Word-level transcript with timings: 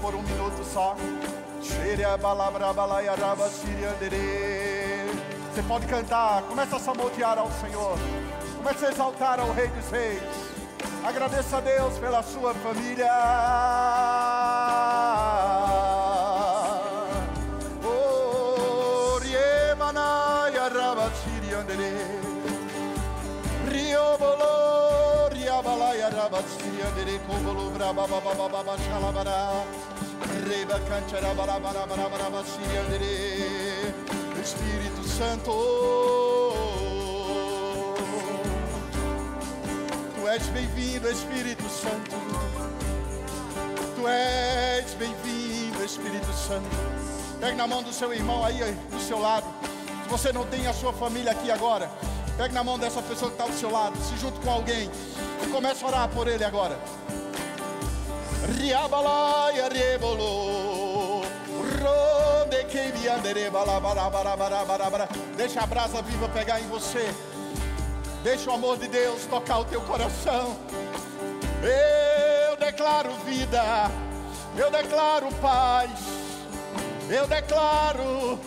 por 0.00 0.14
um 0.14 0.22
minuto 0.22 0.64
só. 0.64 0.96
Você 5.52 5.62
pode 5.62 5.86
cantar, 5.86 6.42
começa 6.42 6.76
a 6.76 6.78
samotear 6.78 7.38
ao 7.38 7.50
Senhor, 7.50 7.98
começa 8.56 8.86
a 8.86 8.90
exaltar 8.90 9.40
ao 9.40 9.52
Rei 9.52 9.68
dos 9.68 9.90
Reis. 9.90 10.22
Agradeça 11.04 11.56
a 11.58 11.60
Deus 11.60 11.98
pela 11.98 12.22
sua 12.22 12.54
família. 12.54 13.10
Oh, 17.84 19.18
Shalabara. 28.78 29.64
Reba. 30.48 30.78
Espírito 34.40 35.08
Santo. 35.08 35.52
Tu 40.14 40.28
és 40.28 40.42
bem-vindo, 40.46 41.08
Espírito 41.08 41.68
Santo. 41.68 42.16
Tu 43.96 44.08
és 44.08 44.94
bem-vindo, 44.94 45.84
Espírito 45.84 46.32
Santo. 46.32 46.68
Pegue 47.40 47.56
na 47.56 47.66
mão 47.66 47.82
do 47.82 47.92
seu 47.92 48.14
irmão 48.14 48.44
aí, 48.44 48.58
do 48.90 49.00
seu 49.00 49.18
lado. 49.18 49.46
Se 50.04 50.08
você 50.08 50.32
não 50.32 50.46
tem 50.46 50.66
a 50.66 50.72
sua 50.72 50.92
família 50.92 51.32
aqui 51.32 51.50
agora, 51.50 51.90
pegue 52.36 52.54
na 52.54 52.62
mão 52.62 52.78
dessa 52.78 53.02
pessoa 53.02 53.30
que 53.30 53.34
está 53.34 53.52
do 53.52 53.58
seu 53.58 53.70
lado, 53.70 53.96
se 53.98 54.16
junte 54.18 54.38
com 54.40 54.50
alguém 54.50 54.88
comece 55.48 55.84
a 55.84 55.88
orar 55.88 56.08
por 56.08 56.28
ele 56.28 56.44
agora. 56.44 56.78
Riabalaia 58.58 59.68
rebolo. 59.68 61.22
Deixa 65.36 65.60
a 65.60 65.66
brasa 65.66 66.02
viva 66.02 66.28
pegar 66.28 66.60
em 66.60 66.68
você. 66.68 67.12
Deixa 68.22 68.50
o 68.50 68.54
amor 68.54 68.76
de 68.78 68.88
Deus 68.88 69.24
tocar 69.26 69.58
o 69.58 69.64
teu 69.64 69.80
coração. 69.82 70.56
Eu 71.62 72.56
declaro 72.56 73.12
vida, 73.24 73.62
eu 74.56 74.70
declaro 74.70 75.28
paz, 75.36 75.90
eu 77.08 77.26
declaro 77.26 78.38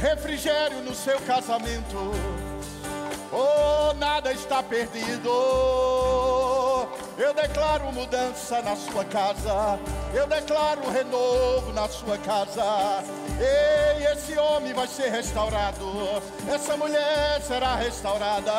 refrigério 0.00 0.80
no 0.82 0.94
seu 0.94 1.20
casamento. 1.20 2.49
Oh, 3.32 3.92
nada 3.94 4.32
está 4.32 4.62
perdido. 4.62 5.30
Eu 7.16 7.32
declaro 7.34 7.92
mudança 7.92 8.60
na 8.62 8.74
sua 8.74 9.04
casa. 9.04 9.78
Eu 10.12 10.26
declaro 10.26 10.90
renovo 10.90 11.72
na 11.72 11.88
sua 11.88 12.18
casa. 12.18 12.64
Ei, 13.38 14.06
esse 14.06 14.36
homem 14.36 14.72
vai 14.72 14.88
ser 14.88 15.10
restaurado. 15.10 15.84
Essa 16.52 16.76
mulher 16.76 17.40
será 17.42 17.76
restaurada. 17.76 18.52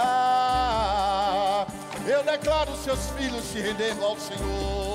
Eu 2.07 2.23
declaro 2.23 2.75
seus 2.77 3.09
filhos 3.17 3.43
se 3.43 3.59
rendendo 3.59 4.05
ao 4.05 4.17
Senhor. 4.17 4.90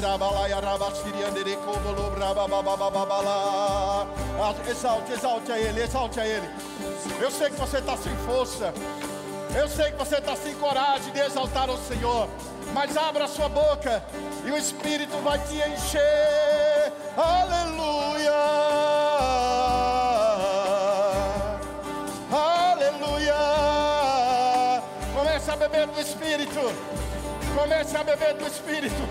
Rabalaia, 0.00 0.60
rabasiriandere, 0.60 1.56
kobolo, 1.56 2.10
rabababababala. 2.18 4.06
Exalte, 4.68 5.12
exalte 5.12 5.52
a 5.52 5.58
Ele, 5.58 5.82
exalte 5.82 6.20
a 6.20 6.26
Ele. 6.26 6.48
Eu 7.20 7.30
sei 7.30 7.50
que 7.50 7.56
você 7.56 7.78
está 7.78 7.96
sem 7.96 8.14
força. 8.26 8.72
Eu 9.56 9.68
sei 9.68 9.92
que 9.92 9.98
você 9.98 10.16
está 10.16 10.34
sem 10.34 10.54
coragem 10.56 11.12
de 11.12 11.20
exaltar 11.20 11.70
o 11.70 11.78
Senhor. 11.86 12.28
Mas 12.72 12.96
abra 12.96 13.28
sua 13.28 13.48
boca 13.48 14.02
e 14.44 14.50
o 14.50 14.56
Espírito 14.56 15.16
vai 15.22 15.38
te 15.38 15.54
encher. 15.54 16.92
Aleluia. 17.16 18.32
Aleluia. 22.32 23.34
Comece 25.14 25.50
a 25.50 25.56
beber 25.56 25.86
do 25.86 26.00
Espírito. 26.00 26.60
Comece 27.54 27.96
a 27.96 28.02
beber 28.02 28.34
do 28.34 28.46
Espírito. 28.46 28.94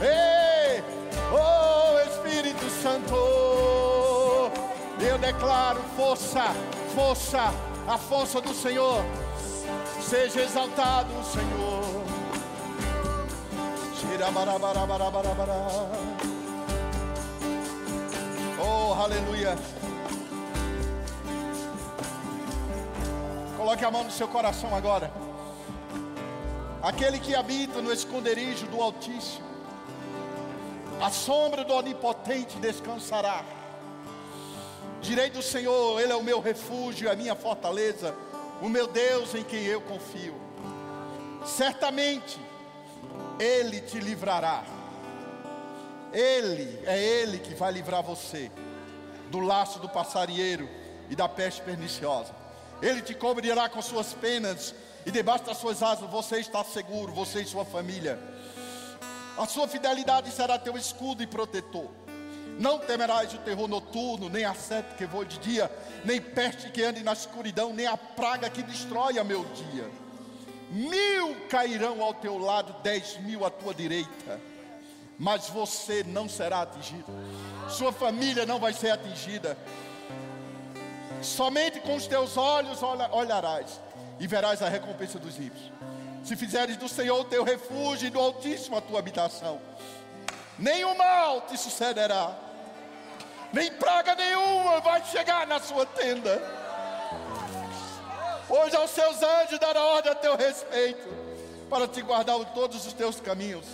Ei, 0.00 0.84
oh 1.32 1.98
Espírito 2.08 2.70
Santo. 2.70 3.16
Eu 5.00 5.18
declaro 5.18 5.80
força, 5.96 6.54
força, 6.94 7.52
a 7.88 7.98
força 7.98 8.40
do 8.40 8.54
Senhor. 8.54 9.04
Seja 10.00 10.42
exaltado 10.42 11.12
o 11.18 11.24
Senhor. 11.24 12.04
Oh, 18.58 18.92
aleluia. 18.94 19.56
Coloque 23.56 23.84
a 23.84 23.90
mão 23.90 24.04
no 24.04 24.10
seu 24.10 24.28
coração 24.28 24.74
agora. 24.74 25.29
Aquele 26.82 27.18
que 27.18 27.34
habita 27.34 27.82
no 27.82 27.92
esconderijo 27.92 28.66
do 28.66 28.80
Altíssimo, 28.80 29.44
a 30.98 31.10
sombra 31.10 31.62
do 31.62 31.74
Onipotente 31.74 32.58
descansará. 32.58 33.44
Direi 35.02 35.28
do 35.28 35.42
Senhor, 35.42 36.00
Ele 36.00 36.12
é 36.12 36.16
o 36.16 36.22
meu 36.22 36.40
refúgio, 36.40 37.10
a 37.10 37.14
minha 37.14 37.34
fortaleza, 37.34 38.14
o 38.62 38.68
meu 38.68 38.86
Deus 38.86 39.34
em 39.34 39.44
quem 39.44 39.64
eu 39.64 39.82
confio. 39.82 40.34
Certamente, 41.44 42.40
Ele 43.38 43.80
te 43.82 43.98
livrará. 43.98 44.64
Ele, 46.14 46.80
é 46.86 46.98
Ele 46.98 47.38
que 47.38 47.54
vai 47.54 47.72
livrar 47.72 48.02
você 48.02 48.50
do 49.30 49.38
laço 49.38 49.78
do 49.80 49.88
passarinheiro 49.88 50.66
e 51.10 51.16
da 51.16 51.28
peste 51.28 51.60
perniciosa. 51.60 52.34
Ele 52.80 53.02
te 53.02 53.14
cobrirá 53.14 53.68
com 53.68 53.82
suas 53.82 54.14
penas 54.14 54.74
e 55.04 55.10
debaixo 55.10 55.44
das 55.44 55.56
suas 55.56 55.82
asas 55.82 56.08
você 56.10 56.38
está 56.38 56.62
seguro, 56.64 57.12
você 57.12 57.42
e 57.42 57.46
sua 57.46 57.64
família. 57.64 58.18
A 59.36 59.46
sua 59.46 59.66
fidelidade 59.66 60.30
será 60.30 60.58
teu 60.58 60.76
escudo 60.76 61.22
e 61.22 61.26
protetor. 61.26 61.88
Não 62.58 62.78
temerás 62.78 63.32
o 63.32 63.38
terror 63.38 63.66
noturno, 63.66 64.28
nem 64.28 64.44
a 64.44 64.54
seta 64.54 64.94
que 64.94 65.06
voa 65.06 65.24
de 65.24 65.38
dia, 65.38 65.70
nem 66.04 66.20
peste 66.20 66.70
que 66.70 66.82
ande 66.84 67.02
na 67.02 67.14
escuridão, 67.14 67.72
nem 67.72 67.86
a 67.86 67.96
praga 67.96 68.50
que 68.50 68.62
destrói 68.62 69.18
a 69.18 69.24
meu 69.24 69.44
dia. 69.46 69.90
Mil 70.70 71.34
cairão 71.48 72.02
ao 72.02 72.12
teu 72.12 72.36
lado, 72.36 72.76
dez 72.82 73.16
mil 73.18 73.46
à 73.46 73.50
tua 73.50 73.72
direita, 73.72 74.38
mas 75.18 75.48
você 75.48 76.04
não 76.04 76.28
será 76.28 76.60
atingido. 76.62 77.06
Sua 77.70 77.92
família 77.92 78.44
não 78.44 78.60
vai 78.60 78.74
ser 78.74 78.90
atingida. 78.90 79.56
Somente 81.22 81.80
com 81.80 81.96
os 81.96 82.06
teus 82.06 82.36
olhos 82.36 82.82
olharás 82.82 83.80
e 84.20 84.26
verás 84.26 84.62
a 84.62 84.68
recompensa 84.68 85.18
dos 85.18 85.36
ímpios. 85.38 85.72
Se 86.22 86.36
fizeres 86.36 86.76
do 86.76 86.88
Senhor 86.88 87.24
teu 87.24 87.42
refúgio 87.42 88.06
e 88.06 88.10
do 88.10 88.20
Altíssimo 88.20 88.76
a 88.76 88.80
tua 88.80 88.98
habitação, 88.98 89.60
nenhum 90.58 90.94
mal 90.94 91.40
te 91.42 91.56
sucederá, 91.56 92.36
nem 93.52 93.72
praga 93.72 94.14
nenhuma 94.14 94.80
vai 94.80 95.02
chegar 95.06 95.46
na 95.46 95.58
sua 95.58 95.86
tenda. 95.86 96.40
Hoje 98.48 98.76
aos 98.76 98.90
seus 98.90 99.22
anjos 99.22 99.58
dará 99.58 99.82
ordem 99.82 100.12
a 100.12 100.14
teu 100.14 100.36
respeito, 100.36 101.08
para 101.70 101.88
te 101.88 102.02
guardar 102.02 102.38
em 102.38 102.44
todos 102.46 102.86
os 102.86 102.92
teus 102.92 103.20
caminhos. 103.20 103.64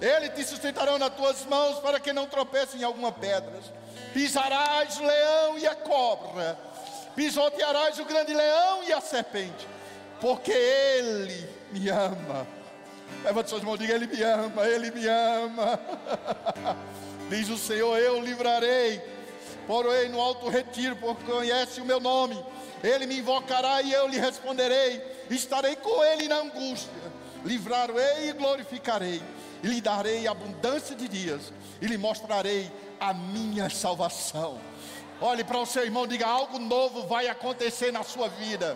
Ele 0.00 0.28
te 0.30 0.42
sustentarão 0.44 0.98
nas 0.98 1.14
tuas 1.14 1.44
mãos, 1.44 1.78
para 1.78 2.00
que 2.00 2.12
não 2.12 2.26
tropece 2.26 2.76
em 2.76 2.82
alguma 2.82 3.12
pedra. 3.12 3.60
Pisarás 4.12 4.98
o 4.98 5.04
leão 5.04 5.58
e 5.58 5.66
a 5.66 5.74
cobra, 5.74 6.58
pisotearás 7.14 7.98
o 7.98 8.04
grande 8.04 8.34
leão 8.34 8.82
e 8.84 8.92
a 8.92 9.00
serpente, 9.00 9.68
porque 10.24 10.52
Ele 10.52 11.46
me 11.70 11.90
ama. 11.90 12.46
Levante 13.22 13.50
suas 13.50 13.62
mãos, 13.62 13.78
diga: 13.78 13.92
Ele 13.92 14.06
me 14.06 14.22
ama, 14.22 14.66
Ele 14.66 14.90
me 14.90 15.06
ama. 15.06 15.78
Diz 17.28 17.50
o 17.50 17.58
Senhor: 17.58 17.98
Eu 17.98 18.22
livrarei, 18.22 19.02
porei 19.66 20.08
no 20.08 20.18
alto 20.18 20.48
retiro, 20.48 20.96
porque 20.96 21.30
conhece 21.30 21.78
o 21.82 21.84
meu 21.84 22.00
nome. 22.00 22.42
Ele 22.82 23.04
me 23.04 23.18
invocará 23.18 23.82
e 23.82 23.92
eu 23.92 24.08
lhe 24.08 24.18
responderei. 24.18 25.02
Estarei 25.28 25.76
com 25.76 26.02
ele 26.02 26.26
na 26.26 26.36
angústia, 26.36 26.90
livrarei 27.44 28.30
e 28.30 28.32
glorificarei, 28.32 29.22
e 29.62 29.66
lhe 29.66 29.80
darei 29.82 30.26
abundância 30.26 30.96
de 30.96 31.06
dias, 31.06 31.52
e 31.82 31.86
lhe 31.86 31.98
mostrarei 31.98 32.72
a 32.98 33.12
minha 33.12 33.68
salvação. 33.68 34.58
Olhe 35.20 35.44
para 35.44 35.58
o 35.58 35.66
seu 35.66 35.84
irmão, 35.84 36.06
diga: 36.06 36.26
algo 36.26 36.58
novo 36.58 37.06
vai 37.06 37.28
acontecer 37.28 37.92
na 37.92 38.02
sua 38.02 38.28
vida. 38.28 38.74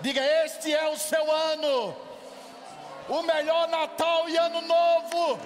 Diga: 0.00 0.22
Este 0.44 0.74
é 0.74 0.88
o 0.88 0.96
seu 0.98 1.30
ano, 1.30 1.96
o 3.08 3.22
melhor 3.22 3.68
Natal 3.68 4.28
e 4.28 4.36
Ano 4.36 4.60
Novo 4.62 5.38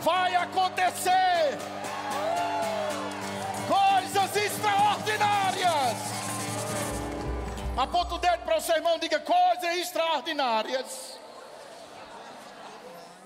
vai 0.00 0.36
acontecer. 0.36 1.58
Coisas 3.66 4.36
extraordinárias. 4.36 5.96
Aponta 7.76 8.14
o 8.14 8.18
dedo 8.18 8.44
para 8.44 8.56
o 8.56 8.60
seu 8.60 8.76
irmão, 8.76 8.98
diga 8.98 9.18
coisas 9.20 9.76
extraordinárias. 9.78 11.18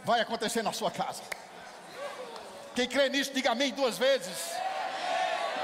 Vai 0.05 0.21
acontecer 0.21 0.63
na 0.63 0.73
sua 0.73 0.91
casa. 0.91 1.23
Quem 2.75 2.89
crê 2.89 3.09
nisso, 3.09 3.33
diga 3.33 3.53
amém 3.53 3.73
duas 3.73 3.99
vezes. 3.99 4.53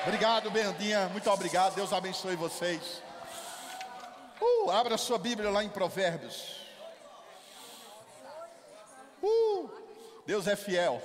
Obrigado, 0.05 0.51
Bendinha. 0.51 1.09
Muito 1.09 1.29
obrigado. 1.31 1.75
Deus 1.75 1.93
abençoe 1.93 2.37
vocês. 2.37 3.06
Uh, 4.41 4.71
abra 4.71 4.99
sua 4.99 5.19
Bíblia 5.19 5.51
lá 5.51 5.65
em 5.65 5.69
Provérbios. 5.69 6.61
Uh, 9.23 9.71
Deus 10.27 10.47
é 10.47 10.57
fiel. 10.57 11.03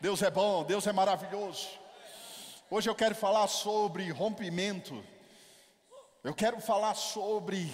Deus 0.00 0.22
é 0.22 0.30
bom. 0.30 0.64
Deus 0.64 0.86
é 0.86 0.92
maravilhoso. 0.92 1.68
Hoje 2.70 2.88
eu 2.88 2.94
quero 2.94 3.14
falar 3.14 3.46
sobre 3.48 4.10
rompimento. 4.10 5.04
Eu 6.24 6.34
quero 6.34 6.60
falar 6.60 6.94
sobre 6.94 7.72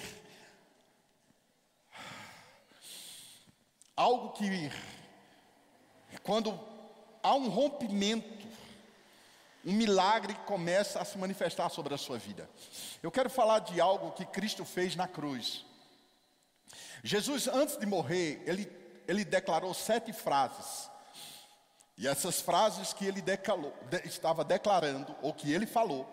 algo 3.95 4.31
que, 4.31 4.71
quando 6.23 6.59
há 7.23 7.35
um 7.35 7.49
rompimento, 7.49 8.38
um 9.69 9.73
milagre 9.75 10.35
começa 10.47 10.99
a 10.99 11.05
se 11.05 11.19
manifestar 11.19 11.69
sobre 11.69 11.93
a 11.93 11.99
sua 11.99 12.17
vida. 12.17 12.49
Eu 13.03 13.11
quero 13.11 13.29
falar 13.29 13.59
de 13.59 13.79
algo 13.79 14.13
que 14.13 14.25
Cristo 14.25 14.65
fez 14.65 14.97
na 14.97 15.07
cruz. 15.07 15.63
Jesus, 17.05 17.47
antes 17.49 17.77
de 17.77 17.85
morrer, 17.85 18.43
ele, 18.47 18.67
ele 19.07 19.27
declarou 19.27 19.75
sete 19.75 20.11
frases. 20.11 20.91
E 21.99 22.09
essas 22.09 22.41
frases 22.41 22.95
que 22.95 23.05
ele 23.05 23.21
decalou, 23.21 23.75
de, 23.91 24.09
estava 24.09 24.43
declarando, 24.43 25.15
ou 25.21 25.35
que 25.35 25.53
ele 25.53 25.67
falou, 25.67 26.11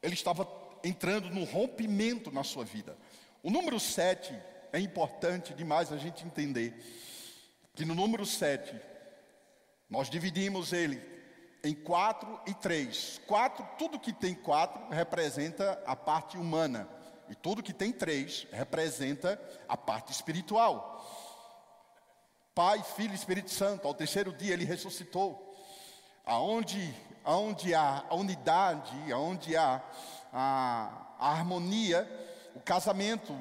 ele 0.00 0.14
estava 0.14 0.46
entrando 0.84 1.30
no 1.30 1.42
rompimento 1.42 2.30
na 2.30 2.44
sua 2.44 2.64
vida. 2.64 2.96
O 3.42 3.50
número 3.50 3.80
sete 3.80 4.32
é 4.72 4.78
importante 4.78 5.52
demais 5.54 5.90
a 5.90 5.96
gente 5.96 6.24
entender 6.24 6.72
que 7.74 7.84
no 7.84 7.96
número 7.96 8.24
7, 8.24 8.80
nós 9.90 10.08
dividimos 10.08 10.72
ele 10.72 11.14
em 11.64 11.74
quatro 11.74 12.38
e 12.46 12.54
três. 12.54 13.20
Quatro, 13.26 13.66
tudo 13.78 13.98
que 13.98 14.12
tem 14.12 14.34
quatro 14.34 14.80
representa 14.90 15.82
a 15.86 15.96
parte 15.96 16.36
humana. 16.36 16.88
E 17.28 17.34
tudo 17.34 17.62
que 17.62 17.72
tem 17.72 17.90
três 17.90 18.46
representa 18.52 19.40
a 19.68 19.76
parte 19.76 20.12
espiritual. 20.12 21.04
Pai, 22.54 22.82
Filho 22.94 23.12
e 23.12 23.16
Espírito 23.16 23.50
Santo, 23.50 23.88
ao 23.88 23.94
terceiro 23.94 24.32
dia 24.32 24.52
ele 24.52 24.64
ressuscitou. 24.64 25.56
Aonde, 26.24 26.94
aonde 27.24 27.74
há 27.74 28.04
a 28.08 28.14
unidade, 28.14 29.12
aonde 29.12 29.56
há 29.56 29.82
a, 30.32 31.16
a 31.18 31.30
harmonia, 31.30 32.08
o 32.54 32.60
casamento 32.60 33.34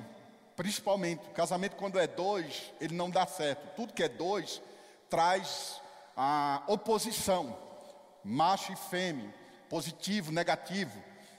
Principalmente, 0.56 1.28
o 1.28 1.32
casamento 1.32 1.76
quando 1.76 2.00
é 2.00 2.06
dois, 2.06 2.72
ele 2.80 2.94
não 2.94 3.10
dá 3.10 3.26
certo. 3.26 3.76
Tudo 3.76 3.94
que 3.94 4.04
é 4.04 4.10
dois 4.10 4.62
traz 5.10 5.82
a 6.16 6.62
oposição, 6.68 7.58
macho 8.24 8.72
e 8.72 8.76
fêmea, 8.76 9.34
positivo, 9.70 10.32
negativo. 10.32 10.98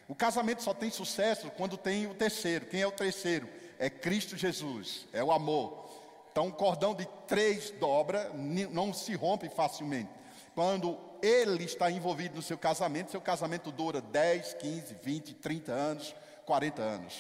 O 0.09 0.15
casamento 0.15 0.63
só 0.63 0.75
tem 0.75 0.91
sucesso 0.91 1.51
quando 1.57 1.77
tem 1.77 2.07
o 2.07 2.15
terceiro. 2.15 2.67
Quem 2.67 2.83
é 2.83 2.87
o 2.87 2.93
terceiro? 2.93 3.49
É 3.79 3.89
Cristo 3.89 4.37
Jesus, 4.37 5.07
é 5.13 5.23
o 5.23 5.33
amor. 5.33 5.89
Então, 6.31 6.47
um 6.47 6.51
cordão 6.51 6.95
de 6.95 7.07
três 7.27 7.71
dobra 7.71 8.31
não 8.71 8.93
se 8.93 9.15
rompe 9.15 9.49
facilmente. 9.49 10.11
Quando 10.55 10.99
ele 11.23 11.65
está 11.65 11.91
envolvido 11.91 12.37
no 12.37 12.43
seu 12.43 12.59
casamento, 12.59 13.11
seu 13.11 13.21
casamento 13.21 13.73
dura 13.73 14.01
10, 14.01 14.55
15, 14.55 14.97
20, 15.03 15.35
30 15.35 15.73
anos, 15.73 16.15
40 16.45 16.83
anos. 16.83 17.15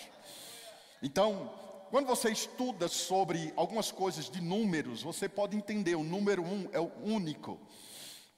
Então, 1.03 1.51
quando 1.91 2.07
você 2.07 2.31
estuda 2.31 2.89
sobre 2.89 3.53
algumas 3.57 3.93
coisas 3.93 4.29
de 4.29 4.41
números, 4.41 5.03
você 5.03 5.29
pode 5.29 5.57
entender: 5.57 5.95
o 5.95 6.03
número 6.03 6.43
um 6.43 6.69
é 6.73 6.81
o 6.81 6.91
único, 7.05 7.59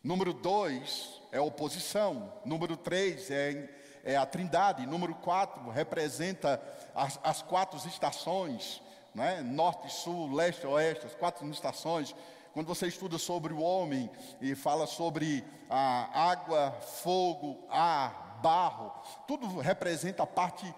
número 0.06 0.32
dois 0.32 1.20
é 1.32 1.40
oposição, 1.40 2.32
número 2.44 2.76
três 2.76 3.28
é, 3.28 3.68
é 4.04 4.16
a 4.16 4.24
trindade, 4.24 4.86
número 4.86 5.16
quatro 5.16 5.68
representa 5.68 6.62
as, 6.94 7.18
as 7.24 7.42
quatro 7.42 7.76
estações, 7.88 8.80
né? 9.12 9.42
norte, 9.42 9.92
sul, 9.92 10.32
leste, 10.32 10.64
oeste, 10.64 11.06
as 11.06 11.14
quatro 11.16 11.44
estações. 11.50 12.14
Quando 12.52 12.68
você 12.68 12.86
estuda 12.86 13.18
sobre 13.18 13.52
o 13.52 13.60
homem 13.60 14.08
e 14.40 14.54
fala 14.54 14.86
sobre 14.86 15.44
a 15.68 16.30
água, 16.30 16.70
fogo, 17.02 17.66
ar, 17.68 18.38
barro, 18.40 18.92
tudo 19.26 19.58
representa 19.58 20.22
a 20.22 20.26
parte 20.26 20.72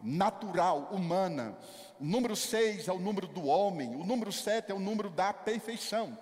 natural, 0.00 0.88
humana. 0.92 1.58
O 1.98 2.04
número 2.04 2.36
6 2.36 2.86
é 2.86 2.92
o 2.92 3.00
número 3.00 3.26
do 3.26 3.44
homem, 3.44 3.96
o 3.96 4.04
número 4.04 4.30
7 4.30 4.70
é 4.70 4.74
o 4.74 4.78
número 4.78 5.10
da 5.10 5.32
perfeição. 5.32 6.16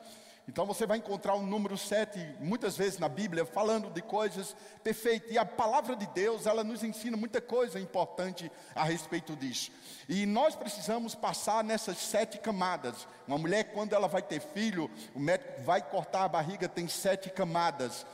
Então 0.48 0.64
você 0.64 0.86
vai 0.86 0.98
encontrar 0.98 1.34
o 1.34 1.42
número 1.42 1.76
7 1.76 2.18
muitas 2.38 2.76
vezes 2.76 3.00
na 3.00 3.08
Bíblia 3.08 3.44
falando 3.44 3.90
de 3.90 4.00
coisas 4.00 4.54
perfeitas. 4.82 5.32
E 5.32 5.36
a 5.36 5.44
palavra 5.44 5.96
de 5.96 6.06
Deus, 6.06 6.46
ela 6.46 6.62
nos 6.62 6.84
ensina 6.84 7.16
muita 7.16 7.40
coisa 7.40 7.80
importante 7.80 8.50
a 8.74 8.84
respeito 8.84 9.34
disso. 9.34 9.72
E 10.08 10.24
nós 10.24 10.54
precisamos 10.54 11.16
passar 11.16 11.64
nessas 11.64 11.98
sete 11.98 12.38
camadas. 12.38 13.08
Uma 13.26 13.38
mulher, 13.38 13.72
quando 13.72 13.92
ela 13.92 14.06
vai 14.06 14.22
ter 14.22 14.40
filho, 14.40 14.88
o 15.14 15.18
médico 15.18 15.62
vai 15.62 15.82
cortar 15.82 16.22
a 16.22 16.28
barriga, 16.28 16.68
tem 16.68 16.86
sete 16.86 17.28
camadas. 17.28 18.06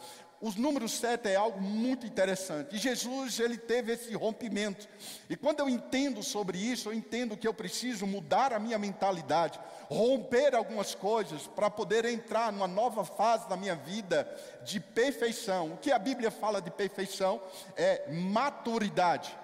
Os 0.43 0.57
números 0.57 0.91
7 0.95 1.29
é 1.29 1.37
algo 1.37 1.61
muito 1.61 2.05
interessante. 2.05 2.75
E 2.75 2.79
Jesus, 2.79 3.39
ele 3.39 3.57
teve 3.57 3.93
esse 3.93 4.13
rompimento. 4.15 4.89
E 5.31 5.37
quando 5.37 5.61
eu 5.61 5.69
entendo 5.69 6.21
sobre 6.21 6.59
isso, 6.59 6.89
eu 6.89 6.93
entendo 6.93 7.37
que 7.37 7.47
eu 7.47 7.55
preciso 7.55 8.09
mudar 8.09 8.53
a 8.53 8.59
minha 8.59 8.77
mentalidade, 8.77 9.61
romper 9.89 10.53
algumas 10.57 10.97
coisas 10.97 11.47
para 11.47 11.71
poder 11.71 12.05
entrar 12.07 12.53
numa 12.53 12.67
nova 12.67 13.05
fase 13.05 13.49
da 13.49 13.57
minha 13.57 13.77
vida 13.77 14.29
de 14.65 14.81
perfeição. 14.81 15.75
O 15.75 15.77
que 15.77 15.93
a 15.93 15.99
Bíblia 15.99 16.33
fala 16.33 16.61
de 16.61 16.73
perfeição 16.73 17.41
é 17.77 18.11
maturidade. 18.11 19.42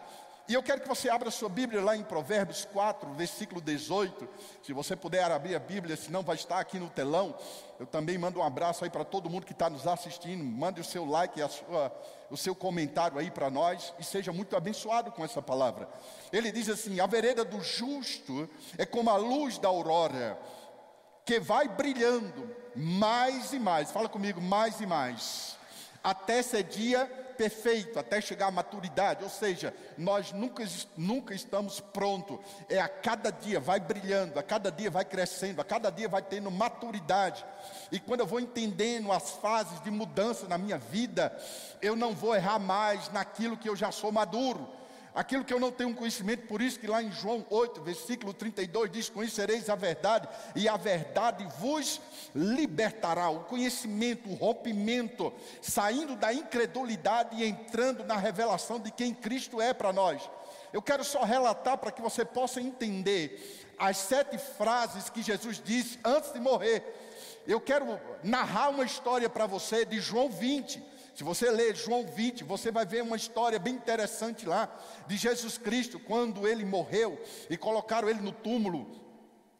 E 0.48 0.54
eu 0.54 0.62
quero 0.62 0.80
que 0.80 0.88
você 0.88 1.10
abra 1.10 1.30
sua 1.30 1.50
Bíblia 1.50 1.82
lá 1.82 1.94
em 1.94 2.02
Provérbios 2.02 2.64
4, 2.72 3.12
versículo 3.12 3.60
18. 3.60 4.26
Se 4.62 4.72
você 4.72 4.96
puder 4.96 5.30
abrir 5.30 5.54
a 5.54 5.58
Bíblia, 5.58 5.94
senão 5.94 6.22
vai 6.22 6.36
estar 6.36 6.58
aqui 6.58 6.78
no 6.78 6.88
telão. 6.88 7.36
Eu 7.78 7.86
também 7.86 8.16
mando 8.16 8.38
um 8.38 8.42
abraço 8.42 8.82
aí 8.82 8.88
para 8.88 9.04
todo 9.04 9.28
mundo 9.28 9.44
que 9.44 9.52
está 9.52 9.68
nos 9.68 9.86
assistindo. 9.86 10.42
Mande 10.42 10.80
o 10.80 10.84
seu 10.84 11.04
like, 11.04 11.42
a 11.42 11.50
sua, 11.50 11.92
o 12.30 12.36
seu 12.36 12.54
comentário 12.54 13.18
aí 13.18 13.30
para 13.30 13.50
nós 13.50 13.92
e 13.98 14.02
seja 14.02 14.32
muito 14.32 14.56
abençoado 14.56 15.12
com 15.12 15.22
essa 15.22 15.42
palavra. 15.42 15.86
Ele 16.32 16.50
diz 16.50 16.70
assim: 16.70 16.98
A 16.98 17.06
vereda 17.06 17.44
do 17.44 17.60
justo 17.60 18.48
é 18.78 18.86
como 18.86 19.10
a 19.10 19.16
luz 19.16 19.58
da 19.58 19.68
aurora, 19.68 20.38
que 21.26 21.38
vai 21.38 21.68
brilhando 21.68 22.56
mais 22.74 23.52
e 23.52 23.58
mais. 23.58 23.90
Fala 23.90 24.08
comigo, 24.08 24.40
mais 24.40 24.80
e 24.80 24.86
mais, 24.86 25.58
até 26.02 26.40
ser 26.40 26.62
dia 26.62 27.27
perfeito 27.38 28.00
até 28.00 28.20
chegar 28.20 28.48
à 28.48 28.50
maturidade, 28.50 29.22
ou 29.22 29.30
seja, 29.30 29.72
nós 29.96 30.32
nunca, 30.32 30.64
nunca 30.96 31.32
estamos 31.32 31.78
prontos, 31.78 32.38
é 32.68 32.80
a 32.80 32.88
cada 32.88 33.30
dia 33.30 33.60
vai 33.60 33.78
brilhando, 33.78 34.38
a 34.38 34.42
cada 34.42 34.72
dia 34.72 34.90
vai 34.90 35.04
crescendo, 35.04 35.60
a 35.60 35.64
cada 35.64 35.88
dia 35.88 36.08
vai 36.08 36.20
tendo 36.20 36.50
maturidade, 36.50 37.46
e 37.92 38.00
quando 38.00 38.20
eu 38.20 38.26
vou 38.26 38.40
entendendo 38.40 39.12
as 39.12 39.30
fases 39.30 39.80
de 39.82 39.90
mudança 39.90 40.48
na 40.48 40.58
minha 40.58 40.76
vida, 40.76 41.34
eu 41.80 41.94
não 41.94 42.12
vou 42.12 42.34
errar 42.34 42.58
mais 42.58 43.08
naquilo 43.10 43.56
que 43.56 43.68
eu 43.68 43.76
já 43.76 43.92
sou 43.92 44.10
maduro, 44.10 44.68
aquilo 45.14 45.44
que 45.44 45.52
eu 45.52 45.60
não 45.60 45.70
tenho 45.70 45.94
conhecimento, 45.94 46.46
por 46.46 46.62
isso 46.62 46.78
que 46.78 46.86
lá 46.86 47.02
em 47.02 47.10
João 47.10 47.44
8, 47.50 47.80
versículo 47.82 48.32
32 48.32 48.90
diz: 48.90 49.08
Conhecereis 49.08 49.68
a 49.68 49.74
verdade, 49.74 50.28
e 50.54 50.68
a 50.68 50.76
verdade 50.76 51.46
vos 51.58 52.00
libertará. 52.34 53.28
O 53.30 53.44
conhecimento, 53.44 54.28
o 54.28 54.34
rompimento, 54.34 55.32
saindo 55.60 56.16
da 56.16 56.32
incredulidade 56.32 57.36
e 57.36 57.44
entrando 57.44 58.04
na 58.04 58.16
revelação 58.16 58.78
de 58.78 58.90
quem 58.90 59.14
Cristo 59.14 59.60
é 59.60 59.72
para 59.72 59.92
nós. 59.92 60.28
Eu 60.72 60.82
quero 60.82 61.04
só 61.04 61.24
relatar 61.24 61.78
para 61.78 61.90
que 61.90 62.02
você 62.02 62.24
possa 62.24 62.60
entender 62.60 63.66
as 63.78 63.96
sete 63.96 64.36
frases 64.36 65.08
que 65.08 65.22
Jesus 65.22 65.62
disse 65.64 65.98
antes 66.04 66.32
de 66.32 66.40
morrer. 66.40 66.82
Eu 67.46 67.60
quero 67.60 67.98
narrar 68.22 68.68
uma 68.68 68.84
história 68.84 69.30
para 69.30 69.46
você 69.46 69.84
de 69.84 70.00
João 70.00 70.28
20 70.28 70.97
se 71.18 71.24
você 71.24 71.50
ler 71.50 71.74
João 71.74 72.06
20, 72.06 72.44
você 72.44 72.70
vai 72.70 72.86
ver 72.86 73.02
uma 73.02 73.16
história 73.16 73.58
bem 73.58 73.74
interessante 73.74 74.46
lá 74.46 74.72
de 75.08 75.16
Jesus 75.16 75.58
Cristo, 75.58 75.98
quando 75.98 76.46
ele 76.46 76.64
morreu 76.64 77.20
e 77.50 77.56
colocaram 77.56 78.08
ele 78.08 78.20
no 78.20 78.30
túmulo. 78.30 78.88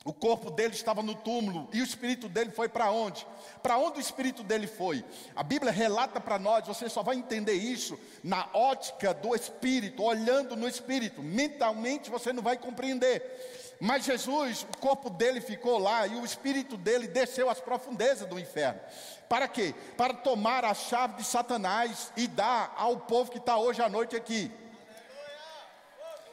O 0.04 0.12
corpo 0.12 0.52
dele 0.52 0.72
estava 0.72 1.02
no 1.02 1.16
túmulo 1.16 1.68
e 1.72 1.80
o 1.80 1.84
espírito 1.84 2.28
dele 2.28 2.52
foi 2.52 2.68
para 2.68 2.92
onde? 2.92 3.26
Para 3.60 3.76
onde 3.76 3.98
o 3.98 4.00
espírito 4.00 4.44
dele 4.44 4.68
foi? 4.68 5.04
A 5.34 5.42
Bíblia 5.42 5.72
relata 5.72 6.20
para 6.20 6.38
nós, 6.38 6.64
você 6.64 6.88
só 6.88 7.02
vai 7.02 7.16
entender 7.16 7.54
isso 7.54 7.98
na 8.22 8.48
ótica 8.54 9.12
do 9.12 9.34
espírito, 9.34 10.04
olhando 10.04 10.54
no 10.54 10.68
espírito. 10.68 11.24
Mentalmente 11.24 12.08
você 12.08 12.32
não 12.32 12.40
vai 12.40 12.56
compreender. 12.56 13.67
Mas 13.80 14.04
Jesus, 14.04 14.62
o 14.62 14.78
corpo 14.78 15.08
dele 15.08 15.40
ficou 15.40 15.78
lá 15.78 16.06
e 16.06 16.16
o 16.16 16.24
espírito 16.24 16.76
dele 16.76 17.06
desceu 17.06 17.48
às 17.48 17.60
profundezas 17.60 18.28
do 18.28 18.38
inferno. 18.38 18.80
Para 19.28 19.46
quê? 19.46 19.74
Para 19.96 20.14
tomar 20.14 20.64
a 20.64 20.74
chave 20.74 21.14
de 21.14 21.24
Satanás 21.24 22.12
e 22.16 22.26
dar 22.26 22.74
ao 22.76 22.96
povo 22.98 23.30
que 23.30 23.38
está 23.38 23.56
hoje 23.56 23.80
à 23.80 23.88
noite 23.88 24.16
aqui. 24.16 24.50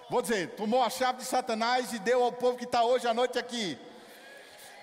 Vou 0.09 0.21
dizer, 0.21 0.55
tomou 0.55 0.83
a 0.83 0.89
chave 0.89 1.19
de 1.19 1.25
Satanás 1.25 1.93
e 1.93 1.99
deu 1.99 2.23
ao 2.23 2.31
povo 2.31 2.57
que 2.57 2.63
está 2.63 2.83
hoje 2.83 3.07
à 3.07 3.13
noite 3.13 3.37
aqui. 3.37 3.77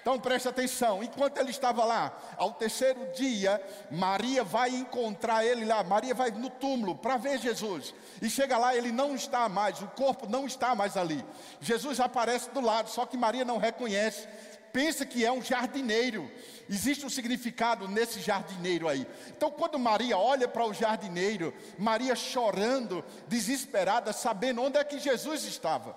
Então 0.02 0.18
preste 0.18 0.48
atenção, 0.48 1.00
enquanto 1.00 1.38
ele 1.38 1.50
estava 1.50 1.84
lá, 1.84 2.12
ao 2.36 2.52
terceiro 2.52 3.12
dia, 3.14 3.62
Maria 3.88 4.42
vai 4.42 4.70
encontrar 4.70 5.46
ele 5.46 5.64
lá. 5.64 5.84
Maria 5.84 6.12
vai 6.12 6.32
no 6.32 6.50
túmulo 6.50 6.96
para 6.96 7.16
ver 7.16 7.38
Jesus. 7.38 7.94
E 8.20 8.28
chega 8.28 8.58
lá, 8.58 8.74
ele 8.74 8.90
não 8.90 9.14
está 9.14 9.48
mais, 9.48 9.80
o 9.80 9.86
corpo 9.86 10.28
não 10.28 10.44
está 10.44 10.74
mais 10.74 10.96
ali. 10.96 11.24
Jesus 11.60 12.00
aparece 12.00 12.50
do 12.50 12.60
lado, 12.60 12.90
só 12.90 13.06
que 13.06 13.16
Maria 13.16 13.44
não 13.44 13.58
reconhece. 13.58 14.26
Pensa 14.72 15.06
que 15.06 15.24
é 15.24 15.30
um 15.30 15.40
jardineiro. 15.40 16.28
Existe 16.68 17.06
um 17.06 17.10
significado 17.10 17.86
nesse 17.86 18.20
jardineiro 18.20 18.88
aí. 18.88 19.06
Então, 19.28 19.52
quando 19.52 19.78
Maria 19.78 20.18
olha 20.18 20.48
para 20.48 20.66
o 20.66 20.74
jardineiro, 20.74 21.54
Maria 21.78 22.16
chorando, 22.16 23.04
desesperada, 23.28 24.12
sabendo 24.12 24.62
onde 24.62 24.78
é 24.78 24.84
que 24.84 24.98
Jesus 24.98 25.44
estava. 25.44 25.96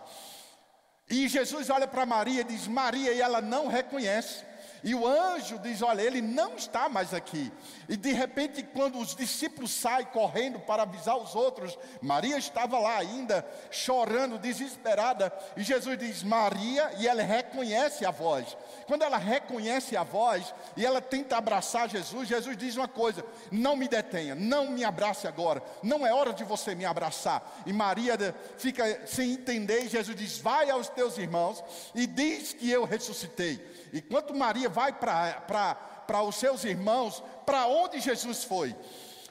E 1.10 1.28
Jesus 1.28 1.70
olha 1.70 1.88
para 1.88 2.06
Maria 2.06 2.42
e 2.42 2.46
diz: 2.46 2.68
Maria, 2.68 3.14
e 3.14 3.22
ela 3.22 3.42
não 3.42 3.68
reconhece. 3.68 4.44
E 4.86 4.94
o 4.94 5.08
anjo 5.08 5.58
diz: 5.58 5.82
Olha, 5.82 6.04
ele 6.04 6.22
não 6.22 6.56
está 6.56 6.88
mais 6.88 7.12
aqui. 7.12 7.51
E 7.89 7.98
de 7.98 8.13
repente, 8.13 8.62
quando 8.62 9.00
os 9.00 9.15
discípulos 9.15 9.72
saem 9.72 10.06
correndo 10.06 10.60
para 10.60 10.84
avisar 10.84 11.18
os 11.18 11.34
outros, 11.34 11.75
Maria 12.00 12.38
estava 12.38 12.77
lá 12.77 12.96
ainda, 12.98 13.44
chorando, 13.72 14.38
desesperada. 14.38 15.34
E 15.58 15.63
Jesus 15.63 15.98
diz: 15.98 16.22
Maria, 16.22 16.92
e 17.00 17.08
ela 17.08 17.24
reconhece 17.24 18.06
a 18.06 18.12
voz. 18.12 18.56
Quando 18.86 19.01
ela 19.01 19.18
reconhece 19.18 19.98
a 19.98 20.04
voz 20.04 20.54
e 20.77 20.86
ela 20.86 21.01
tenta 21.01 21.36
abraçar 21.36 21.89
Jesus, 21.89 22.27
Jesus 22.27 22.56
diz 22.56 22.77
uma 22.77 22.88
coisa: 22.88 23.25
Não 23.51 23.75
me 23.75 23.88
detenha, 23.88 24.36
não 24.36 24.70
me 24.70 24.84
abrace 24.84 25.27
agora. 25.27 25.63
Não 25.82 26.06
é 26.06 26.13
hora 26.13 26.32
de 26.32 26.44
você 26.44 26.75
me 26.75 26.86
abraçar. 26.86 27.63
E 27.65 27.74
Maria 27.74 28.15
fica 28.60 29.08
sem 29.08 29.32
entender. 29.32 29.86
E 29.86 29.89
Jesus 29.89 30.15
diz: 30.15 30.38
Vai 30.38 30.70
aos 30.70 30.89
teus 30.89 31.18
irmãos 31.18 31.63
e 31.96 32.06
diz 32.06 32.54
que 32.54 32.70
eu 32.70 32.86
ressuscitei. 32.86 33.74
E 33.92 34.00
quando 34.00 34.36
Maria 34.36 34.75
vai 34.75 34.91
para 34.91 36.24
os 36.24 36.36
seus 36.36 36.65
irmãos, 36.65 37.24
para 37.46 37.65
onde 37.67 38.01
Jesus 38.01 38.44
foi? 38.44 38.75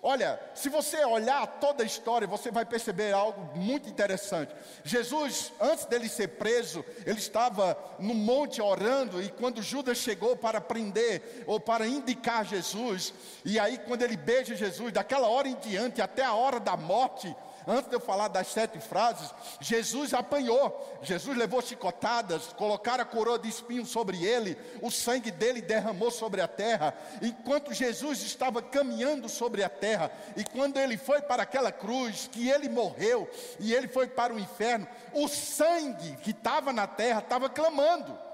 Olha, 0.07 0.39
se 0.55 0.69
você 0.69 1.03
olhar 1.03 1.47
toda 1.47 1.83
a 1.83 1.87
história, 1.87 2.27
você 2.27 2.51
vai 2.51 2.67
perceber 2.67 3.13
algo 3.13 3.59
muito 3.59 3.89
interessante. 3.89 4.55
Jesus, 4.83 5.51
antes 5.59 5.87
dele 5.87 6.11
ser 6.11 6.29
preso, 6.29 6.85
ele 7.07 7.19
estava 7.19 7.77
no 7.99 8.13
monte 8.13 8.61
orando, 8.61 9.23
e 9.23 9.31
quando 9.31 9.63
Judas 9.63 9.97
chegou 9.97 10.37
para 10.37 10.61
prender 10.61 11.45
ou 11.47 11.59
para 11.59 11.87
indicar 11.87 12.45
Jesus, 12.45 13.15
e 13.47 13.59
aí 13.59 13.79
quando 13.79 14.03
ele 14.03 14.17
beija 14.17 14.55
Jesus, 14.55 14.93
daquela 14.93 15.27
hora 15.29 15.49
em 15.49 15.57
diante 15.57 16.03
até 16.03 16.23
a 16.23 16.35
hora 16.35 16.61
da 16.61 16.77
morte, 16.77 17.35
Antes 17.67 17.89
de 17.89 17.97
eu 17.97 18.01
falar 18.01 18.29
das 18.29 18.49
sete 18.49 18.79
frases, 18.79 19.33
Jesus 19.61 20.13
apanhou, 20.13 20.99
Jesus 21.03 21.37
levou 21.37 21.63
chicotadas, 21.63 22.53
colocaram 22.53 23.03
a 23.03 23.07
coroa 23.07 23.39
de 23.39 23.49
espinho 23.49 23.87
sobre 23.87 24.25
ele, 24.25 24.57
o 24.83 24.91
sangue 24.91 25.31
dele 25.31 25.63
derramou 25.63 26.11
sobre 26.11 26.41
a 26.41 26.49
terra. 26.49 26.95
Enquanto 27.23 27.73
Jesus 27.73 28.23
estava 28.23 28.61
caminhando 28.61 29.29
sobre 29.29 29.65
a 29.65 29.69
terra, 29.69 30.11
e 30.37 30.45
quando 30.45 30.77
ele 30.77 30.99
foi 30.99 31.23
para 31.23 31.43
aquela 31.45 31.73
cruz, 31.73 32.29
que 32.31 32.49
ele 32.49 32.69
morreu 32.69 33.29
e 33.59 33.73
ele 33.73 33.89
foi 33.89 34.07
para 34.07 34.35
o 34.35 34.39
inferno, 34.39 34.87
o 35.13 35.27
sangue 35.27 36.17
que 36.17 36.33
estava 36.33 36.73
na 36.73 36.87
terra 36.87 37.21
estava 37.21 37.49
clamando. 37.49 38.34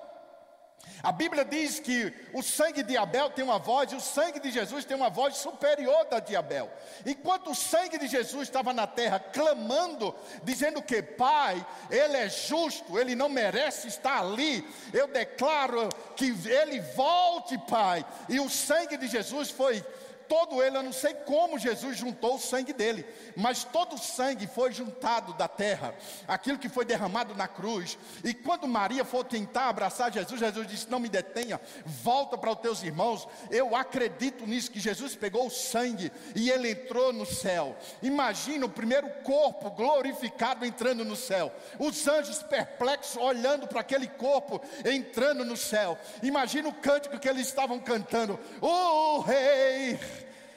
A 1.02 1.12
Bíblia 1.12 1.45
diz 1.45 1.80
que 1.80 2.12
o 2.33 2.42
sangue 2.42 2.83
de 2.83 2.97
Abel 2.97 3.30
tem 3.30 3.45
uma 3.45 3.59
voz 3.59 3.90
e 3.90 3.97
o 3.97 4.00
sangue 4.00 4.38
de 4.38 4.50
Jesus 4.50 4.85
tem 4.85 4.97
uma 4.97 5.09
voz 5.09 5.37
superior 5.37 6.04
da 6.11 6.21
de 6.21 6.37
Abel. 6.37 6.71
Enquanto 7.07 7.50
o 7.50 7.54
sangue 7.54 7.99
de 7.99 8.07
Jesus 8.07 8.42
estava 8.42 8.73
na 8.73 8.87
terra 8.87 9.19
clamando, 9.19 10.14
dizendo 10.42 10.83
que 10.83 11.02
Pai, 11.02 11.64
Ele 11.90 12.16
é 12.16 12.28
justo, 12.28 12.99
Ele 12.99 13.14
não 13.14 13.28
merece 13.28 13.88
estar 13.88 14.21
ali, 14.21 14.66
eu 14.92 15.07
declaro 15.09 15.88
que 16.16 16.35
Ele 16.47 16.80
volte, 16.80 17.57
Pai. 17.69 18.04
E 18.28 18.38
o 18.38 18.50
sangue 18.50 18.97
de 18.97 19.09
Jesus 19.09 19.50
foi 19.50 19.85
todo 20.30 20.62
ele, 20.62 20.76
eu 20.76 20.82
não 20.84 20.92
sei 20.92 21.12
como 21.12 21.58
Jesus 21.58 21.99
juntou 21.99 22.37
o 22.37 22.38
sangue 22.38 22.72
dele, 22.72 23.04
mas 23.34 23.64
todo 23.64 23.96
o 23.96 23.99
sangue 23.99 24.46
foi 24.46 24.70
juntado 24.70 25.34
da 25.34 25.49
terra, 25.49 25.92
aquilo 26.28 26.56
que 26.56 26.68
foi 26.68 26.84
derramado 26.84 27.34
na 27.34 27.49
cruz. 27.49 27.99
E 28.22 28.32
quando 28.32 28.68
Maria 28.68 29.04
for 29.04 29.25
tentar 29.25 29.68
abraçar 29.68 30.12
Jesus, 30.12 30.38
Jesus 30.38 30.68
disse: 30.68 30.88
Não 30.88 31.00
me 31.00 31.08
detenha, 31.08 31.60
volta 31.84 32.38
para 32.38 32.52
os 32.52 32.60
teus 32.60 32.80
irmãos. 32.84 33.26
Eu 33.50 33.75
acredito 33.75 34.46
nisso, 34.46 34.70
que 34.70 34.78
Jesus 34.78 35.16
pegou 35.16 35.49
o 35.49 35.50
sangue 35.50 36.12
e 36.37 36.49
ele 36.49 36.70
entrou 36.70 37.12
no 37.12 37.26
céu. 37.26 37.76
Imagina 38.00 38.66
o 38.66 38.70
primeiro 38.70 39.10
corpo 39.25 39.68
glorificado 39.70 40.64
entrando 40.64 41.04
no 41.04 41.16
céu, 41.16 41.52
os 41.76 42.06
anjos 42.06 42.40
perplexos 42.40 43.16
olhando 43.20 43.66
para 43.66 43.80
aquele 43.80 44.06
corpo 44.06 44.60
entrando 44.84 45.44
no 45.44 45.56
céu. 45.56 45.99
Imagina 46.22 46.68
o 46.68 46.75
cântico 46.75 47.18
que 47.18 47.28
eles 47.28 47.49
estavam 47.49 47.80
cantando: 47.80 48.38
O 48.60 49.18
Rei 49.22 49.99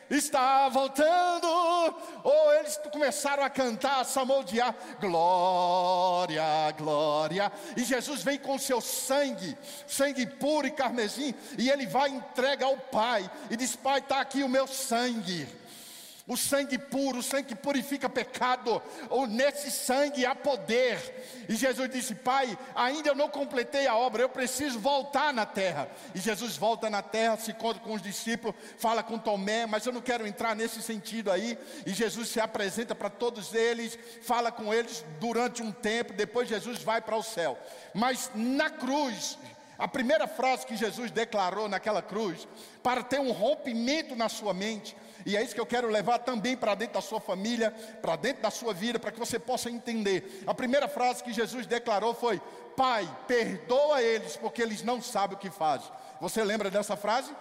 está 0.10 0.69
voltando. 0.69 1.48
Ou 2.24 2.53
eles 2.55 2.77
começaram 2.91 3.43
a 3.43 3.50
cantar, 3.50 4.01
a 4.01 4.03
salmodiar: 4.03 4.75
glória, 5.00 6.43
glória. 6.77 7.51
E 7.75 7.83
Jesus 7.83 8.24
vem 8.24 8.38
com 8.38 8.57
seu 8.57 8.81
sangue, 8.81 9.57
sangue 9.88 10.25
puro 10.25 10.67
e 10.67 10.72
carmesim, 10.72 11.33
e 11.57 11.69
ele 11.69 11.86
vai 11.86 12.10
entrega 12.10 12.65
ao 12.65 12.77
Pai 12.77 13.29
e 13.50 13.57
diz: 13.57 13.75
Pai, 13.75 14.00
está 14.00 14.19
aqui 14.19 14.43
o 14.43 14.50
meu 14.50 14.67
sangue 14.67 15.62
o 16.25 16.38
sangue 16.38 16.77
puro, 16.77 17.20
o 17.20 17.24
sangue 17.24 17.50
que 17.50 17.56
purifica 17.56 18.08
pecado, 18.08 18.82
ou 19.10 19.27
nesse 19.27 19.70
sangue 19.70 20.25
há 20.25 20.34
poder. 20.34 21.46
E 21.50 21.56
Jesus 21.56 21.89
disse: 21.89 22.15
Pai, 22.15 22.58
ainda 22.74 23.10
eu 23.10 23.15
não 23.15 23.27
completei 23.27 23.88
a 23.88 23.96
obra, 23.96 24.22
eu 24.22 24.30
preciso 24.30 24.80
voltar 24.80 25.34
na 25.34 25.46
terra. 25.46 25.89
E 26.15 26.20
Jesus 26.20 26.56
volta 26.56 26.89
na 26.89 27.01
terra, 27.01 27.38
se 27.38 27.51
encontra 27.51 27.82
com 27.84 27.94
os 27.94 28.01
discípulos, 28.01 28.56
fala 28.77 29.03
com 29.03 29.18
Tomé, 29.18 29.65
mas 29.65 29.86
eu 29.86 29.92
não 29.92 30.01
quero 30.01 30.25
entrar 30.25 30.56
nesse 30.56 30.82
sentido 30.82 31.30
aí. 31.30 31.58
E 31.86 31.94
Jesus 31.94 32.30
se 32.30 32.39
apresenta 32.39 32.96
para 32.96 33.10
todos 33.10 33.53
eles, 33.53 34.00
fala 34.22 34.50
com 34.50 34.74
eles 34.74 35.03
durante 35.20 35.62
um 35.62 35.74
tempo, 35.74 36.13
depois 36.13 36.48
Jesus 36.48 36.82
vai 36.82 37.01
para 37.01 37.18
o 37.18 37.24
céu. 37.24 37.58
Mas 37.94 38.32
na 38.34 38.70
cruz, 38.70 39.38
a 39.77 39.88
primeira 39.89 40.27
frase 40.27 40.65
que 40.65 40.77
Jesus 40.77 41.12
declarou 41.12 41.68
naquela 41.68 42.01
cruz, 42.01 42.48
para 42.82 43.03
ter 43.03 43.20
um 43.20 43.34
rompimento 43.34 44.15
na 44.15 44.30
sua 44.30 44.53
mente, 44.53 44.96
e 45.25 45.38
é 45.38 45.44
isso 45.44 45.56
que 45.56 45.62
eu 45.62 45.65
quero 45.65 45.88
levar 45.88 46.20
também 46.20 46.56
para 46.56 46.75
dentro 46.75 46.96
da 46.96 47.01
sua 47.01 47.20
família, 47.20 47.72
para 48.01 48.15
dentro 48.15 48.42
da 48.42 48.51
sua 48.51 48.74
vida, 48.74 49.00
para 49.00 49.12
que 49.12 49.20
você 49.20 49.39
possa 49.39 49.70
entender. 49.70 50.44
A 50.46 50.53
primeira 50.53 50.88
frase 50.88 51.24
que 51.24 51.34
Jesus 51.34 51.65
declarou 51.65 52.13
foi: 52.13 52.42
Pai, 52.75 53.10
perdoa 53.27 54.01
eles, 54.01 54.36
porque 54.36 54.62
eles 54.62 54.84
não 54.84 55.01
sabem 55.01 55.38
o 55.38 55.39
que 55.39 55.50
fazem. 55.50 55.89
Você 56.20 56.44
lembra 56.44 56.70
dessa 56.70 56.96
frase? 56.96 57.34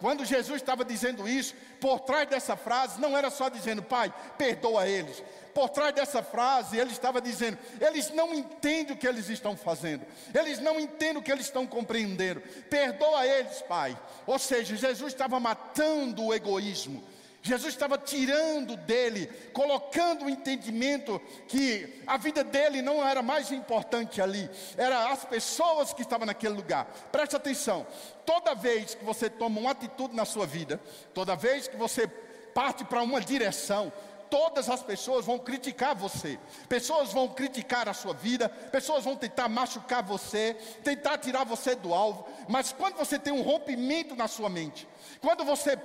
Quando 0.00 0.24
Jesus 0.24 0.56
estava 0.60 0.84
dizendo 0.84 1.28
isso, 1.28 1.54
por 1.80 2.00
trás 2.00 2.28
dessa 2.28 2.56
frase, 2.56 3.00
não 3.00 3.16
era 3.16 3.30
só 3.30 3.48
dizendo, 3.48 3.82
Pai, 3.82 4.12
perdoa 4.36 4.86
eles. 4.88 5.22
Por 5.54 5.68
trás 5.68 5.94
dessa 5.94 6.20
frase, 6.22 6.76
ele 6.76 6.90
estava 6.90 7.20
dizendo: 7.20 7.56
eles 7.80 8.10
não 8.10 8.34
entendem 8.34 8.94
o 8.94 8.98
que 8.98 9.06
eles 9.06 9.28
estão 9.28 9.56
fazendo, 9.56 10.04
eles 10.34 10.58
não 10.58 10.80
entendem 10.80 11.18
o 11.18 11.22
que 11.22 11.30
eles 11.30 11.46
estão 11.46 11.66
compreendendo. 11.66 12.40
Perdoa 12.68 13.24
eles, 13.24 13.62
Pai. 13.62 13.96
Ou 14.26 14.38
seja, 14.38 14.76
Jesus 14.76 15.12
estava 15.12 15.38
matando 15.38 16.24
o 16.24 16.34
egoísmo. 16.34 17.02
Jesus 17.46 17.74
estava 17.74 17.98
tirando 17.98 18.74
dele, 18.74 19.26
colocando 19.52 20.24
o 20.24 20.30
entendimento 20.30 21.20
que 21.46 22.02
a 22.06 22.16
vida 22.16 22.42
dele 22.42 22.80
não 22.80 23.06
era 23.06 23.22
mais 23.22 23.52
importante 23.52 24.22
ali, 24.22 24.48
era 24.78 25.12
as 25.12 25.26
pessoas 25.26 25.92
que 25.92 26.00
estavam 26.00 26.24
naquele 26.24 26.54
lugar. 26.54 26.86
Preste 27.12 27.36
atenção: 27.36 27.86
toda 28.24 28.54
vez 28.54 28.94
que 28.94 29.04
você 29.04 29.28
toma 29.28 29.60
uma 29.60 29.72
atitude 29.72 30.16
na 30.16 30.24
sua 30.24 30.46
vida, 30.46 30.80
toda 31.12 31.36
vez 31.36 31.68
que 31.68 31.76
você 31.76 32.08
parte 32.54 32.82
para 32.82 33.02
uma 33.02 33.20
direção, 33.20 33.92
todas 34.30 34.70
as 34.70 34.82
pessoas 34.82 35.26
vão 35.26 35.38
criticar 35.38 35.94
você, 35.94 36.38
pessoas 36.66 37.12
vão 37.12 37.28
criticar 37.28 37.90
a 37.90 37.92
sua 37.92 38.14
vida, 38.14 38.48
pessoas 38.48 39.04
vão 39.04 39.16
tentar 39.16 39.50
machucar 39.50 40.02
você, 40.02 40.56
tentar 40.82 41.18
tirar 41.18 41.44
você 41.44 41.74
do 41.74 41.92
alvo, 41.92 42.26
mas 42.48 42.72
quando 42.72 42.96
você 42.96 43.18
tem 43.18 43.34
um 43.34 43.42
rompimento 43.42 44.16
na 44.16 44.28
sua 44.28 44.48
mente, 44.48 44.88
quando 45.20 45.44
você 45.44 45.78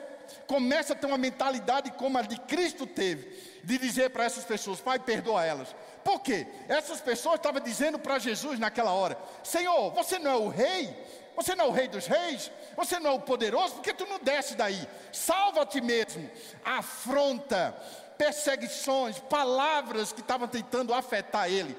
começa 0.47 0.93
a 0.93 0.95
ter 0.95 1.07
uma 1.07 1.17
mentalidade 1.17 1.91
como 1.91 2.17
a 2.17 2.21
de 2.21 2.39
Cristo 2.41 2.85
teve, 2.85 3.27
de 3.63 3.77
dizer 3.77 4.09
para 4.09 4.23
essas 4.23 4.45
pessoas: 4.45 4.81
Pai, 4.81 4.99
perdoa 4.99 5.45
elas. 5.45 5.75
Por 6.03 6.21
quê? 6.21 6.47
Essas 6.67 7.01
pessoas 7.01 7.35
estavam 7.35 7.61
dizendo 7.61 7.99
para 7.99 8.19
Jesus 8.19 8.59
naquela 8.59 8.91
hora: 8.91 9.17
Senhor, 9.43 9.91
você 9.91 10.19
não 10.19 10.31
é 10.31 10.35
o 10.35 10.47
rei? 10.47 10.95
Você 11.35 11.55
não 11.55 11.65
é 11.65 11.67
o 11.69 11.71
rei 11.71 11.87
dos 11.87 12.05
reis? 12.05 12.51
Você 12.75 12.99
não 12.99 13.11
é 13.11 13.13
o 13.13 13.19
poderoso? 13.19 13.75
Por 13.75 13.83
que 13.83 13.93
tu 13.93 14.05
não 14.05 14.19
desce 14.19 14.55
daí? 14.55 14.87
Salva 15.11 15.65
ti 15.65 15.79
mesmo. 15.79 16.29
Afronta, 16.65 17.73
perseguições, 18.17 19.19
palavras 19.19 20.11
que 20.11 20.19
estavam 20.19 20.47
tentando 20.47 20.93
afetar 20.93 21.49
ele. 21.49 21.77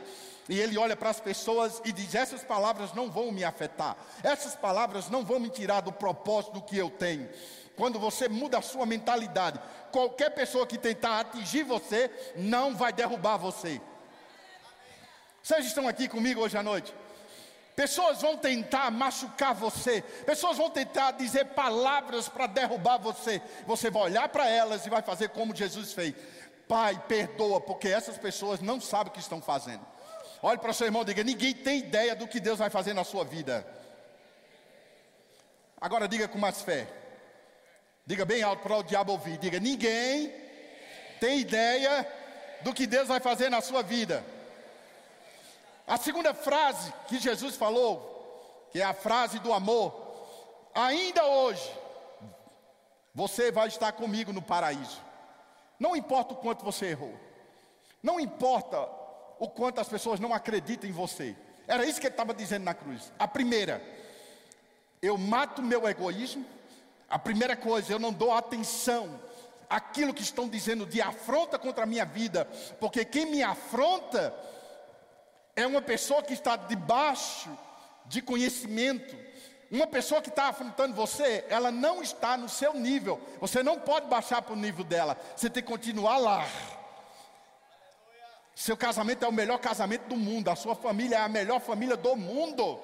E 0.49 0.59
ele 0.59 0.77
olha 0.77 0.97
para 0.97 1.11
as 1.11 1.21
pessoas 1.21 1.81
e 1.85 1.93
diz: 1.93 2.15
Essas 2.15 2.43
palavras 2.43 2.93
não 2.93 3.11
vão 3.11 3.31
me 3.31 3.45
afetar, 3.45 3.97
essas 4.23 4.57
palavras 4.57 5.09
não 5.09 5.25
vão 5.25 5.39
me 5.39 5.49
tirar 5.49 5.81
do 5.81 5.93
propósito 5.93 6.61
que 6.63 6.77
eu 6.77 6.91
tenho. 6.91 7.29
Quando 7.81 7.99
você 7.99 8.29
muda 8.29 8.59
a 8.59 8.63
sua 8.63 8.85
mentalidade, 8.85 9.59
qualquer 9.91 10.29
pessoa 10.33 10.67
que 10.67 10.77
tentar 10.77 11.21
atingir 11.21 11.63
você, 11.63 12.11
não 12.37 12.77
vai 12.77 12.93
derrubar 12.93 13.39
você. 13.39 13.81
Vocês 15.43 15.65
estão 15.65 15.89
aqui 15.89 16.07
comigo 16.07 16.43
hoje 16.43 16.59
à 16.59 16.63
noite? 16.63 16.95
Pessoas 17.75 18.21
vão 18.21 18.37
tentar 18.37 18.91
machucar 18.91 19.55
você, 19.55 20.03
pessoas 20.27 20.59
vão 20.59 20.69
tentar 20.69 21.13
dizer 21.13 21.47
palavras 21.55 22.29
para 22.29 22.47
derrubar 22.47 22.99
você. 22.99 23.41
Você 23.67 23.89
vai 23.89 24.03
olhar 24.03 24.29
para 24.29 24.47
elas 24.47 24.85
e 24.85 24.91
vai 24.91 25.01
fazer 25.01 25.31
como 25.31 25.57
Jesus 25.57 25.95
fez. 25.95 26.15
Pai, 26.69 27.03
perdoa, 27.09 27.63
porque 27.63 27.89
essas 27.89 28.19
pessoas 28.19 28.61
não 28.61 28.79
sabem 28.79 29.09
o 29.09 29.15
que 29.15 29.21
estão 29.21 29.41
fazendo. 29.41 29.87
Olhe 30.43 30.59
para 30.59 30.71
o 30.71 30.75
seu 30.75 30.87
irmão 30.87 31.01
e 31.01 31.07
diga: 31.07 31.25
ninguém 31.25 31.55
tem 31.55 31.79
ideia 31.79 32.15
do 32.15 32.29
que 32.29 32.41
Deus 32.41 32.59
vai 32.59 32.69
fazer 32.69 32.93
na 32.93 33.05
sua 33.05 33.25
vida. 33.25 33.67
Agora 35.81 36.07
diga 36.07 36.29
com 36.29 36.37
mais 36.37 36.61
fé. 36.61 37.00
Diga 38.11 38.25
bem 38.25 38.43
alto 38.43 38.65
para 38.65 38.77
o 38.77 38.83
diabo 38.83 39.13
ouvir. 39.13 39.39
Diga: 39.39 39.61
ninguém 39.61 40.35
tem 41.21 41.39
ideia 41.39 42.05
do 42.61 42.75
que 42.75 42.85
Deus 42.85 43.07
vai 43.07 43.21
fazer 43.21 43.49
na 43.49 43.61
sua 43.61 43.85
vida. 43.85 44.25
A 45.87 45.97
segunda 45.97 46.35
frase 46.35 46.93
que 47.07 47.21
Jesus 47.21 47.55
falou, 47.55 48.67
que 48.73 48.81
é 48.81 48.85
a 48.85 48.93
frase 48.93 49.39
do 49.39 49.53
amor, 49.53 49.95
ainda 50.75 51.25
hoje, 51.25 51.71
você 53.15 53.53
vai 53.53 53.69
estar 53.69 53.93
comigo 53.93 54.33
no 54.33 54.43
paraíso. 54.43 55.01
Não 55.79 55.95
importa 55.95 56.35
o 56.35 56.39
quanto 56.39 56.65
você 56.65 56.87
errou, 56.87 57.15
não 58.03 58.19
importa 58.19 58.89
o 59.39 59.49
quanto 59.49 59.81
as 59.81 59.89
pessoas 59.89 60.19
não 60.19 60.35
acreditam 60.35 60.91
em 60.91 60.93
você. 60.93 61.37
Era 61.69 61.87
isso 61.87 62.01
que 62.01 62.09
ele 62.09 62.15
estava 62.15 62.35
dizendo 62.35 62.65
na 62.65 62.75
cruz. 62.75 63.13
A 63.17 63.29
primeira, 63.29 63.81
eu 65.01 65.17
mato 65.17 65.63
meu 65.63 65.89
egoísmo. 65.89 66.45
A 67.11 67.19
primeira 67.19 67.57
coisa, 67.57 67.93
eu 67.93 67.99
não 67.99 68.13
dou 68.13 68.33
atenção 68.33 69.21
àquilo 69.69 70.15
que 70.15 70.23
estão 70.23 70.49
dizendo 70.49 70.87
de 70.87 71.03
afronta 71.03 71.59
contra 71.59 71.83
a 71.83 71.87
minha 71.87 72.05
vida, 72.05 72.45
porque 72.79 73.05
quem 73.05 73.27
me 73.27 73.43
afronta 73.43 74.33
é 75.57 75.67
uma 75.67 75.83
pessoa 75.83 76.23
que 76.23 76.33
está 76.33 76.55
debaixo 76.55 77.51
de 78.07 78.23
conhecimento. 78.23 79.17
Uma 79.71 79.87
pessoa 79.87 80.21
que 80.21 80.29
está 80.29 80.49
afrontando 80.49 80.95
você, 80.95 81.45
ela 81.49 81.71
não 81.71 82.03
está 82.03 82.37
no 82.37 82.49
seu 82.49 82.75
nível. 82.75 83.21
Você 83.41 83.63
não 83.63 83.79
pode 83.79 84.07
baixar 84.07 84.43
para 84.43 84.53
o 84.53 84.57
nível 84.57 84.85
dela. 84.85 85.17
Você 85.37 85.51
tem 85.51 85.63
que 85.63 85.69
continuar 85.69 86.19
lá. 86.19 86.47
Seu 88.55 88.77
casamento 88.77 89.25
é 89.25 89.29
o 89.29 89.33
melhor 89.33 89.59
casamento 89.59 90.09
do 90.09 90.17
mundo. 90.17 90.49
A 90.49 90.57
sua 90.57 90.75
família 90.75 91.17
é 91.17 91.21
a 91.21 91.29
melhor 91.29 91.61
família 91.61 91.97
do 91.97 92.17
mundo. 92.17 92.81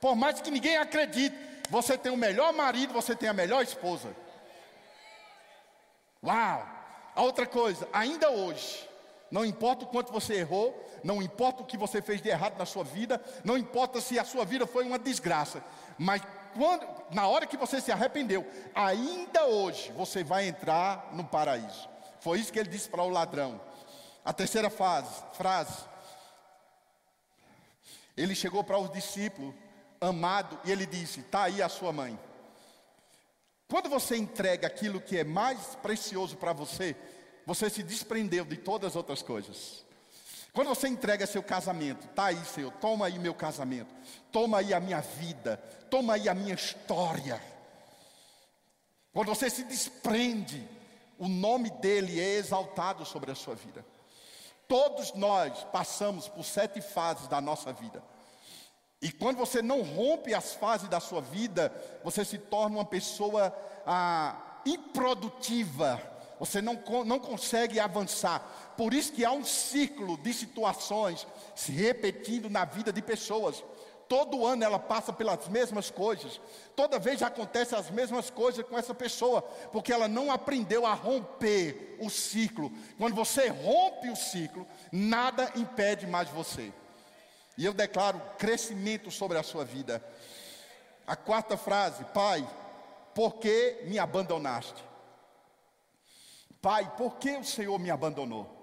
Por 0.00 0.14
mais 0.14 0.40
que 0.40 0.50
ninguém 0.50 0.76
acredite, 0.76 1.36
você 1.68 1.96
tem 1.96 2.12
o 2.12 2.16
melhor 2.16 2.52
marido, 2.52 2.92
você 2.92 3.14
tem 3.14 3.28
a 3.28 3.32
melhor 3.32 3.62
esposa. 3.62 4.14
Uau! 6.24 6.66
A 7.14 7.22
outra 7.22 7.46
coisa, 7.46 7.88
ainda 7.92 8.30
hoje, 8.30 8.88
não 9.30 9.44
importa 9.44 9.84
o 9.84 9.88
quanto 9.88 10.12
você 10.12 10.34
errou, 10.34 10.74
não 11.02 11.22
importa 11.22 11.62
o 11.62 11.66
que 11.66 11.78
você 11.78 12.02
fez 12.02 12.20
de 12.20 12.28
errado 12.28 12.58
na 12.58 12.66
sua 12.66 12.84
vida, 12.84 13.22
não 13.42 13.56
importa 13.56 14.00
se 14.00 14.18
a 14.18 14.24
sua 14.24 14.44
vida 14.44 14.66
foi 14.66 14.84
uma 14.84 14.98
desgraça, 14.98 15.62
mas 15.98 16.22
quando, 16.54 16.86
na 17.10 17.26
hora 17.26 17.46
que 17.46 17.56
você 17.56 17.80
se 17.80 17.92
arrependeu, 17.92 18.46
ainda 18.74 19.44
hoje 19.44 19.92
você 19.92 20.24
vai 20.24 20.48
entrar 20.48 21.10
no 21.12 21.24
paraíso. 21.24 21.88
Foi 22.20 22.38
isso 22.38 22.52
que 22.52 22.58
ele 22.58 22.68
disse 22.68 22.88
para 22.88 23.02
o 23.02 23.08
ladrão. 23.08 23.60
A 24.24 24.32
terceira 24.32 24.68
fase, 24.68 25.22
frase, 25.34 25.84
ele 28.16 28.34
chegou 28.34 28.64
para 28.64 28.78
os 28.78 28.90
discípulos, 28.90 29.54
amado, 30.00 30.58
e 30.64 30.70
ele 30.70 30.86
disse: 30.86 31.20
Está 31.20 31.44
aí 31.44 31.62
a 31.62 31.68
sua 31.68 31.92
mãe. 31.92 32.18
Quando 33.68 33.88
você 33.88 34.16
entrega 34.16 34.66
aquilo 34.66 35.00
que 35.00 35.18
é 35.18 35.24
mais 35.24 35.74
precioso 35.76 36.36
para 36.36 36.52
você, 36.52 36.94
você 37.44 37.68
se 37.68 37.82
desprendeu 37.82 38.44
de 38.44 38.56
todas 38.56 38.92
as 38.92 38.96
outras 38.96 39.22
coisas. 39.22 39.84
Quando 40.52 40.68
você 40.68 40.88
entrega 40.88 41.26
seu 41.26 41.42
casamento, 41.42 42.08
tá 42.08 42.26
aí, 42.26 42.44
Senhor, 42.44 42.72
toma 42.80 43.06
aí 43.06 43.18
meu 43.18 43.34
casamento, 43.34 43.92
toma 44.32 44.58
aí 44.58 44.72
a 44.72 44.80
minha 44.80 45.00
vida, 45.00 45.58
toma 45.90 46.14
aí 46.14 46.28
a 46.28 46.34
minha 46.34 46.54
história. 46.54 47.42
Quando 49.12 49.28
você 49.28 49.50
se 49.50 49.64
desprende, 49.64 50.66
o 51.18 51.28
nome 51.28 51.70
dele 51.70 52.20
é 52.20 52.36
exaltado 52.36 53.04
sobre 53.04 53.30
a 53.30 53.34
sua 53.34 53.54
vida. 53.54 53.84
Todos 54.68 55.12
nós 55.14 55.64
passamos 55.64 56.28
por 56.28 56.44
sete 56.44 56.80
fases 56.80 57.28
da 57.28 57.40
nossa 57.40 57.72
vida. 57.72 58.02
E 59.06 59.12
quando 59.12 59.36
você 59.36 59.62
não 59.62 59.82
rompe 59.82 60.34
as 60.34 60.54
fases 60.54 60.88
da 60.88 60.98
sua 60.98 61.20
vida, 61.20 61.72
você 62.02 62.24
se 62.24 62.38
torna 62.38 62.78
uma 62.78 62.84
pessoa 62.84 63.56
ah, 63.86 64.34
improdutiva, 64.66 66.02
você 66.40 66.60
não, 66.60 66.82
não 67.04 67.20
consegue 67.20 67.78
avançar. 67.78 68.74
Por 68.76 68.92
isso 68.92 69.12
que 69.12 69.24
há 69.24 69.30
um 69.30 69.44
ciclo 69.44 70.16
de 70.16 70.34
situações 70.34 71.24
se 71.54 71.70
repetindo 71.70 72.50
na 72.50 72.64
vida 72.64 72.92
de 72.92 73.00
pessoas. 73.00 73.62
Todo 74.08 74.44
ano 74.44 74.64
ela 74.64 74.78
passa 74.80 75.12
pelas 75.12 75.46
mesmas 75.46 75.88
coisas. 75.88 76.40
Toda 76.74 76.98
vez 76.98 77.22
acontece 77.22 77.76
as 77.76 77.88
mesmas 77.88 78.28
coisas 78.28 78.66
com 78.66 78.76
essa 78.76 78.92
pessoa, 78.92 79.40
porque 79.70 79.92
ela 79.92 80.08
não 80.08 80.32
aprendeu 80.32 80.84
a 80.84 80.94
romper 80.94 81.96
o 82.00 82.10
ciclo. 82.10 82.72
Quando 82.98 83.14
você 83.14 83.46
rompe 83.46 84.10
o 84.10 84.16
ciclo, 84.16 84.66
nada 84.90 85.52
impede 85.54 86.08
mais 86.08 86.28
você. 86.28 86.72
E 87.56 87.64
eu 87.64 87.72
declaro 87.72 88.20
crescimento 88.38 89.10
sobre 89.10 89.38
a 89.38 89.42
sua 89.42 89.64
vida. 89.64 90.04
A 91.06 91.16
quarta 91.16 91.56
frase, 91.56 92.04
Pai, 92.06 92.46
por 93.14 93.36
que 93.36 93.82
me 93.84 93.98
abandonaste? 93.98 94.84
Pai, 96.60 96.92
por 96.96 97.16
que 97.16 97.36
o 97.36 97.44
Senhor 97.44 97.78
me 97.78 97.90
abandonou? 97.90 98.54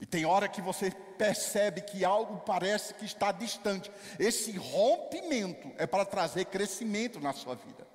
E 0.00 0.06
tem 0.06 0.26
hora 0.26 0.48
que 0.48 0.60
você 0.60 0.90
percebe 0.90 1.80
que 1.80 2.04
algo 2.04 2.38
parece 2.40 2.92
que 2.94 3.04
está 3.04 3.30
distante. 3.30 3.90
Esse 4.18 4.52
rompimento 4.52 5.70
é 5.78 5.86
para 5.86 6.04
trazer 6.04 6.46
crescimento 6.46 7.20
na 7.20 7.32
sua 7.32 7.54
vida. 7.54 7.86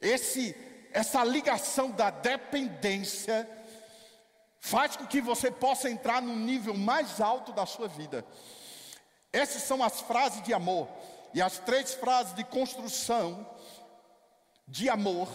Esse, 0.00 0.56
essa 0.92 1.24
ligação 1.24 1.90
da 1.90 2.10
dependência 2.10 3.48
faz 4.62 4.96
com 4.96 5.06
que 5.06 5.20
você 5.20 5.50
possa 5.50 5.90
entrar 5.90 6.22
num 6.22 6.38
nível 6.38 6.72
mais 6.72 7.20
alto 7.20 7.52
da 7.52 7.66
sua 7.66 7.88
vida. 7.88 8.24
Essas 9.30 9.64
são 9.64 9.82
as 9.82 10.00
frases 10.00 10.42
de 10.42 10.54
amor 10.54 10.88
e 11.34 11.42
as 11.42 11.58
três 11.58 11.92
frases 11.92 12.34
de 12.34 12.44
construção 12.44 13.46
de 14.66 14.88
amor 14.88 15.28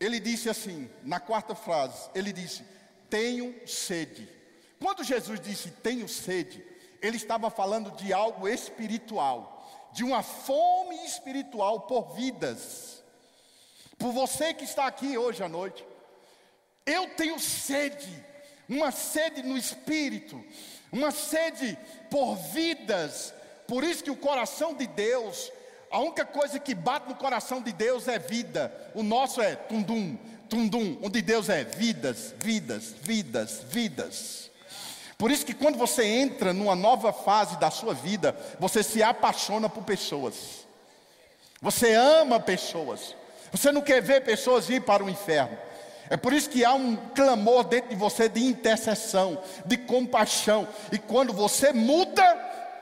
ele 0.00 0.20
disse 0.20 0.48
assim, 0.48 0.88
na 1.02 1.18
quarta 1.18 1.54
frase, 1.54 2.08
ele 2.14 2.32
disse: 2.32 2.64
Tenho 3.10 3.66
sede. 3.66 4.28
Quando 4.80 5.02
Jesus 5.02 5.40
disse 5.40 5.72
tenho 5.72 6.08
sede, 6.08 6.64
ele 7.02 7.16
estava 7.16 7.50
falando 7.50 7.90
de 7.92 8.12
algo 8.12 8.46
espiritual, 8.46 9.90
de 9.92 10.04
uma 10.04 10.22
fome 10.22 11.04
espiritual 11.04 11.80
por 11.80 12.14
vidas. 12.14 13.02
Por 13.98 14.12
você 14.12 14.54
que 14.54 14.62
está 14.62 14.86
aqui 14.86 15.18
hoje 15.18 15.42
à 15.42 15.48
noite, 15.48 15.84
eu 16.90 17.08
tenho 17.08 17.38
sede, 17.38 18.24
uma 18.68 18.90
sede 18.90 19.42
no 19.42 19.56
espírito, 19.56 20.42
uma 20.90 21.10
sede 21.10 21.78
por 22.10 22.36
vidas. 22.36 23.34
Por 23.66 23.84
isso 23.84 24.02
que 24.02 24.10
o 24.10 24.16
coração 24.16 24.74
de 24.74 24.86
Deus 24.86 25.52
a 25.90 25.98
única 26.00 26.24
coisa 26.24 26.58
que 26.58 26.74
bate 26.74 27.08
no 27.08 27.14
coração 27.14 27.62
de 27.62 27.72
Deus 27.72 28.08
é 28.08 28.18
vida. 28.18 28.72
O 28.94 29.02
nosso 29.02 29.40
é 29.40 29.54
tundum, 29.54 30.16
tundum. 30.48 30.98
Onde 31.02 31.22
Deus 31.22 31.48
é 31.48 31.64
vidas, 31.64 32.34
vidas, 32.38 32.94
vidas, 33.00 33.62
vidas. 33.68 34.50
Por 35.16 35.30
isso 35.30 35.46
que 35.46 35.54
quando 35.54 35.78
você 35.78 36.04
entra 36.04 36.52
numa 36.52 36.76
nova 36.76 37.12
fase 37.12 37.58
da 37.58 37.70
sua 37.70 37.94
vida, 37.94 38.36
você 38.60 38.82
se 38.82 39.02
apaixona 39.02 39.68
por 39.68 39.82
pessoas. 39.82 40.66
Você 41.60 41.94
ama 41.94 42.38
pessoas. 42.38 43.16
Você 43.50 43.72
não 43.72 43.80
quer 43.80 44.02
ver 44.02 44.22
pessoas 44.24 44.68
ir 44.68 44.82
para 44.82 45.02
o 45.02 45.08
inferno. 45.08 45.56
É 46.10 46.16
por 46.16 46.32
isso 46.32 46.48
que 46.48 46.64
há 46.64 46.72
um 46.72 46.96
clamor 47.14 47.64
dentro 47.64 47.90
de 47.90 47.96
você 47.96 48.28
de 48.28 48.42
intercessão, 48.44 49.42
de 49.64 49.76
compaixão. 49.76 50.66
E 50.90 50.98
quando 50.98 51.32
você 51.32 51.72
muda, 51.72 52.22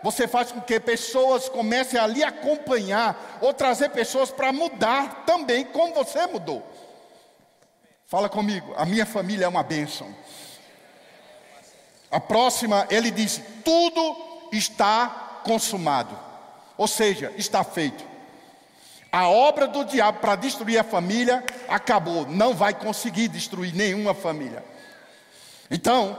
você 0.02 0.28
faz 0.28 0.52
com 0.52 0.60
que 0.60 0.78
pessoas 0.78 1.48
comecem 1.48 1.98
a 1.98 2.06
lhe 2.06 2.22
acompanhar 2.22 3.38
ou 3.40 3.52
trazer 3.52 3.90
pessoas 3.90 4.30
para 4.30 4.52
mudar 4.52 5.24
também 5.26 5.64
como 5.64 5.94
você 5.94 6.26
mudou. 6.26 6.64
Fala 8.06 8.28
comigo, 8.28 8.72
a 8.76 8.86
minha 8.86 9.04
família 9.04 9.46
é 9.46 9.48
uma 9.48 9.64
bênção. 9.64 10.14
A 12.08 12.20
próxima, 12.20 12.86
ele 12.88 13.10
disse: 13.10 13.42
tudo 13.64 14.48
está 14.52 15.40
consumado, 15.42 16.16
ou 16.78 16.86
seja, 16.86 17.32
está 17.36 17.64
feito. 17.64 18.15
A 19.10 19.28
obra 19.28 19.66
do 19.66 19.84
diabo 19.84 20.18
para 20.20 20.36
destruir 20.36 20.78
a 20.78 20.84
família 20.84 21.44
acabou, 21.68 22.26
não 22.28 22.54
vai 22.54 22.74
conseguir 22.74 23.28
destruir 23.28 23.74
nenhuma 23.74 24.12
família. 24.14 24.64
Então, 25.70 26.18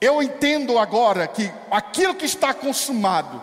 eu 0.00 0.22
entendo 0.22 0.78
agora 0.78 1.26
que 1.26 1.50
aquilo 1.70 2.14
que 2.14 2.26
está 2.26 2.52
consumado, 2.52 3.42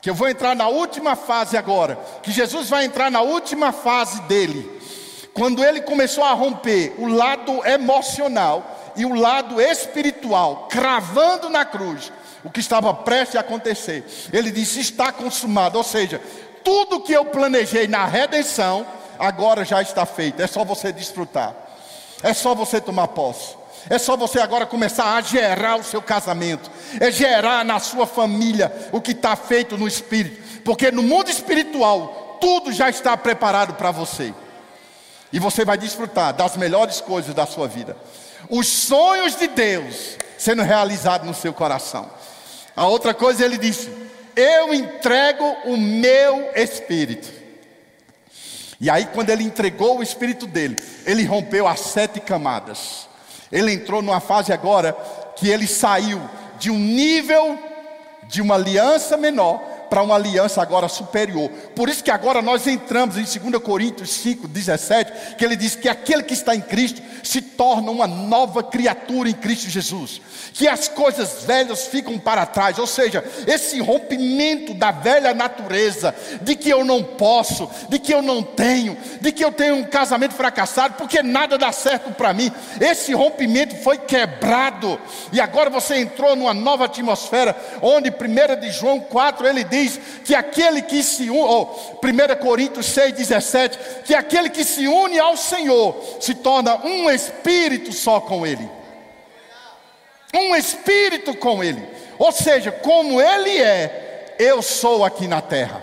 que 0.00 0.10
eu 0.10 0.14
vou 0.14 0.28
entrar 0.28 0.54
na 0.56 0.68
última 0.68 1.14
fase 1.14 1.56
agora, 1.56 1.98
que 2.22 2.32
Jesus 2.32 2.68
vai 2.68 2.84
entrar 2.84 3.10
na 3.10 3.20
última 3.20 3.72
fase 3.72 4.20
dele, 4.22 4.80
quando 5.32 5.64
ele 5.64 5.80
começou 5.80 6.24
a 6.24 6.32
romper 6.32 6.94
o 6.98 7.06
lado 7.06 7.64
emocional 7.66 8.92
e 8.96 9.04
o 9.04 9.14
lado 9.14 9.60
espiritual, 9.60 10.68
cravando 10.68 11.48
na 11.48 11.64
cruz 11.64 12.12
o 12.42 12.50
que 12.50 12.60
estava 12.60 12.92
prestes 12.92 13.36
a 13.36 13.40
acontecer. 13.40 14.04
Ele 14.32 14.50
disse: 14.50 14.80
Está 14.80 15.12
consumado, 15.12 15.78
ou 15.78 15.84
seja, 15.84 16.20
tudo 16.64 17.00
que 17.00 17.12
eu 17.12 17.24
planejei 17.24 17.86
na 17.86 18.04
redenção, 18.04 18.86
agora 19.18 19.64
já 19.64 19.82
está 19.82 20.06
feito, 20.06 20.40
é 20.40 20.46
só 20.46 20.64
você 20.64 20.92
desfrutar, 20.92 21.54
é 22.22 22.32
só 22.32 22.54
você 22.54 22.80
tomar 22.80 23.08
posse. 23.08 23.60
É 23.88 23.98
só 23.98 24.14
você 24.14 24.38
agora 24.38 24.66
começar 24.66 25.14
a 25.14 25.22
gerar 25.22 25.76
o 25.76 25.82
seu 25.82 26.02
casamento, 26.02 26.70
é 27.00 27.10
gerar 27.10 27.64
na 27.64 27.80
sua 27.80 28.06
família 28.06 28.70
o 28.92 29.00
que 29.00 29.12
está 29.12 29.34
feito 29.34 29.78
no 29.78 29.88
espírito, 29.88 30.60
porque 30.62 30.90
no 30.90 31.02
mundo 31.02 31.30
espiritual 31.30 32.36
tudo 32.38 32.72
já 32.72 32.90
está 32.90 33.16
preparado 33.16 33.74
para 33.74 33.90
você, 33.90 34.34
e 35.32 35.38
você 35.38 35.64
vai 35.64 35.78
desfrutar 35.78 36.34
das 36.34 36.58
melhores 36.58 37.00
coisas 37.00 37.34
da 37.34 37.46
sua 37.46 37.66
vida, 37.66 37.96
os 38.50 38.66
sonhos 38.66 39.34
de 39.36 39.48
Deus 39.48 40.18
sendo 40.36 40.62
realizados 40.62 41.26
no 41.26 41.34
seu 41.34 41.54
coração. 41.54 42.10
A 42.76 42.86
outra 42.86 43.14
coisa 43.14 43.44
ele 43.44 43.56
disse: 43.56 43.90
Eu 44.36 44.72
entrego 44.74 45.44
o 45.64 45.76
meu 45.76 46.50
espírito. 46.54 47.30
E 48.80 48.88
aí, 48.88 49.06
quando 49.06 49.30
ele 49.30 49.44
entregou 49.44 49.98
o 49.98 50.02
espírito 50.02 50.46
dele, 50.46 50.76
ele 51.04 51.24
rompeu 51.24 51.66
as 51.66 51.80
sete 51.80 52.18
camadas. 52.18 53.08
Ele 53.52 53.72
entrou 53.72 54.00
numa 54.00 54.20
fase 54.20 54.52
agora 54.52 54.96
que 55.36 55.48
ele 55.48 55.66
saiu 55.66 56.20
de 56.58 56.70
um 56.70 56.78
nível 56.78 57.58
de 58.24 58.40
uma 58.40 58.54
aliança 58.54 59.16
menor 59.16 59.60
para 59.90 60.02
uma 60.04 60.14
aliança 60.14 60.62
agora 60.62 60.88
superior. 60.88 61.50
Por 61.74 61.88
isso 61.88 62.04
que 62.04 62.12
agora 62.12 62.40
nós 62.40 62.66
entramos 62.68 63.18
em 63.18 63.50
2 63.50 63.60
Coríntios 63.60 64.10
5, 64.10 64.46
17, 64.46 65.34
que 65.36 65.44
ele 65.44 65.56
diz 65.56 65.74
que 65.74 65.88
aquele 65.88 66.22
que 66.22 66.32
está 66.32 66.54
em 66.54 66.60
Cristo 66.60 67.02
se 67.24 67.42
torna 67.42 67.90
uma 67.90 68.06
nova 68.06 68.62
criatura 68.62 69.28
em 69.28 69.34
Cristo 69.34 69.68
Jesus. 69.68 70.22
Que 70.52 70.68
as 70.68 70.86
coisas 70.88 71.42
velhas 71.44 71.86
ficam 71.86 72.18
para 72.18 72.46
trás, 72.46 72.78
ou 72.78 72.86
seja, 72.86 73.24
esse 73.46 73.80
rompimento 73.80 74.72
da 74.74 74.92
velha 74.92 75.34
natureza, 75.34 76.14
de 76.40 76.54
que 76.54 76.70
eu 76.70 76.84
não 76.84 77.02
posso, 77.02 77.68
de 77.88 77.98
que 77.98 78.14
eu 78.14 78.22
não 78.22 78.42
tenho, 78.42 78.96
de 79.20 79.32
que 79.32 79.44
eu 79.44 79.50
tenho 79.50 79.74
um 79.76 79.84
casamento 79.84 80.34
fracassado, 80.34 80.94
porque 80.94 81.22
nada 81.22 81.58
dá 81.58 81.72
certo 81.72 82.12
para 82.12 82.32
mim, 82.32 82.52
esse 82.80 83.12
rompimento 83.12 83.74
foi 83.76 83.98
quebrado, 83.98 85.00
e 85.32 85.40
agora 85.40 85.68
você 85.68 85.96
entrou 85.96 86.36
numa 86.36 86.54
nova 86.54 86.84
atmosfera, 86.84 87.56
onde 87.82 88.10
1 88.10 88.60
de 88.60 88.70
João 88.70 89.00
4 89.00 89.46
ele 89.46 89.64
diz 89.64 89.79
que 90.24 90.34
aquele 90.34 90.82
que 90.82 91.02
se 91.02 91.30
une, 91.30 91.38
ou 91.38 92.00
1 92.02 92.42
Coríntios 92.42 92.86
6, 92.86 93.14
17, 93.14 93.78
que 94.04 94.14
aquele 94.14 94.50
que 94.50 94.64
se 94.64 94.86
une 94.86 95.18
ao 95.18 95.36
Senhor 95.36 95.96
se 96.20 96.34
torna 96.34 96.76
um 96.84 97.10
espírito 97.10 97.92
só 97.92 98.20
com 98.20 98.46
Ele 98.46 98.80
um 100.34 100.54
espírito 100.54 101.34
com 101.36 101.62
Ele. 101.62 101.86
Ou 102.18 102.32
seja, 102.32 102.70
como 102.70 103.20
Ele 103.20 103.58
é, 103.62 104.36
eu 104.38 104.62
sou 104.62 105.04
aqui 105.04 105.26
na 105.26 105.40
terra. 105.40 105.82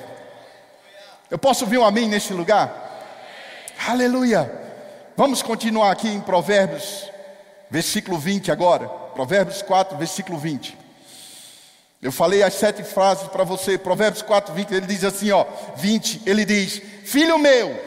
Eu 1.29 1.38
posso 1.38 1.65
ouvir 1.65 1.77
um 1.77 1.86
amém 1.86 2.07
nesse 2.07 2.33
lugar? 2.33 2.86
Aleluia. 3.88 4.49
Vamos 5.15 5.41
continuar 5.41 5.91
aqui 5.91 6.07
em 6.07 6.21
Provérbios, 6.21 7.12
versículo 7.69 8.17
20 8.17 8.51
agora. 8.51 8.88
Provérbios 8.88 9.62
4, 9.62 9.97
versículo 9.97 10.38
20. 10.38 10.77
Eu 12.08 12.12
falei 12.13 12.41
as 12.41 12.54
sete 12.54 12.84
frases 12.84 13.28
para 13.28 13.43
você. 13.43 13.78
Provérbios 13.78 14.22
4, 14.22 14.54
20. 14.54 14.74
Ele 14.74 14.88
diz 14.88 15.04
assim: 15.04 15.30
ó, 15.30 15.46
20. 15.76 16.22
Ele 16.26 16.46
diz: 16.46 16.82
Filho 17.04 17.38
meu, 17.38 17.78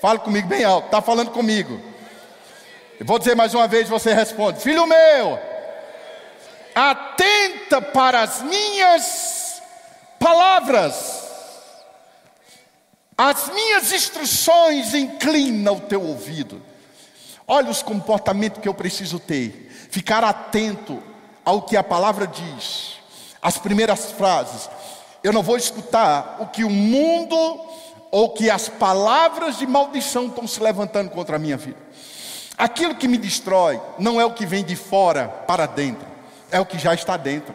fale 0.00 0.18
comigo 0.18 0.48
bem 0.48 0.64
alto, 0.64 0.86
está 0.86 1.00
falando 1.00 1.30
comigo. 1.30 1.80
Eu 2.98 3.06
vou 3.06 3.20
dizer 3.20 3.36
mais 3.36 3.54
uma 3.54 3.68
vez, 3.68 3.88
você 3.88 4.12
responde: 4.12 4.60
Filho 4.60 4.84
meu 4.84 5.38
atenta 6.74 7.80
para 7.80 8.22
as 8.22 8.42
minhas 8.42 9.62
palavras, 10.18 11.22
as 13.16 13.48
minhas 13.48 13.92
instruções, 13.92 14.92
inclina 14.92 15.70
o 15.70 15.78
teu 15.78 16.02
ouvido. 16.02 16.60
Olha 17.46 17.70
os 17.70 17.80
comportamentos 17.80 18.60
que 18.60 18.68
eu 18.68 18.74
preciso 18.74 19.20
ter, 19.20 19.70
ficar 19.88 20.24
atento 20.24 21.00
ao 21.44 21.62
que 21.62 21.76
a 21.76 21.84
palavra 21.84 22.26
diz, 22.26 23.01
as 23.42 23.58
primeiras 23.58 24.12
frases. 24.12 24.70
Eu 25.22 25.32
não 25.32 25.42
vou 25.42 25.56
escutar 25.56 26.38
o 26.40 26.46
que 26.46 26.64
o 26.64 26.70
mundo 26.70 27.36
ou 28.10 28.30
que 28.30 28.48
as 28.48 28.68
palavras 28.68 29.58
de 29.58 29.66
maldição 29.66 30.26
estão 30.26 30.46
se 30.46 30.62
levantando 30.62 31.10
contra 31.10 31.36
a 31.36 31.38
minha 31.38 31.56
vida. 31.56 31.78
Aquilo 32.56 32.94
que 32.94 33.08
me 33.08 33.18
destrói 33.18 33.80
não 33.98 34.20
é 34.20 34.24
o 34.24 34.32
que 34.32 34.46
vem 34.46 34.64
de 34.64 34.76
fora 34.76 35.28
para 35.46 35.66
dentro 35.66 36.12
é 36.52 36.60
o 36.60 36.66
que 36.66 36.78
já 36.78 36.94
está 36.94 37.16
dentro. 37.16 37.54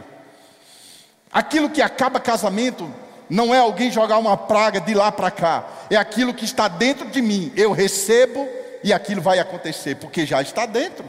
Aquilo 1.32 1.70
que 1.70 1.82
acaba 1.82 2.20
casamento 2.20 2.92
não 3.30 3.54
é 3.54 3.60
alguém 3.60 3.92
jogar 3.92 4.18
uma 4.18 4.36
praga 4.36 4.82
de 4.82 4.94
lá 4.94 5.12
para 5.12 5.30
cá, 5.30 5.66
é 5.90 5.96
aquilo 5.96 6.34
que 6.34 6.44
está 6.44 6.68
dentro 6.68 7.08
de 7.10 7.22
mim. 7.22 7.54
Eu 7.56 7.72
recebo 7.72 8.48
e 8.84 8.92
aquilo 8.92 9.22
vai 9.22 9.38
acontecer, 9.38 9.96
porque 9.96 10.26
já 10.26 10.42
está 10.42 10.66
dentro. 10.66 11.06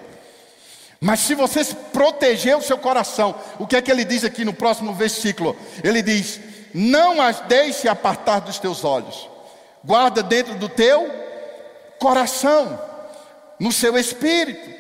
Mas 1.01 1.21
se 1.21 1.35
você 1.35 1.65
proteger 1.65 2.57
o 2.57 2.63
seu 2.63 2.77
coração, 2.77 3.35
o 3.59 3.67
que 3.67 3.77
é 3.77 3.83
que 3.83 3.91
ele 3.91 4.05
diz 4.05 4.25
aqui 4.25 4.45
no 4.45 4.53
próximo 4.53 4.93
versículo? 4.93 5.57
Ele 5.83 6.03
diz: 6.03 6.41
Não 6.75 7.23
as 7.23 7.41
deixe 7.41 7.89
apartar 7.89 8.41
dos 8.41 8.59
teus 8.59 8.85
olhos, 8.85 9.29
guarda 9.85 10.23
dentro 10.23 10.55
do 10.57 10.69
teu 10.69 11.09
coração, 12.01 12.81
no 13.61 13.71
seu 13.71 13.97
espírito. 13.97 14.79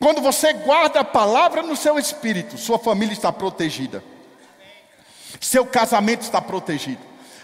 Quando 0.00 0.20
você 0.20 0.52
guarda 0.52 0.98
a 0.98 1.04
palavra 1.04 1.62
no 1.62 1.76
seu 1.76 1.96
espírito, 1.96 2.58
sua 2.58 2.76
família 2.76 3.12
está 3.12 3.32
protegida, 3.32 4.02
seu 5.40 5.64
casamento 5.64 6.22
está 6.22 6.42
protegido, 6.42 7.00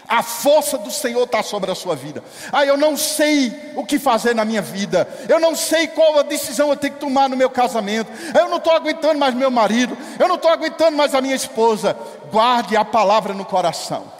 a 0.09 0.23
força 0.23 0.77
do 0.77 0.89
Senhor 0.89 1.23
está 1.23 1.43
sobre 1.43 1.71
a 1.71 1.75
sua 1.75 1.95
vida. 1.95 2.23
Ah, 2.51 2.65
eu 2.65 2.75
não 2.75 2.97
sei 2.97 3.73
o 3.75 3.85
que 3.85 3.99
fazer 3.99 4.33
na 4.33 4.43
minha 4.43 4.61
vida, 4.61 5.07
eu 5.29 5.39
não 5.39 5.55
sei 5.55 5.87
qual 5.87 6.17
a 6.17 6.23
decisão 6.23 6.69
eu 6.69 6.75
tenho 6.75 6.95
que 6.95 6.99
tomar 6.99 7.29
no 7.29 7.37
meu 7.37 7.49
casamento, 7.49 8.11
eu 8.35 8.49
não 8.49 8.57
estou 8.57 8.73
aguentando 8.73 9.19
mais 9.19 9.35
meu 9.35 9.51
marido, 9.51 9.95
eu 10.17 10.27
não 10.27 10.35
estou 10.35 10.49
aguentando 10.51 10.97
mais 10.97 11.13
a 11.13 11.21
minha 11.21 11.35
esposa. 11.35 11.95
Guarde 12.31 12.75
a 12.75 12.83
palavra 12.83 13.33
no 13.33 13.45
coração. 13.45 14.18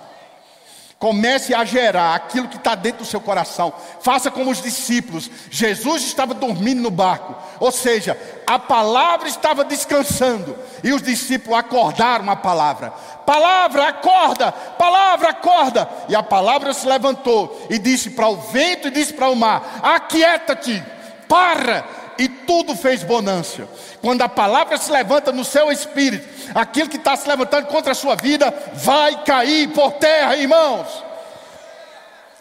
Comece 0.99 1.55
a 1.55 1.63
gerar 1.63 2.13
aquilo 2.13 2.49
que 2.49 2.57
está 2.57 2.75
dentro 2.75 2.99
do 2.99 3.05
seu 3.05 3.21
coração. 3.21 3.71
Faça 4.01 4.29
como 4.29 4.51
os 4.51 4.61
discípulos. 4.61 5.31
Jesus 5.49 6.03
estava 6.03 6.33
dormindo 6.33 6.81
no 6.81 6.91
barco, 6.91 7.33
ou 7.57 7.71
seja, 7.71 8.19
a 8.45 8.59
palavra 8.59 9.29
estava 9.29 9.63
descansando 9.63 10.57
e 10.83 10.91
os 10.91 11.01
discípulos 11.01 11.57
acordaram 11.57 12.29
a 12.29 12.35
palavra. 12.35 12.91
Palavra, 13.25 13.87
acorda! 13.87 14.51
Palavra, 14.51 15.29
acorda! 15.29 15.89
E 16.09 16.15
a 16.15 16.21
palavra 16.21 16.73
se 16.73 16.85
levantou 16.85 17.65
e 17.69 17.79
disse 17.79 18.09
para 18.09 18.27
o 18.27 18.35
vento 18.35 18.89
e 18.89 18.91
disse 18.91 19.13
para 19.13 19.29
o 19.29 19.35
mar: 19.37 19.79
Aquieta-te, 19.81 20.83
para! 21.29 21.98
E 22.19 22.27
tudo 22.27 22.75
fez 22.75 23.01
bonança. 23.01 23.65
Quando 24.01 24.21
a 24.23 24.27
palavra 24.27 24.77
se 24.77 24.91
levanta 24.91 25.31
no 25.31 25.45
seu 25.45 25.71
espírito, 25.71 26.27
aquilo 26.53 26.89
que 26.89 26.97
está 26.97 27.15
se 27.15 27.25
levantando 27.25 27.67
contra 27.67 27.93
a 27.93 27.95
sua 27.95 28.17
vida 28.17 28.53
vai 28.73 29.23
cair 29.23 29.69
por 29.69 29.93
terra, 29.93 30.35
irmãos. 30.35 31.01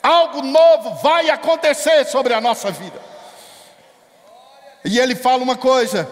Algo 0.02 0.42
novo 0.42 0.96
vai 0.96 1.30
acontecer 1.30 2.04
sobre 2.06 2.34
a 2.34 2.40
nossa 2.40 2.72
vida. 2.72 3.00
E 4.84 4.98
ele 4.98 5.14
fala 5.14 5.44
uma 5.44 5.56
coisa, 5.56 6.10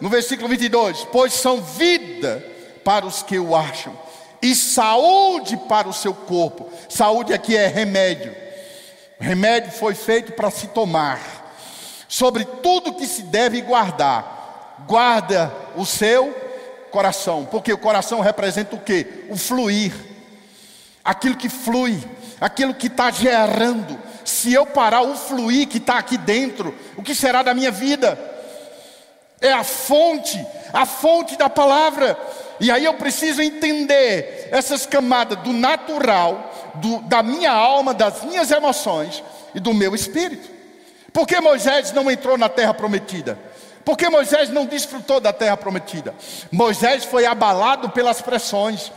no 0.00 0.08
versículo 0.08 0.48
22: 0.48 1.06
Pois 1.12 1.34
são 1.34 1.62
vida 1.62 2.44
para 2.82 3.06
os 3.06 3.22
que 3.22 3.38
o 3.38 3.54
acham, 3.54 3.96
e 4.42 4.56
saúde 4.56 5.56
para 5.68 5.88
o 5.88 5.92
seu 5.92 6.12
corpo. 6.12 6.68
Saúde 6.88 7.32
aqui 7.32 7.56
é 7.56 7.68
remédio. 7.68 8.34
Remédio 9.20 9.70
foi 9.70 9.94
feito 9.94 10.32
para 10.32 10.50
se 10.50 10.66
tomar. 10.66 11.43
Sobre 12.14 12.44
tudo 12.44 12.94
que 12.94 13.08
se 13.08 13.22
deve 13.22 13.60
guardar, 13.60 14.84
guarda 14.86 15.52
o 15.74 15.84
seu 15.84 16.32
coração, 16.92 17.44
porque 17.44 17.72
o 17.72 17.76
coração 17.76 18.20
representa 18.20 18.76
o 18.76 18.80
que? 18.80 19.24
O 19.28 19.36
fluir, 19.36 19.92
aquilo 21.02 21.34
que 21.34 21.48
flui, 21.48 22.00
aquilo 22.40 22.72
que 22.72 22.86
está 22.86 23.10
gerando. 23.10 23.98
Se 24.24 24.54
eu 24.54 24.64
parar 24.64 25.02
o 25.02 25.16
fluir 25.16 25.66
que 25.66 25.78
está 25.78 25.98
aqui 25.98 26.16
dentro, 26.16 26.72
o 26.96 27.02
que 27.02 27.16
será 27.16 27.42
da 27.42 27.52
minha 27.52 27.72
vida? 27.72 28.16
É 29.40 29.52
a 29.52 29.64
fonte, 29.64 30.40
a 30.72 30.86
fonte 30.86 31.36
da 31.36 31.50
palavra. 31.50 32.16
E 32.60 32.70
aí 32.70 32.84
eu 32.84 32.94
preciso 32.94 33.42
entender 33.42 34.50
essas 34.52 34.86
camadas 34.86 35.36
do 35.38 35.52
natural, 35.52 36.72
do, 36.76 37.00
da 37.00 37.24
minha 37.24 37.50
alma, 37.50 37.92
das 37.92 38.22
minhas 38.22 38.52
emoções 38.52 39.20
e 39.52 39.58
do 39.58 39.74
meu 39.74 39.96
espírito. 39.96 40.53
Por 41.14 41.28
que 41.28 41.40
Moisés 41.40 41.92
não 41.92 42.10
entrou 42.10 42.36
na 42.36 42.48
terra 42.48 42.74
prometida? 42.74 43.38
Porque 43.84 44.08
Moisés 44.08 44.48
não 44.50 44.66
desfrutou 44.66 45.20
da 45.20 45.32
terra 45.32 45.56
prometida. 45.56 46.12
Moisés 46.50 47.04
foi 47.04 47.24
abalado 47.24 47.88
pelas 47.90 48.20
pressões. 48.20 48.90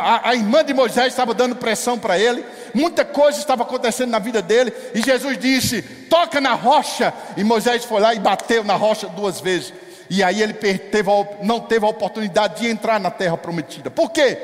A, 0.00 0.30
a 0.30 0.34
irmã 0.34 0.64
de 0.64 0.74
Moisés 0.74 1.12
estava 1.12 1.32
dando 1.32 1.54
pressão 1.54 1.96
para 1.96 2.18
ele. 2.18 2.44
muita 2.74 3.04
coisa 3.04 3.38
estava 3.38 3.62
acontecendo 3.62 4.10
na 4.10 4.18
vida 4.18 4.42
dele, 4.42 4.72
e 4.92 5.00
Jesus 5.02 5.38
disse: 5.38 5.82
toca 5.82 6.40
na 6.40 6.54
rocha. 6.54 7.14
E 7.36 7.44
Moisés 7.44 7.84
foi 7.84 8.00
lá 8.00 8.12
e 8.12 8.18
bateu 8.18 8.64
na 8.64 8.74
rocha 8.74 9.06
duas 9.06 9.40
vezes. 9.40 9.72
E 10.10 10.20
aí 10.20 10.42
ele 10.42 10.54
teve, 10.54 11.10
não 11.42 11.60
teve 11.60 11.86
a 11.86 11.88
oportunidade 11.88 12.60
de 12.60 12.68
entrar 12.68 12.98
na 12.98 13.10
terra 13.10 13.36
prometida. 13.36 13.88
Por 13.88 14.10
quê? 14.10 14.36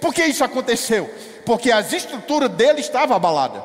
Por 0.00 0.14
que 0.14 0.24
isso 0.24 0.42
aconteceu? 0.42 1.10
Porque 1.44 1.70
as 1.70 1.92
estruturas 1.92 2.50
dele 2.50 2.80
estavam 2.80 3.14
abaladas. 3.14 3.62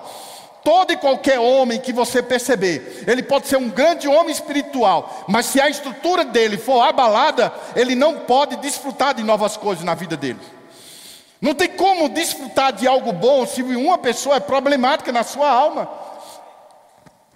Todo 0.67 0.91
e 0.91 0.97
qualquer 0.97 1.39
homem 1.39 1.80
que 1.80 1.93
você 1.93 2.21
perceber, 2.21 3.06
ele 3.08 3.23
pode 3.23 3.47
ser 3.47 3.56
um 3.56 3.69
grande 3.69 4.06
homem 4.06 4.34
espiritual, 4.34 5.23
mas 5.25 5.45
se 5.45 5.62
a 5.62 5.69
estrutura 5.69 6.25
dele 6.25 6.58
for 6.58 6.82
abalada, 6.82 7.53
ele 7.73 7.95
não 7.95 8.19
pode 8.19 8.58
desfrutar 8.58 9.13
de 9.13 9.23
novas 9.23 9.56
coisas 9.56 9.86
na 9.86 9.95
vida 9.95 10.17
dele. 10.17 10.41
Não 11.39 11.53
tem 11.53 11.69
como 11.69 12.10
desfrutar 12.10 12.73
de 12.73 12.86
algo 12.86 13.13
bom 13.13 13.47
se 13.47 13.62
uma 13.62 13.97
pessoa 13.97 14.36
é 14.36 14.39
problemática 14.41 15.10
na 15.10 15.23
sua 15.23 15.49
alma. 15.49 15.89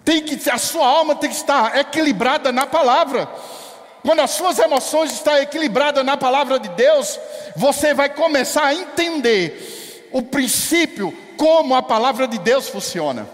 Tem 0.04 0.20
que, 0.22 0.50
a 0.50 0.58
sua 0.58 0.86
alma 0.86 1.14
tem 1.14 1.30
que 1.30 1.36
estar 1.36 1.74
equilibrada 1.78 2.52
na 2.52 2.66
palavra. 2.66 3.26
Quando 4.02 4.20
as 4.20 4.32
suas 4.32 4.58
emoções 4.58 5.10
estão 5.10 5.38
equilibradas 5.38 6.04
na 6.04 6.18
palavra 6.18 6.58
de 6.58 6.68
Deus, 6.68 7.18
você 7.56 7.94
vai 7.94 8.10
começar 8.10 8.66
a 8.66 8.74
entender 8.74 10.10
o 10.12 10.20
princípio 10.20 11.16
como 11.42 11.74
a 11.74 11.82
palavra 11.82 12.28
de 12.28 12.38
Deus 12.38 12.68
funciona. 12.68 13.26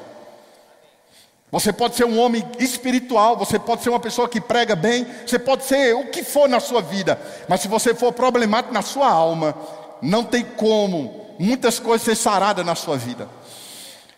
Você 1.53 1.75
pode 1.75 1.95
ser 1.95 2.07
um 2.07 2.19
homem 2.19 2.43
espiritual, 2.59 3.37
você 3.37 3.59
pode 3.59 3.83
ser 3.83 3.91
uma 3.91 4.01
pessoa 4.01 4.27
que 4.27 4.41
prega 4.41 4.75
bem, 4.75 5.07
você 5.27 5.39
pode 5.39 5.65
ser 5.65 5.95
o 5.95 6.07
que 6.07 6.23
for 6.23 6.49
na 6.49 6.59
sua 6.59 6.81
vida, 6.81 7.21
mas 7.47 7.61
se 7.61 7.69
você 7.69 7.95
for 7.95 8.11
problemático 8.11 8.73
na 8.73 8.81
sua 8.81 9.11
alma, 9.11 9.55
não 10.01 10.25
tem 10.25 10.43
como 10.43 11.35
muitas 11.39 11.79
coisas 11.79 12.03
ser 12.03 12.15
saradas 12.15 12.65
na 12.65 12.75
sua 12.75 12.97
vida. 12.97 13.29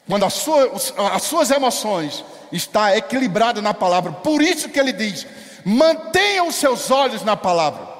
Quando 0.09 0.25
as 0.25 0.35
suas, 0.35 0.95
as 1.13 1.23
suas 1.25 1.51
emoções 1.51 2.25
estão 2.53 2.91
equilibradas 2.91 3.61
na 3.61 3.75
palavra, 3.75 4.13
por 4.13 4.41
isso 4.41 4.69
que 4.69 4.79
ele 4.79 4.93
diz: 4.93 5.27
mantenha 5.65 6.45
os 6.45 6.55
seus 6.55 6.93
olhos 6.93 7.25
na 7.25 7.37
palavra. 7.37 7.91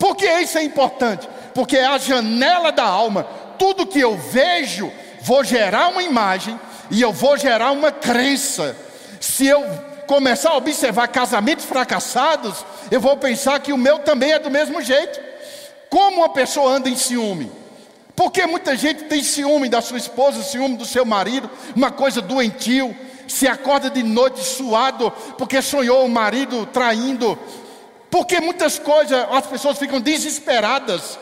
Por 0.00 0.16
que 0.16 0.26
isso 0.40 0.58
é 0.58 0.64
importante? 0.64 1.28
Porque 1.54 1.76
é 1.76 1.86
a 1.86 1.98
janela 1.98 2.72
da 2.72 2.84
alma. 2.84 3.26
Tudo 3.60 3.86
que 3.86 4.00
eu 4.00 4.16
vejo, 4.16 4.90
vou 5.20 5.44
gerar 5.44 5.88
uma 5.88 6.02
imagem 6.02 6.58
e 6.90 7.02
eu 7.02 7.12
vou 7.12 7.36
gerar 7.36 7.72
uma 7.72 7.92
crença. 7.92 8.74
Se 9.20 9.46
eu 9.46 9.62
começar 10.06 10.48
a 10.48 10.56
observar 10.56 11.08
casamentos 11.08 11.66
fracassados, 11.66 12.64
eu 12.90 12.98
vou 12.98 13.18
pensar 13.18 13.60
que 13.60 13.70
o 13.70 13.76
meu 13.76 13.98
também 13.98 14.32
é 14.32 14.38
do 14.38 14.50
mesmo 14.50 14.80
jeito. 14.80 15.20
Como 15.90 16.22
uma 16.22 16.30
pessoa 16.30 16.72
anda 16.72 16.88
em 16.88 16.96
ciúme? 16.96 17.52
Porque 18.16 18.46
muita 18.46 18.74
gente 18.74 19.04
tem 19.04 19.22
ciúme 19.22 19.68
da 19.68 19.82
sua 19.82 19.98
esposa, 19.98 20.42
ciúme 20.42 20.78
do 20.78 20.86
seu 20.86 21.04
marido, 21.04 21.50
uma 21.76 21.90
coisa 21.90 22.22
doentio. 22.22 22.96
Se 23.28 23.46
acorda 23.46 23.90
de 23.90 24.02
noite 24.02 24.42
suado 24.42 25.10
porque 25.36 25.60
sonhou 25.60 26.06
o 26.06 26.08
marido 26.08 26.64
traindo. 26.64 27.38
Porque 28.10 28.40
muitas 28.40 28.78
coisas 28.78 29.22
as 29.30 29.46
pessoas 29.46 29.78
ficam 29.78 30.00
desesperadas. 30.00 31.18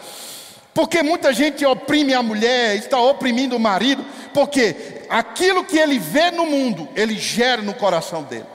Porque 0.79 1.03
muita 1.03 1.33
gente 1.33 1.67
oprime 1.67 2.14
a 2.14 2.23
mulher, 2.23 2.77
está 2.77 3.01
oprimindo 3.01 3.57
o 3.57 3.59
marido, 3.59 4.07
porque 4.33 5.03
aquilo 5.11 5.64
que 5.64 5.77
ele 5.77 5.99
vê 5.99 6.31
no 6.31 6.47
mundo, 6.47 6.88
ele 6.95 7.19
gera 7.19 7.61
no 7.61 7.75
coração 7.75 8.23
dele. 8.23 8.47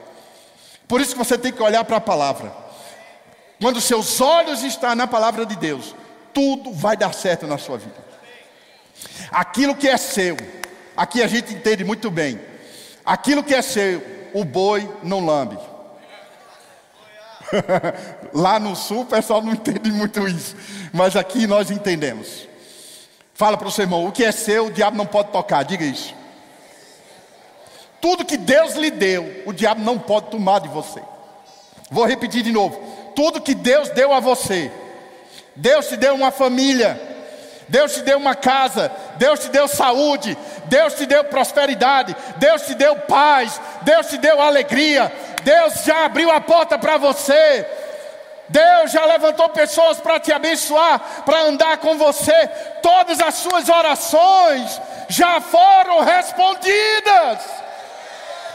Por 0.88 1.02
isso 1.02 1.12
que 1.12 1.18
você 1.18 1.36
tem 1.36 1.52
que 1.52 1.62
olhar 1.62 1.84
para 1.84 1.98
a 1.98 2.00
palavra. 2.00 2.50
Quando 3.60 3.78
seus 3.78 4.22
olhos 4.22 4.62
estão 4.62 4.94
na 4.94 5.06
palavra 5.06 5.44
de 5.44 5.54
Deus, 5.54 5.94
tudo 6.32 6.72
vai 6.72 6.96
dar 6.96 7.12
certo 7.12 7.46
na 7.46 7.58
sua 7.58 7.76
vida. 7.76 8.02
Aquilo 9.30 9.74
que 9.74 9.86
é 9.86 9.98
seu, 9.98 10.34
aqui 10.96 11.22
a 11.22 11.26
gente 11.26 11.52
entende 11.52 11.84
muito 11.84 12.10
bem. 12.10 12.40
Aquilo 13.04 13.44
que 13.44 13.54
é 13.54 13.60
seu, 13.60 14.02
o 14.32 14.46
boi 14.46 14.90
não 15.02 15.26
lambe. 15.26 15.58
Lá 18.32 18.58
no 18.58 18.74
sul 18.74 19.02
o 19.02 19.06
pessoal 19.06 19.42
não 19.42 19.52
entende 19.52 19.90
muito 19.90 20.26
isso, 20.26 20.56
mas 20.92 21.16
aqui 21.16 21.46
nós 21.46 21.70
entendemos. 21.70 22.48
Fala 23.34 23.56
para 23.56 23.68
o 23.68 23.70
seu 23.70 23.84
irmão: 23.84 24.06
o 24.06 24.12
que 24.12 24.24
é 24.24 24.32
seu, 24.32 24.66
o 24.66 24.70
diabo 24.70 24.96
não 24.96 25.06
pode 25.06 25.30
tocar, 25.30 25.62
diga 25.64 25.84
isso. 25.84 26.14
Tudo 28.00 28.24
que 28.24 28.36
Deus 28.36 28.74
lhe 28.74 28.90
deu, 28.90 29.42
o 29.46 29.52
diabo 29.52 29.82
não 29.82 29.98
pode 29.98 30.30
tomar 30.30 30.60
de 30.60 30.68
você. 30.68 31.02
Vou 31.90 32.04
repetir 32.04 32.42
de 32.42 32.52
novo: 32.52 32.78
tudo 33.14 33.40
que 33.40 33.54
Deus 33.54 33.88
deu 33.90 34.12
a 34.12 34.20
você, 34.20 34.70
Deus 35.56 35.88
te 35.88 35.96
deu 35.96 36.14
uma 36.14 36.30
família, 36.30 37.13
Deus 37.74 37.94
te 37.94 38.02
deu 38.02 38.18
uma 38.18 38.36
casa, 38.36 38.88
Deus 39.16 39.40
te 39.40 39.48
deu 39.48 39.66
saúde, 39.66 40.38
Deus 40.66 40.94
te 40.94 41.06
deu 41.06 41.24
prosperidade, 41.24 42.14
Deus 42.36 42.62
te 42.62 42.72
deu 42.76 42.94
paz, 42.94 43.60
Deus 43.82 44.06
te 44.06 44.16
deu 44.16 44.40
alegria, 44.40 45.12
Deus 45.42 45.82
já 45.84 46.04
abriu 46.04 46.30
a 46.30 46.40
porta 46.40 46.78
para 46.78 46.98
você. 46.98 47.66
Deus 48.48 48.92
já 48.92 49.04
levantou 49.06 49.48
pessoas 49.48 49.98
para 49.98 50.20
te 50.20 50.32
abençoar, 50.32 51.00
para 51.24 51.40
andar 51.40 51.78
com 51.78 51.98
você. 51.98 52.46
Todas 52.80 53.20
as 53.20 53.34
suas 53.34 53.68
orações 53.68 54.80
já 55.08 55.40
foram 55.40 55.98
respondidas. 56.02 57.40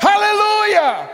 Aleluia! 0.02 1.10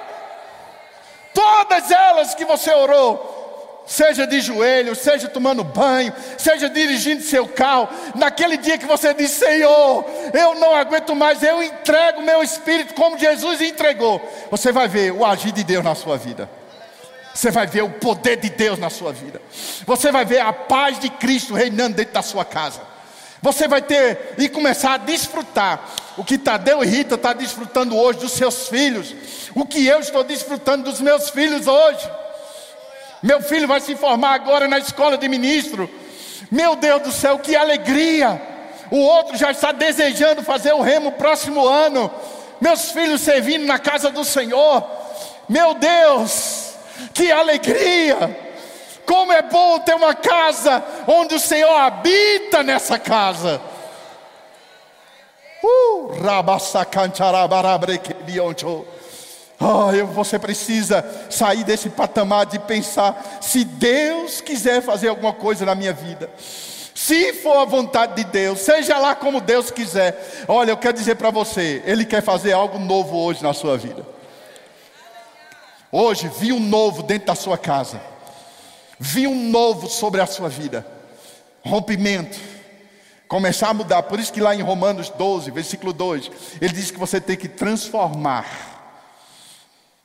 Todas 1.33 1.89
elas 1.89 2.35
que 2.35 2.45
você 2.45 2.71
orou, 2.71 3.44
seja 3.85 4.25
de 4.25 4.41
joelho, 4.41 4.95
seja 4.95 5.27
tomando 5.27 5.63
banho, 5.63 6.13
seja 6.37 6.69
dirigindo 6.69 7.21
seu 7.21 7.47
carro, 7.47 7.87
naquele 8.15 8.57
dia 8.57 8.77
que 8.77 8.85
você 8.85 9.13
diz: 9.13 9.31
Senhor, 9.31 10.05
eu 10.33 10.55
não 10.55 10.75
aguento 10.75 11.15
mais, 11.15 11.41
eu 11.43 11.61
entrego 11.61 12.21
meu 12.21 12.41
espírito 12.43 12.93
como 12.93 13.17
Jesus 13.17 13.61
entregou, 13.61 14.21
você 14.49 14.71
vai 14.71 14.87
ver 14.87 15.11
o 15.11 15.25
agir 15.25 15.51
de 15.51 15.63
Deus 15.63 15.83
na 15.83 15.95
sua 15.95 16.17
vida. 16.17 16.49
Você 17.33 17.51
vai 17.51 17.67
ver 17.67 17.83
o 17.83 17.89
poder 17.89 18.37
de 18.37 18.49
Deus 18.49 18.79
na 18.79 18.89
sua 18.89 19.11
vida. 19.11 19.41
Você 19.85 20.09
vai 20.09 20.23
ver 20.23 20.39
a 20.39 20.53
paz 20.53 20.97
de 20.97 21.09
Cristo 21.09 21.53
reinando 21.53 21.97
dentro 21.97 22.13
da 22.13 22.21
sua 22.21 22.45
casa. 22.45 22.79
Você 23.41 23.67
vai 23.67 23.81
ter 23.81 24.35
e 24.37 24.47
começar 24.47 24.93
a 24.93 24.97
desfrutar 24.97 25.85
o 26.17 26.23
que 26.23 26.37
Tadeu 26.37 26.81
e 26.81 26.87
Rita 26.87 27.15
estão 27.15 27.33
tá 27.33 27.33
desfrutando 27.33 27.97
hoje 27.97 28.19
dos 28.19 28.31
seus 28.31 28.69
filhos, 28.69 29.13
o 29.53 29.65
que 29.65 29.85
eu 29.85 29.99
estou 29.99 30.23
desfrutando 30.23 30.89
dos 30.89 31.01
meus 31.01 31.29
filhos 31.29 31.67
hoje. 31.67 32.09
Meu 33.21 33.41
filho 33.41 33.67
vai 33.67 33.79
se 33.79 33.95
formar 33.95 34.33
agora 34.33 34.67
na 34.67 34.77
escola 34.77 35.17
de 35.17 35.27
ministro. 35.27 35.89
Meu 36.51 36.75
Deus 36.75 37.01
do 37.01 37.11
céu, 37.11 37.39
que 37.39 37.55
alegria! 37.55 38.41
O 38.91 38.97
outro 38.97 39.35
já 39.35 39.51
está 39.51 39.71
desejando 39.71 40.43
fazer 40.43 40.73
o 40.73 40.81
remo 40.81 41.11
próximo 41.13 41.67
ano. 41.67 42.11
Meus 42.61 42.91
filhos 42.91 43.21
servindo 43.21 43.65
na 43.65 43.79
casa 43.79 44.11
do 44.11 44.23
Senhor. 44.23 44.87
Meu 45.49 45.73
Deus, 45.73 46.73
que 47.13 47.31
alegria! 47.31 48.45
Como 49.05 49.31
é 49.31 49.41
bom 49.41 49.79
ter 49.79 49.95
uma 49.95 50.15
casa 50.15 50.83
onde 51.07 51.35
o 51.35 51.39
Senhor 51.39 51.75
habita 51.75 52.63
nessa 52.63 52.97
casa. 52.97 53.61
Uh, 55.63 56.11
Oh, 59.59 59.87
você 60.07 60.37
precisa 60.37 61.27
sair 61.29 61.63
desse 61.63 61.89
patamar 61.89 62.45
de 62.45 62.59
pensar: 62.59 63.39
se 63.41 63.63
Deus 63.63 64.41
quiser 64.41 64.81
fazer 64.81 65.07
alguma 65.07 65.33
coisa 65.33 65.65
na 65.65 65.73
minha 65.73 65.93
vida, 65.93 66.29
se 66.93 67.33
for 67.33 67.57
a 67.57 67.65
vontade 67.65 68.15
de 68.15 68.23
Deus, 68.25 68.59
seja 68.59 68.97
lá 68.97 69.15
como 69.15 69.39
Deus 69.39 69.71
quiser. 69.71 70.45
Olha, 70.47 70.71
eu 70.71 70.77
quero 70.77 70.97
dizer 70.97 71.15
para 71.15 71.29
você: 71.29 71.81
Ele 71.85 72.05
quer 72.05 72.21
fazer 72.21 72.51
algo 72.51 72.77
novo 72.77 73.17
hoje 73.17 73.43
na 73.43 73.53
sua 73.53 73.77
vida. 73.77 74.05
Hoje, 75.91 76.29
vi 76.39 76.51
um 76.51 76.59
novo 76.59 77.01
dentro 77.01 77.27
da 77.27 77.35
sua 77.35 77.57
casa, 77.57 78.01
vi 78.99 79.27
um 79.27 79.49
novo 79.49 79.87
sobre 79.87 80.19
a 80.19 80.25
sua 80.25 80.49
vida, 80.49 80.85
rompimento, 81.63 82.37
começar 83.29 83.69
a 83.69 83.73
mudar. 83.73 84.03
Por 84.03 84.19
isso 84.19 84.33
que 84.33 84.41
lá 84.41 84.53
em 84.53 84.61
Romanos 84.61 85.07
12, 85.09 85.49
versículo 85.51 85.93
2, 85.93 86.29
ele 86.59 86.73
diz 86.73 86.91
que 86.91 86.99
você 86.99 87.21
tem 87.21 87.37
que 87.37 87.47
transformar 87.47 88.74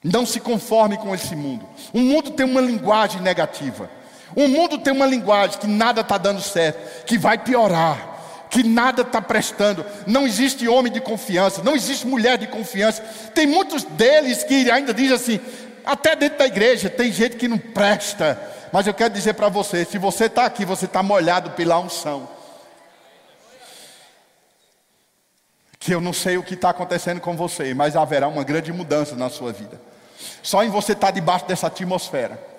não 0.02 0.24
se 0.24 0.40
conforme 0.40 0.96
com 0.96 1.14
esse 1.14 1.36
mundo. 1.36 1.68
O 1.92 1.98
mundo 1.98 2.30
tem 2.30 2.46
uma 2.46 2.60
linguagem 2.60 3.20
negativa. 3.20 3.90
O 4.34 4.48
mundo 4.48 4.78
tem 4.78 4.92
uma 4.92 5.06
linguagem 5.06 5.58
que 5.58 5.66
nada 5.66 6.00
está 6.00 6.16
dando 6.16 6.40
certo, 6.40 7.04
que 7.04 7.18
vai 7.18 7.36
piorar, 7.36 8.46
que 8.48 8.62
nada 8.62 9.02
está 9.02 9.20
prestando. 9.20 9.84
Não 10.06 10.26
existe 10.26 10.68
homem 10.68 10.92
de 10.92 11.00
confiança, 11.00 11.62
não 11.62 11.74
existe 11.74 12.06
mulher 12.06 12.38
de 12.38 12.46
confiança. 12.46 13.02
Tem 13.34 13.46
muitos 13.46 13.84
deles 13.84 14.42
que 14.44 14.70
ainda 14.70 14.94
dizem 14.94 15.16
assim, 15.16 15.40
até 15.84 16.14
dentro 16.14 16.38
da 16.38 16.46
igreja 16.46 16.88
tem 16.88 17.12
gente 17.12 17.36
que 17.36 17.48
não 17.48 17.58
presta. 17.58 18.40
Mas 18.72 18.86
eu 18.86 18.94
quero 18.94 19.12
dizer 19.12 19.34
para 19.34 19.48
você: 19.48 19.84
se 19.84 19.98
você 19.98 20.26
está 20.26 20.44
aqui, 20.44 20.64
você 20.64 20.84
está 20.84 21.02
molhado 21.02 21.50
pela 21.50 21.78
unção. 21.78 22.28
Que 25.78 25.94
eu 25.94 26.00
não 26.00 26.12
sei 26.12 26.36
o 26.36 26.42
que 26.42 26.54
está 26.54 26.70
acontecendo 26.70 27.20
com 27.20 27.34
você, 27.34 27.72
mas 27.74 27.96
haverá 27.96 28.28
uma 28.28 28.44
grande 28.44 28.72
mudança 28.72 29.16
na 29.16 29.30
sua 29.30 29.50
vida. 29.50 29.89
Só 30.42 30.62
em 30.64 30.70
você 30.70 30.92
estar 30.92 31.10
debaixo 31.10 31.46
dessa 31.46 31.66
atmosfera. 31.66 32.50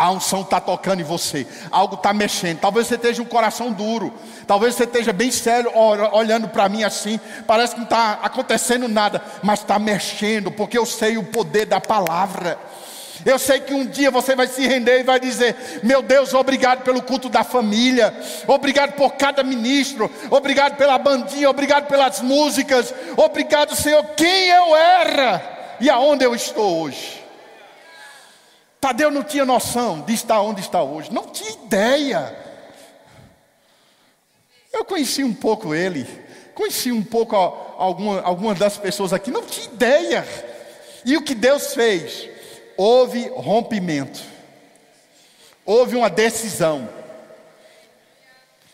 A 0.00 0.10
unção 0.10 0.40
está 0.40 0.58
tocando 0.58 1.00
em 1.00 1.04
você, 1.04 1.46
algo 1.70 1.94
está 1.94 2.14
mexendo. 2.14 2.58
Talvez 2.58 2.86
você 2.86 2.94
esteja 2.94 3.20
um 3.20 3.26
coração 3.26 3.70
duro, 3.70 4.14
talvez 4.46 4.74
você 4.74 4.84
esteja 4.84 5.12
bem 5.12 5.30
sério, 5.30 5.70
olhando 5.74 6.48
para 6.48 6.70
mim 6.70 6.82
assim. 6.82 7.20
Parece 7.46 7.74
que 7.74 7.80
não 7.80 7.84
está 7.84 8.18
acontecendo 8.22 8.88
nada, 8.88 9.22
mas 9.42 9.60
está 9.60 9.78
mexendo, 9.78 10.50
porque 10.50 10.78
eu 10.78 10.86
sei 10.86 11.18
o 11.18 11.24
poder 11.24 11.66
da 11.66 11.82
palavra. 11.82 12.58
Eu 13.26 13.38
sei 13.38 13.60
que 13.60 13.74
um 13.74 13.84
dia 13.84 14.10
você 14.10 14.34
vai 14.34 14.46
se 14.46 14.66
render 14.66 15.00
e 15.00 15.02
vai 15.02 15.20
dizer: 15.20 15.80
Meu 15.82 16.00
Deus, 16.00 16.32
obrigado 16.32 16.82
pelo 16.82 17.02
culto 17.02 17.28
da 17.28 17.44
família, 17.44 18.18
obrigado 18.46 18.92
por 18.92 19.12
cada 19.16 19.42
ministro, 19.42 20.10
obrigado 20.30 20.76
pela 20.78 20.96
bandinha, 20.96 21.50
obrigado 21.50 21.86
pelas 21.88 22.22
músicas, 22.22 22.94
obrigado, 23.18 23.76
Senhor, 23.76 24.02
quem 24.16 24.48
eu 24.48 24.74
era 24.74 25.59
e 25.80 25.88
aonde 25.88 26.24
eu 26.24 26.34
estou 26.34 26.82
hoje. 26.82 27.24
Tadeu 28.80 29.10
não 29.10 29.22
tinha 29.22 29.44
noção 29.44 30.00
de 30.00 30.14
estar 30.14 30.40
onde 30.40 30.60
está 30.60 30.82
hoje, 30.82 31.12
não 31.12 31.26
tinha 31.26 31.50
ideia. 31.50 32.36
Eu 34.72 34.84
conheci 34.84 35.24
um 35.24 35.34
pouco 35.34 35.74
ele, 35.74 36.06
conheci 36.54 36.92
um 36.92 37.02
pouco 37.02 37.36
alguma, 37.36 38.20
algumas 38.22 38.58
das 38.58 38.78
pessoas 38.78 39.12
aqui, 39.12 39.30
não 39.30 39.42
tinha 39.42 39.66
ideia. 39.66 40.26
E 41.04 41.16
o 41.16 41.22
que 41.22 41.34
Deus 41.34 41.74
fez? 41.74 42.28
Houve 42.76 43.28
rompimento, 43.34 44.20
houve 45.66 45.96
uma 45.96 46.08
decisão. 46.08 46.88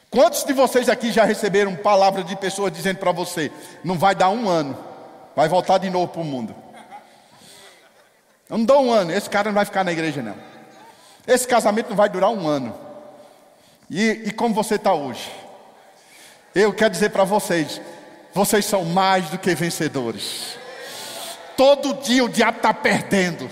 Quantos 0.09 0.45
de 0.45 0.53
vocês 0.53 0.89
aqui 0.89 1.11
já 1.11 1.25
receberam 1.25 1.75
palavra 1.75 2.23
de 2.23 2.37
pessoas 2.37 2.73
dizendo 2.73 2.99
para 2.99 3.11
você: 3.11 3.51
não 3.83 3.99
vai 3.99 4.15
dar 4.15 4.31
um 4.31 4.49
ano, 4.49 4.79
vai 5.35 5.49
voltar 5.49 5.79
de 5.79 5.91
novo 5.91 6.09
para 6.09 6.23
o 6.23 6.25
mundo? 6.25 6.66
Eu 8.49 8.59
não 8.59 8.65
dou 8.65 8.85
um 8.85 8.93
ano, 8.93 9.13
esse 9.13 9.29
cara 9.29 9.49
não 9.49 9.55
vai 9.55 9.65
ficar 9.65 9.83
na 9.83 9.93
igreja, 9.93 10.23
não. 10.23 10.37
Esse 11.27 11.47
casamento 11.47 11.89
não 11.89 11.97
vai 11.97 12.09
durar 12.09 12.31
um 12.31 12.47
ano. 12.47 12.75
E, 13.91 14.23
e 14.27 14.31
como 14.31 14.55
você 14.55 14.77
está 14.77 14.95
hoje? 14.95 15.31
Eu 16.55 16.73
quero 16.73 16.91
dizer 16.91 17.11
para 17.11 17.25
vocês: 17.25 17.81
vocês 18.33 18.65
são 18.65 18.85
mais 18.85 19.29
do 19.31 19.39
que 19.39 19.55
vencedores. 19.55 20.57
Todo 21.57 21.95
dia 21.95 22.25
o 22.25 22.29
diabo 22.29 22.59
está 22.59 22.73
perdendo. 22.73 23.51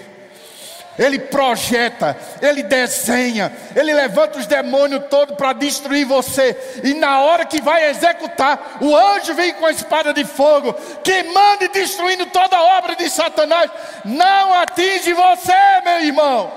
Ele 0.96 1.18
projeta, 1.18 2.16
ele 2.40 2.62
desenha, 2.62 3.52
ele 3.74 3.92
levanta 3.92 4.38
os 4.38 4.46
demônios 4.46 5.06
todos 5.10 5.36
para 5.36 5.52
destruir 5.52 6.04
você. 6.06 6.56
E 6.84 6.94
na 6.94 7.20
hora 7.20 7.44
que 7.44 7.60
vai 7.60 7.90
executar, 7.90 8.78
o 8.80 8.94
anjo 8.96 9.34
vem 9.34 9.52
com 9.54 9.66
a 9.66 9.72
espada 9.72 10.12
de 10.12 10.24
fogo, 10.24 10.72
queimando 11.02 11.64
e 11.64 11.68
destruindo 11.68 12.26
toda 12.26 12.56
a 12.56 12.78
obra 12.78 12.94
de 12.94 13.10
Satanás. 13.10 13.70
Não 14.04 14.54
atinge 14.54 15.12
você, 15.12 15.52
meu 15.84 16.00
irmão. 16.02 16.52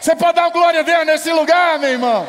Você 0.00 0.16
pode 0.16 0.34
dar 0.34 0.50
glória 0.50 0.80
a 0.80 0.82
Deus 0.82 1.06
nesse 1.06 1.32
lugar, 1.32 1.78
meu 1.78 1.90
irmão? 1.90 2.26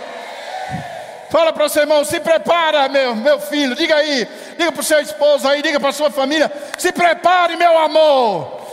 Fala 1.32 1.52
para 1.52 1.66
o 1.66 1.70
seu 1.70 1.82
irmão, 1.82 2.06
se 2.06 2.20
prepara, 2.20 2.88
meu, 2.88 3.16
meu 3.16 3.40
filho. 3.40 3.76
Diga 3.76 3.96
aí, 3.96 4.26
diga 4.58 4.72
para 4.72 4.82
o 4.82 4.84
seu 4.84 5.02
esposo 5.02 5.48
aí, 5.48 5.62
diga 5.64 5.80
para 5.80 5.90
a 5.90 5.94
sua 5.94 6.12
família: 6.12 6.52
se 6.78 6.92
prepare, 6.92 7.56
meu 7.58 7.78
amor. 7.78 8.65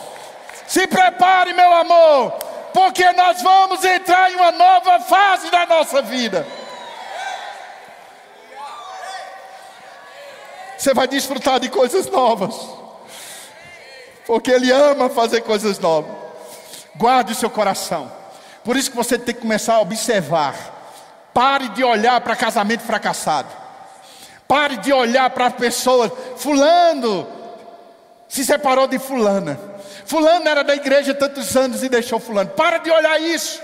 Se 0.73 0.87
prepare, 0.87 1.53
meu 1.53 1.71
amor, 1.71 2.31
porque 2.73 3.13
nós 3.13 3.43
vamos 3.43 3.85
entrar 3.85 4.33
em 4.33 4.37
uma 4.37 4.51
nova 4.53 5.01
fase 5.01 5.51
da 5.51 5.67
nossa 5.67 6.01
vida. 6.01 6.47
Você 10.79 10.95
vai 10.95 11.07
desfrutar 11.07 11.61
de 11.61 11.69
coisas 11.69 12.11
novas, 12.11 12.57
porque 14.27 14.51
Ele 14.51 14.73
ama 14.73 15.11
fazer 15.11 15.43
coisas 15.43 15.79
novas. 15.79 16.11
Guarde 16.97 17.33
o 17.33 17.37
seu 17.37 17.51
coração. 17.51 18.11
Por 18.65 18.75
isso 18.75 18.91
que 18.91 18.97
você 18.97 19.19
tem 19.19 19.35
que 19.35 19.43
começar 19.43 19.75
a 19.75 19.81
observar. 19.83 20.57
Pare 21.35 21.69
de 21.69 21.85
olhar 21.85 22.19
para 22.23 22.35
casamento 22.35 22.81
fracassado. 22.81 23.51
Pare 24.49 24.79
de 24.79 24.91
olhar 24.91 25.29
para 25.29 25.51
pessoas. 25.51 26.11
Fulano 26.39 27.29
se 28.27 28.43
separou 28.43 28.87
de 28.87 28.99
fulana. 28.99 29.72
Fulano 30.05 30.49
era 30.49 30.63
da 30.65 30.75
igreja 30.75 31.15
tantos 31.15 31.57
anos 31.57 31.83
e 31.83 31.89
deixou 31.89 32.19
Fulano. 32.19 32.51
Para 32.51 32.79
de 32.79 32.91
olhar 32.91 33.21
isso. 33.21 33.61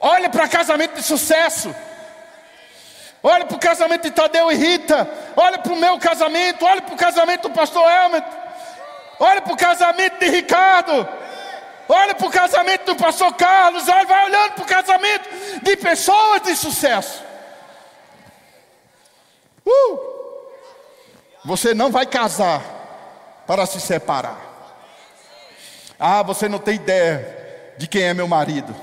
Olha 0.00 0.28
para 0.28 0.48
casamento 0.48 0.94
de 0.94 1.02
sucesso. 1.02 1.74
Olha 3.22 3.46
para 3.46 3.56
o 3.56 3.60
casamento 3.60 4.02
de 4.02 4.10
Tadeu 4.10 4.52
e 4.52 4.54
Rita. 4.54 5.08
Olha 5.34 5.58
para 5.58 5.72
o 5.72 5.76
meu 5.76 5.98
casamento. 5.98 6.64
Olha 6.64 6.82
para 6.82 6.94
o 6.94 6.98
casamento 6.98 7.48
do 7.48 7.50
pastor 7.50 7.82
Helmut. 7.90 8.26
Olha 9.18 9.40
para 9.40 9.52
o 9.52 9.56
casamento 9.56 10.18
de 10.18 10.28
Ricardo. 10.28 11.08
Olha 11.88 12.14
para 12.14 12.26
o 12.26 12.30
casamento 12.30 12.84
do 12.86 12.96
pastor 12.96 13.32
Carlos. 13.34 13.88
Olha, 13.88 14.06
vai 14.06 14.26
olhando 14.26 14.52
para 14.52 14.64
o 14.64 14.66
casamento 14.66 15.28
de 15.62 15.76
pessoas 15.76 16.42
de 16.42 16.54
sucesso. 16.56 17.22
Uh! 19.66 20.14
Você 21.44 21.74
não 21.74 21.90
vai 21.90 22.06
casar 22.06 22.62
para 23.46 23.66
se 23.66 23.80
separar. 23.80 24.53
Ah, 25.98 26.22
você 26.22 26.48
não 26.48 26.58
tem 26.58 26.76
ideia 26.76 27.74
de 27.78 27.86
quem 27.86 28.02
é 28.02 28.14
meu 28.14 28.28
marido. 28.28 28.74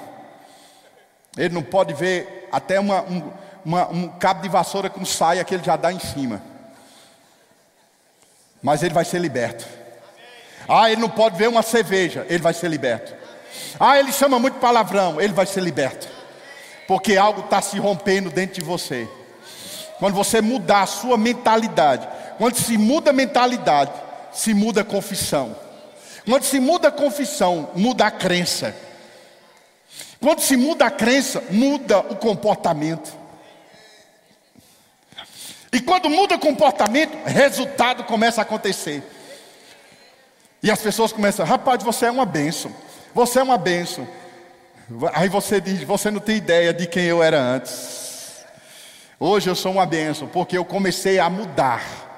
Ele 1.37 1.53
não 1.53 1.63
pode 1.63 1.93
ver 1.93 2.47
até 2.51 2.79
uma, 2.79 3.01
um, 3.03 3.31
uma, 3.63 3.87
um 3.89 4.07
cabo 4.07 4.41
de 4.41 4.49
vassoura 4.49 4.89
com 4.89 5.05
saia 5.05 5.43
que 5.43 5.53
ele 5.53 5.63
já 5.63 5.75
dá 5.75 5.91
em 5.91 5.99
cima. 5.99 6.41
Mas 8.61 8.83
ele 8.83 8.93
vai 8.93 9.05
ser 9.05 9.19
liberto. 9.19 9.65
Ah, 10.67 10.91
ele 10.91 11.01
não 11.01 11.09
pode 11.09 11.37
ver 11.37 11.49
uma 11.49 11.61
cerveja, 11.61 12.25
ele 12.29 12.41
vai 12.41 12.53
ser 12.53 12.69
liberto. 12.69 13.13
Ah, 13.79 13.97
ele 13.99 14.11
chama 14.11 14.39
muito 14.39 14.59
palavrão, 14.59 15.19
ele 15.19 15.33
vai 15.33 15.45
ser 15.45 15.61
liberto. 15.61 16.07
Porque 16.87 17.17
algo 17.17 17.41
está 17.41 17.61
se 17.61 17.79
rompendo 17.79 18.29
dentro 18.29 18.55
de 18.55 18.61
você. 18.61 19.07
Quando 19.99 20.13
você 20.13 20.41
mudar 20.41 20.81
a 20.83 20.87
sua 20.87 21.17
mentalidade, 21.17 22.07
quando 22.37 22.55
se 22.55 22.77
muda 22.77 23.11
a 23.11 23.13
mentalidade, 23.13 23.91
se 24.31 24.53
muda 24.53 24.81
a 24.81 24.85
confissão. 24.85 25.55
Quando 26.25 26.43
se 26.43 26.59
muda 26.59 26.89
a 26.89 26.91
confissão, 26.91 27.69
muda 27.75 28.05
a 28.05 28.11
crença. 28.11 28.75
Quando 30.19 30.41
se 30.41 30.55
muda 30.55 30.85
a 30.85 30.91
crença, 30.91 31.43
muda 31.49 31.99
o 31.99 32.15
comportamento. 32.15 33.11
E 35.73 35.79
quando 35.79 36.09
muda 36.09 36.35
o 36.35 36.39
comportamento, 36.39 37.17
resultado 37.25 38.03
começa 38.03 38.41
a 38.41 38.43
acontecer. 38.43 39.03
E 40.61 40.69
as 40.69 40.79
pessoas 40.79 41.11
começam, 41.11 41.45
rapaz, 41.45 41.81
você 41.81 42.05
é 42.05 42.11
uma 42.11 42.25
bênção. 42.25 42.71
Você 43.15 43.39
é 43.39 43.43
uma 43.43 43.57
bênção. 43.57 44.07
Aí 45.13 45.29
você 45.29 45.59
diz, 45.59 45.81
você 45.83 46.11
não 46.11 46.19
tem 46.19 46.37
ideia 46.37 46.73
de 46.73 46.85
quem 46.85 47.05
eu 47.05 47.23
era 47.23 47.39
antes. 47.39 48.43
Hoje 49.19 49.49
eu 49.49 49.55
sou 49.55 49.71
uma 49.71 49.85
bênção, 49.85 50.27
porque 50.27 50.57
eu 50.57 50.65
comecei 50.65 51.19
a 51.19 51.29
mudar. 51.29 52.10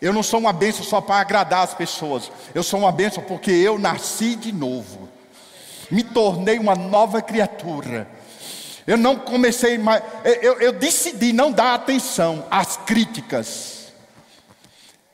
Eu 0.00 0.12
não 0.12 0.22
sou 0.22 0.40
uma 0.40 0.52
bênção 0.52 0.84
só 0.84 1.00
para 1.00 1.16
agradar 1.20 1.64
as 1.64 1.74
pessoas. 1.74 2.30
Eu 2.54 2.62
sou 2.62 2.80
uma 2.80 2.92
bênção 2.92 3.22
porque 3.22 3.50
eu 3.50 3.78
nasci 3.78 4.36
de 4.36 4.52
novo. 4.52 5.08
Me 5.90 6.02
tornei 6.02 6.58
uma 6.58 6.74
nova 6.74 7.22
criatura. 7.22 8.08
Eu 8.86 8.96
não 8.96 9.16
comecei 9.16 9.78
mais. 9.78 10.02
Eu, 10.42 10.60
eu 10.60 10.72
decidi 10.72 11.32
não 11.32 11.50
dar 11.50 11.74
atenção 11.74 12.46
às 12.50 12.76
críticas. 12.76 13.92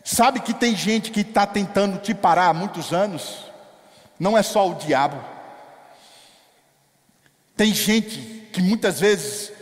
Sabe 0.04 0.40
que 0.40 0.52
tem 0.52 0.74
gente 0.74 1.10
que 1.10 1.20
está 1.20 1.46
tentando 1.46 1.98
te 1.98 2.12
parar 2.12 2.48
há 2.48 2.54
muitos 2.54 2.92
anos? 2.92 3.50
Não 4.18 4.36
é 4.36 4.42
só 4.42 4.68
o 4.68 4.74
diabo. 4.74 5.22
Tem 7.56 7.72
gente 7.72 8.48
que 8.52 8.60
muitas 8.60 8.98
vezes 8.98 9.52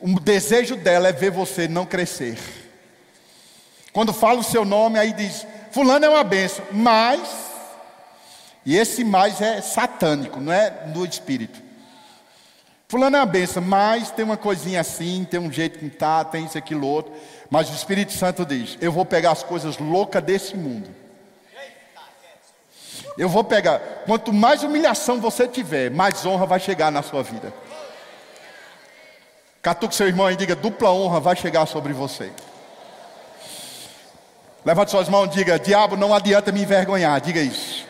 o 0.00 0.18
desejo 0.18 0.76
dela 0.76 1.08
é 1.08 1.12
ver 1.12 1.30
você 1.30 1.68
não 1.68 1.84
crescer. 1.84 2.61
Quando 3.92 4.12
fala 4.12 4.40
o 4.40 4.44
seu 4.44 4.64
nome, 4.64 4.98
aí 4.98 5.12
diz: 5.12 5.46
Fulano 5.70 6.04
é 6.04 6.08
uma 6.08 6.24
benção, 6.24 6.64
mas, 6.72 7.20
e 8.64 8.76
esse 8.76 9.04
mais 9.04 9.40
é 9.40 9.60
satânico, 9.60 10.40
não 10.40 10.52
é 10.52 10.70
do 10.70 11.04
espírito. 11.04 11.60
Fulano 12.88 13.16
é 13.16 13.20
uma 13.20 13.26
benção, 13.26 13.62
mas 13.62 14.10
tem 14.10 14.24
uma 14.24 14.36
coisinha 14.36 14.80
assim, 14.80 15.26
tem 15.28 15.40
um 15.40 15.50
jeito 15.50 15.78
que 15.78 15.86
está, 15.86 16.24
tem 16.24 16.44
isso, 16.44 16.58
aquilo, 16.58 16.86
outro. 16.86 17.12
Mas 17.50 17.70
o 17.70 17.74
Espírito 17.74 18.12
Santo 18.12 18.44
diz: 18.44 18.76
Eu 18.80 18.92
vou 18.92 19.04
pegar 19.04 19.32
as 19.32 19.42
coisas 19.42 19.78
loucas 19.78 20.22
desse 20.22 20.56
mundo. 20.56 20.88
Eu 23.16 23.28
vou 23.28 23.44
pegar. 23.44 23.78
Quanto 24.06 24.32
mais 24.32 24.62
humilhação 24.62 25.20
você 25.20 25.46
tiver, 25.46 25.90
mais 25.90 26.24
honra 26.24 26.46
vai 26.46 26.60
chegar 26.60 26.90
na 26.90 27.02
sua 27.02 27.22
vida. 27.22 27.52
Catuque 29.60 29.94
seu 29.94 30.06
irmão 30.06 30.30
e 30.30 30.36
diga: 30.36 30.56
dupla 30.56 30.90
honra 30.90 31.20
vai 31.20 31.36
chegar 31.36 31.66
sobre 31.66 31.92
você. 31.92 32.30
Levante 34.64 34.90
suas 34.90 35.08
mãos 35.08 35.26
e 35.26 35.30
diga: 35.30 35.58
Diabo, 35.58 35.96
não 35.96 36.14
adianta 36.14 36.52
me 36.52 36.62
envergonhar. 36.62 37.20
Diga 37.20 37.40
isso. 37.40 37.86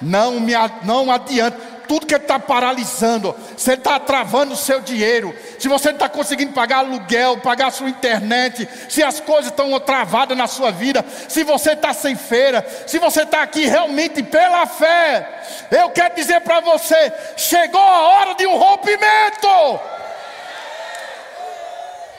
Não, 0.00 0.40
me, 0.40 0.52
não 0.82 1.10
adianta. 1.10 1.58
tudo 1.88 2.06
que 2.06 2.14
está 2.14 2.38
paralisando, 2.38 3.34
ele 3.66 3.76
está 3.76 3.98
travando 3.98 4.52
o 4.52 4.56
seu 4.56 4.80
dinheiro, 4.80 5.34
se 5.58 5.68
você 5.68 5.88
não 5.88 5.94
está 5.94 6.08
conseguindo 6.08 6.52
pagar 6.52 6.78
aluguel, 6.78 7.38
pagar 7.38 7.68
a 7.68 7.70
sua 7.70 7.88
internet, 7.88 8.68
se 8.88 9.02
as 9.02 9.20
coisas 9.20 9.46
estão 9.46 9.78
travadas 9.78 10.36
na 10.36 10.48
sua 10.48 10.72
vida, 10.72 11.04
se 11.28 11.44
você 11.44 11.72
está 11.72 11.92
sem 11.94 12.16
feira, 12.16 12.66
se 12.86 12.98
você 12.98 13.22
está 13.22 13.42
aqui 13.42 13.66
realmente 13.66 14.22
pela 14.22 14.66
fé, 14.66 15.44
eu 15.70 15.90
quero 15.90 16.16
dizer 16.16 16.40
para 16.40 16.60
você: 16.60 17.12
chegou 17.36 17.80
a 17.80 18.08
hora 18.08 18.34
de 18.34 18.46
um 18.46 18.56
rompimento. 18.56 19.80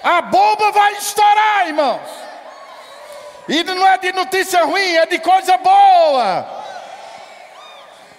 A 0.02 0.22
bomba 0.22 0.72
vai 0.72 0.94
estourar, 0.94 1.68
irmãos. 1.68 2.27
E 3.48 3.64
não 3.64 3.88
é 3.88 3.98
de 3.98 4.12
notícia 4.12 4.64
ruim, 4.66 4.96
é 4.96 5.06
de 5.06 5.20
coisa 5.20 5.58
boa. 5.58 6.46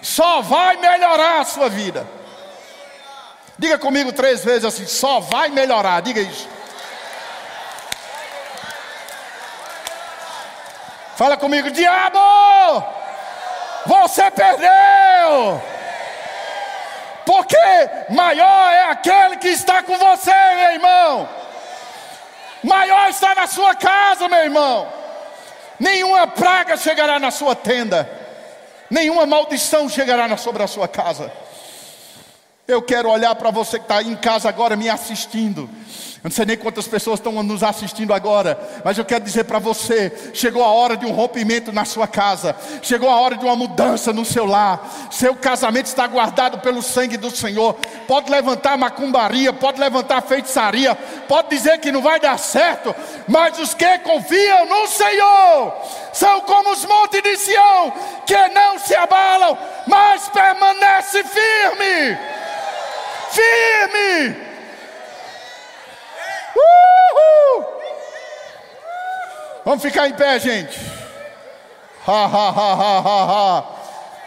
Só 0.01 0.41
vai 0.41 0.77
melhorar 0.77 1.41
a 1.41 1.45
sua 1.45 1.69
vida. 1.69 2.07
Diga 3.57 3.77
comigo 3.77 4.11
três 4.13 4.43
vezes 4.43 4.65
assim: 4.65 4.87
só 4.87 5.19
vai 5.19 5.49
melhorar. 5.49 6.01
Diga 6.01 6.21
isso. 6.21 6.47
Fala 11.15 11.35
comigo, 11.35 11.69
diabo! 11.69 12.17
Você 13.85 14.31
perdeu! 14.31 15.61
Porque 17.25 17.57
maior 18.09 18.71
é 18.71 18.83
aquele 18.83 19.35
que 19.35 19.49
está 19.49 19.83
com 19.83 19.97
você, 19.97 20.31
meu 20.31 20.71
irmão. 20.71 21.29
Maior 22.63 23.09
está 23.09 23.35
na 23.35 23.47
sua 23.47 23.75
casa, 23.75 24.29
meu 24.29 24.39
irmão. 24.39 24.98
Nenhuma 25.79 26.27
praga 26.27 26.75
chegará 26.75 27.19
na 27.19 27.31
sua 27.31 27.55
tenda, 27.55 28.09
nenhuma 28.89 29.25
maldição 29.25 29.87
chegará 29.87 30.35
sobre 30.35 30.61
a 30.61 30.67
sua 30.67 30.87
casa. 30.87 31.31
Eu 32.67 32.81
quero 32.81 33.09
olhar 33.09 33.33
para 33.35 33.49
você 33.49 33.79
que 33.79 33.85
está 33.85 34.03
em 34.03 34.15
casa 34.15 34.49
agora 34.49 34.75
me 34.75 34.89
assistindo. 34.89 35.69
Eu 36.21 36.29
não 36.29 36.31
sei 36.31 36.45
nem 36.45 36.57
quantas 36.57 36.85
pessoas 36.85 37.19
estão 37.19 37.31
nos 37.41 37.63
assistindo 37.63 38.13
agora, 38.13 38.59
mas 38.83 38.97
eu 38.97 39.05
quero 39.05 39.23
dizer 39.23 39.45
para 39.45 39.57
você: 39.57 40.31
chegou 40.33 40.61
a 40.63 40.67
hora 40.67 40.97
de 40.97 41.05
um 41.05 41.11
rompimento 41.11 41.71
na 41.71 41.85
sua 41.85 42.07
casa, 42.07 42.53
chegou 42.81 43.09
a 43.09 43.15
hora 43.19 43.37
de 43.37 43.45
uma 43.45 43.55
mudança 43.55 44.11
no 44.11 44.25
seu 44.25 44.45
lar. 44.45 45.09
Seu 45.11 45.33
casamento 45.33 45.85
está 45.85 46.05
guardado 46.07 46.59
pelo 46.59 46.81
sangue 46.81 47.15
do 47.15 47.31
Senhor. 47.31 47.73
Pode 48.05 48.29
levantar 48.29 48.77
macumbaria, 48.77 49.53
pode 49.53 49.79
levantar 49.79 50.21
feitiçaria, 50.21 50.93
pode 51.27 51.49
dizer 51.49 51.77
que 51.77 51.91
não 51.91 52.01
vai 52.01 52.19
dar 52.19 52.37
certo, 52.37 52.93
mas 53.25 53.57
os 53.57 53.73
que 53.73 53.99
confiam 53.99 54.65
no 54.65 54.87
Senhor 54.87 55.73
são 56.11 56.41
como 56.41 56.71
os 56.71 56.83
montes 56.83 57.23
de 57.23 57.37
Sião, 57.37 57.93
que 58.25 58.47
não 58.49 58.77
se 58.77 58.93
abalam, 58.93 59.57
mas 59.87 60.27
permanece 60.27 61.23
firme 61.23 62.17
firme. 63.31 64.48
Uhul. 66.59 67.65
Vamos 69.65 69.81
ficar 69.81 70.07
em 70.07 70.13
pé, 70.13 70.39
gente. 70.39 70.79
Ha, 72.07 72.25
ha, 72.25 72.49
ha, 72.49 72.73
ha, 72.73 72.99
ha, 72.99 73.57
ha. 73.57 73.63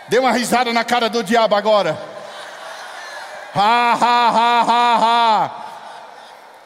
Dê 0.08 0.18
uma 0.18 0.32
risada 0.32 0.72
na 0.72 0.84
cara 0.84 1.08
do 1.08 1.22
diabo 1.22 1.54
agora. 1.54 1.98
Ha, 3.54 3.92
ha, 3.92 4.28
ha, 4.28 4.62
ha, 4.62 4.98
ha. 5.02 5.50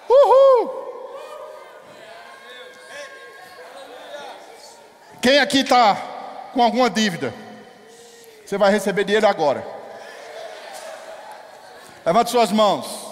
Uhul. 0.09 0.87
Quem 5.21 5.41
aqui 5.41 5.61
está 5.61 5.97
com 6.53 6.62
alguma 6.62 6.89
dívida? 6.89 7.35
Você 8.45 8.57
vai 8.57 8.71
receber 8.71 9.05
dinheiro 9.05 9.27
agora. 9.27 9.67
Levante 12.05 12.31
suas 12.31 12.53
mãos. 12.53 13.06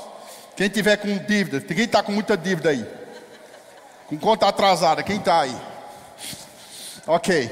Quem 0.56 0.68
tiver 0.68 0.96
com 0.96 1.16
dívida, 1.18 1.60
quem 1.60 1.84
está 1.84 2.02
com 2.02 2.12
muita 2.12 2.36
dívida 2.36 2.70
aí? 2.70 2.86
Com 4.08 4.16
conta 4.16 4.46
atrasada, 4.46 5.02
quem 5.02 5.16
está 5.16 5.40
aí? 5.40 5.56
Ok. 7.06 7.50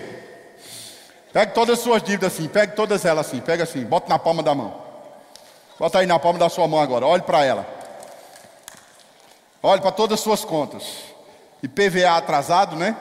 Pegue 1.32 1.52
todas 1.52 1.78
as 1.78 1.84
suas 1.84 2.02
dívidas 2.02 2.32
assim, 2.32 2.46
pegue 2.46 2.76
todas 2.76 3.04
elas 3.04 3.26
assim, 3.26 3.40
pega 3.40 3.64
assim, 3.64 3.84
bota 3.84 4.08
na 4.08 4.18
palma 4.18 4.42
da 4.42 4.54
mão. 4.54 4.80
Bota 5.78 5.98
aí 5.98 6.06
na 6.06 6.18
palma 6.18 6.38
da 6.38 6.48
sua 6.48 6.68
mão 6.68 6.80
agora, 6.80 7.04
olhe 7.04 7.22
para 7.22 7.44
ela. 7.44 7.66
Olhe 9.60 9.80
para 9.80 9.90
todas 9.90 10.20
as 10.20 10.20
suas 10.20 10.44
contas. 10.44 10.84
IPVA 11.62 12.16
atrasado, 12.16 12.76
né? 12.76 12.96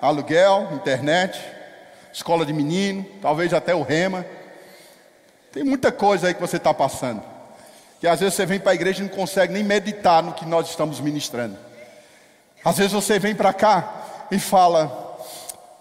Aluguel, 0.00 0.68
internet, 0.72 1.40
escola 2.12 2.44
de 2.44 2.52
menino, 2.52 3.06
talvez 3.22 3.52
até 3.52 3.74
o 3.74 3.82
rema. 3.82 4.26
Tem 5.52 5.62
muita 5.62 5.92
coisa 5.92 6.26
aí 6.26 6.34
que 6.34 6.40
você 6.40 6.56
está 6.56 6.74
passando 6.74 7.33
que 8.04 8.08
às 8.08 8.20
vezes 8.20 8.34
você 8.34 8.44
vem 8.44 8.60
para 8.60 8.72
a 8.72 8.74
igreja 8.74 9.00
e 9.00 9.08
não 9.08 9.08
consegue 9.08 9.50
nem 9.50 9.64
meditar 9.64 10.22
no 10.22 10.34
que 10.34 10.44
nós 10.44 10.68
estamos 10.68 11.00
ministrando. 11.00 11.56
Às 12.62 12.76
vezes 12.76 12.92
você 12.92 13.18
vem 13.18 13.34
para 13.34 13.50
cá 13.50 14.26
e 14.30 14.38
fala: 14.38 15.16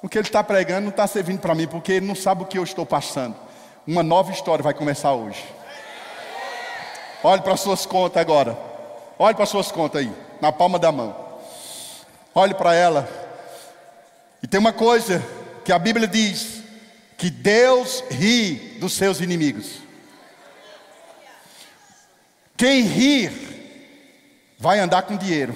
o 0.01 0.07
que 0.07 0.17
ele 0.17 0.27
está 0.29 0.41
pregando 0.41 0.83
não 0.83 0.89
está 0.89 1.05
servindo 1.05 1.41
para 1.41 1.53
mim, 1.53 1.67
porque 1.67 1.91
ele 1.91 2.05
não 2.05 2.15
sabe 2.15 2.43
o 2.43 2.45
que 2.45 2.57
eu 2.57 2.63
estou 2.63 2.85
passando. 2.85 3.35
Uma 3.85 4.01
nova 4.01 4.31
história 4.31 4.63
vai 4.63 4.73
começar 4.73 5.11
hoje. 5.11 5.43
Olhe 7.21 7.41
para 7.41 7.57
suas 7.57 7.85
contas 7.85 8.21
agora. 8.21 8.57
Olhe 9.19 9.35
para 9.35 9.45
suas 9.45 9.69
contas 9.69 9.99
aí, 9.99 10.11
na 10.39 10.49
palma 10.49 10.79
da 10.79 10.93
mão. 10.93 11.13
Olhe 12.33 12.53
para 12.53 12.73
ela. 12.73 13.05
E 14.41 14.47
tem 14.47 14.61
uma 14.61 14.71
coisa 14.71 15.21
que 15.65 15.73
a 15.73 15.77
Bíblia 15.77 16.07
diz: 16.07 16.63
que 17.17 17.29
Deus 17.29 18.01
ri 18.09 18.77
dos 18.79 18.93
seus 18.93 19.19
inimigos. 19.19 19.82
Quem 22.55 22.81
rir 22.81 23.31
vai 24.59 24.79
andar 24.79 25.01
com 25.03 25.17
dinheiro. 25.17 25.55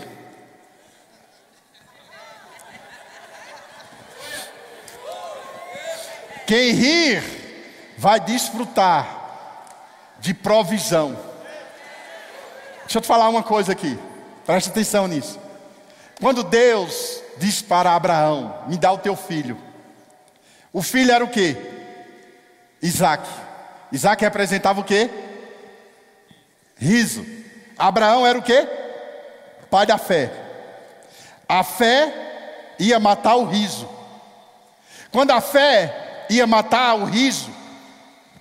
Quem 6.45 6.71
rir 6.71 7.23
vai 7.97 8.19
desfrutar 8.19 9.17
de 10.19 10.33
provisão. 10.33 11.17
Deixa 12.83 12.97
eu 12.97 13.01
te 13.01 13.07
falar 13.07 13.27
uma 13.27 13.43
coisa 13.43 13.73
aqui, 13.73 13.99
preste 14.45 14.69
atenção 14.69 15.07
nisso. 15.07 15.39
Quando 16.21 16.43
Deus 16.43 17.21
disse 17.37 17.63
para 17.63 17.93
Abraão: 17.93 18.63
Me 18.67 18.77
dá 18.77 18.91
o 18.91 18.97
teu 18.97 19.15
filho, 19.15 19.57
o 20.71 20.81
filho 20.81 21.11
era 21.11 21.23
o 21.23 21.29
que? 21.29 21.55
Isaac. 22.81 23.27
Isaac 23.91 24.23
representava 24.23 24.79
o 24.79 24.83
que? 24.83 25.09
Riso. 26.80 27.25
Abraão 27.78 28.25
era 28.25 28.38
o 28.38 28.41
quê? 28.41 28.67
Pai 29.69 29.86
da 29.86 29.97
fé. 29.97 30.32
A 31.47 31.63
fé 31.63 32.13
ia 32.80 32.99
matar 32.99 33.36
o 33.36 33.45
riso. 33.45 33.88
Quando 35.11 35.32
a 35.32 35.41
fé 35.41 36.25
ia 36.30 36.45
matar 36.45 36.95
o 36.95 37.05
riso, 37.05 37.49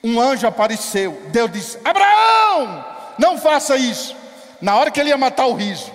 um 0.03 0.21
anjo 0.21 0.47
apareceu. 0.47 1.23
Deus 1.29 1.51
disse: 1.51 1.79
Abraão, 1.85 2.85
não 3.19 3.39
faça 3.39 3.77
isso. 3.77 4.17
Na 4.61 4.77
hora 4.77 4.91
que 4.91 5.01
ele 5.01 5.11
ia 5.11 5.19
matar 5.19 5.47
o 5.47 5.55
riso, 5.55 5.93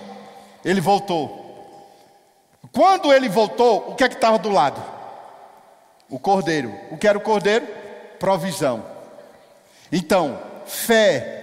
ele 0.64 0.82
voltou. 0.82 1.40
Quando 2.72 3.12
ele 3.12 3.28
voltou, 3.28 3.90
o 3.90 3.96
que 3.96 4.04
é 4.04 4.10
que 4.10 4.16
estava 4.16 4.38
do 4.38 4.50
lado? 4.50 4.82
O 6.10 6.20
cordeiro. 6.20 6.74
O 6.90 6.98
que 6.98 7.08
era 7.08 7.18
o 7.18 7.22
cordeiro? 7.22 7.68
Provisão. 8.20 8.86
Então, 9.92 10.40
fé 10.66 11.41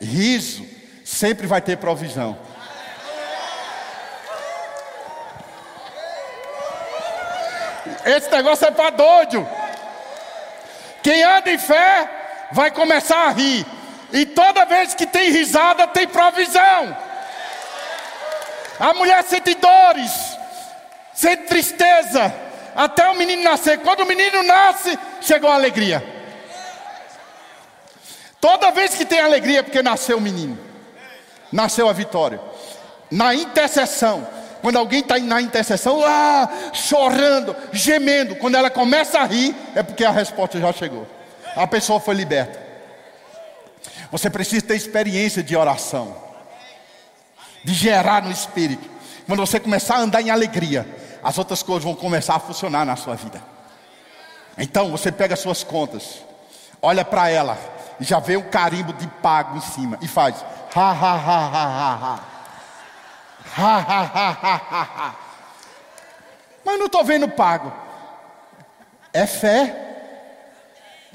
riso, 0.00 0.66
sempre 1.04 1.46
vai 1.46 1.60
ter 1.60 1.76
provisão. 1.76 2.36
Esse 8.04 8.30
negócio 8.30 8.66
é 8.66 8.70
para 8.70 8.90
doido. 8.90 9.46
Quem 11.02 11.22
anda 11.24 11.50
em 11.50 11.58
fé 11.58 12.08
vai 12.52 12.70
começar 12.70 13.26
a 13.26 13.30
rir. 13.30 13.66
E 14.12 14.24
toda 14.24 14.64
vez 14.64 14.94
que 14.94 15.06
tem 15.06 15.30
risada, 15.30 15.86
tem 15.88 16.06
provisão. 16.06 16.96
A 18.78 18.94
mulher 18.94 19.24
sente 19.24 19.54
dores, 19.54 20.12
sente 21.14 21.44
tristeza, 21.44 22.32
até 22.74 23.08
o 23.08 23.14
menino 23.14 23.42
nascer. 23.42 23.78
Quando 23.80 24.00
o 24.00 24.06
menino 24.06 24.42
nasce, 24.42 24.96
chegou 25.20 25.50
a 25.50 25.54
alegria. 25.54 26.15
Toda 28.40 28.70
vez 28.70 28.94
que 28.94 29.04
tem 29.04 29.20
alegria, 29.20 29.60
é 29.60 29.62
porque 29.62 29.82
nasceu 29.82 30.18
o 30.18 30.20
menino, 30.20 30.58
nasceu 31.50 31.88
a 31.88 31.92
vitória. 31.92 32.40
Na 33.10 33.34
intercessão, 33.34 34.26
quando 34.60 34.76
alguém 34.76 35.00
está 35.00 35.18
na 35.18 35.40
intercessão, 35.40 35.98
lá, 36.00 36.48
chorando, 36.72 37.54
gemendo, 37.72 38.36
quando 38.36 38.56
ela 38.56 38.70
começa 38.70 39.18
a 39.20 39.24
rir, 39.24 39.54
é 39.74 39.82
porque 39.82 40.04
a 40.04 40.10
resposta 40.10 40.58
já 40.58 40.72
chegou. 40.72 41.06
A 41.54 41.66
pessoa 41.66 42.00
foi 42.00 42.14
liberta. 42.14 42.66
Você 44.10 44.28
precisa 44.28 44.64
ter 44.64 44.76
experiência 44.76 45.42
de 45.42 45.56
oração, 45.56 46.16
de 47.64 47.72
gerar 47.74 48.22
no 48.22 48.30
espírito. 48.30 48.88
Quando 49.26 49.40
você 49.40 49.58
começar 49.58 49.96
a 49.96 50.00
andar 50.00 50.20
em 50.20 50.30
alegria, 50.30 50.86
as 51.22 51.36
outras 51.38 51.62
coisas 51.62 51.82
vão 51.82 51.94
começar 51.94 52.36
a 52.36 52.40
funcionar 52.40 52.84
na 52.84 52.94
sua 52.96 53.16
vida. 53.16 53.42
Então 54.56 54.90
você 54.90 55.10
pega 55.10 55.34
as 55.34 55.40
suas 55.40 55.64
contas, 55.64 56.22
olha 56.80 57.04
para 57.04 57.28
ela, 57.28 57.58
e 57.98 58.04
já 58.04 58.18
vê 58.18 58.36
um 58.36 58.42
carimbo 58.42 58.92
de 58.92 59.06
pago 59.06 59.56
em 59.56 59.60
cima 59.60 59.98
e 60.00 60.08
faz 60.08 60.44
ha 60.74 60.90
ha 60.92 61.14
ha 61.14 61.46
ha 61.46 61.66
ha 61.66 61.94
ha. 62.02 62.20
Ha 63.56 63.78
ha 63.78 64.02
ha 64.02 64.88
ha. 64.96 65.14
Mas 66.64 66.78
não 66.78 66.86
estou 66.86 67.04
vendo 67.04 67.28
pago. 67.28 67.72
É 69.12 69.26
fé. 69.26 69.84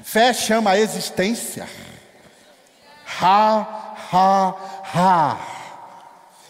Fé 0.02 0.32
chama 0.32 0.70
a 0.70 0.78
existência. 0.78 1.68
Ha 3.20 3.66
ha 4.12 4.54
ha. 4.94 5.36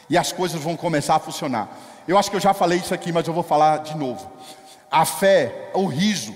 E 0.08 0.16
as 0.16 0.32
coisas 0.32 0.60
vão 0.62 0.76
começar 0.76 1.16
a 1.16 1.20
funcionar. 1.20 1.68
Eu 2.06 2.16
acho 2.16 2.30
que 2.30 2.36
eu 2.36 2.40
já 2.40 2.54
falei 2.54 2.78
isso 2.78 2.94
aqui, 2.94 3.12
mas 3.12 3.26
eu 3.26 3.34
vou 3.34 3.42
falar 3.42 3.78
de 3.78 3.96
novo. 3.96 4.30
A 4.90 5.04
fé, 5.04 5.70
o 5.74 5.86
riso, 5.86 6.34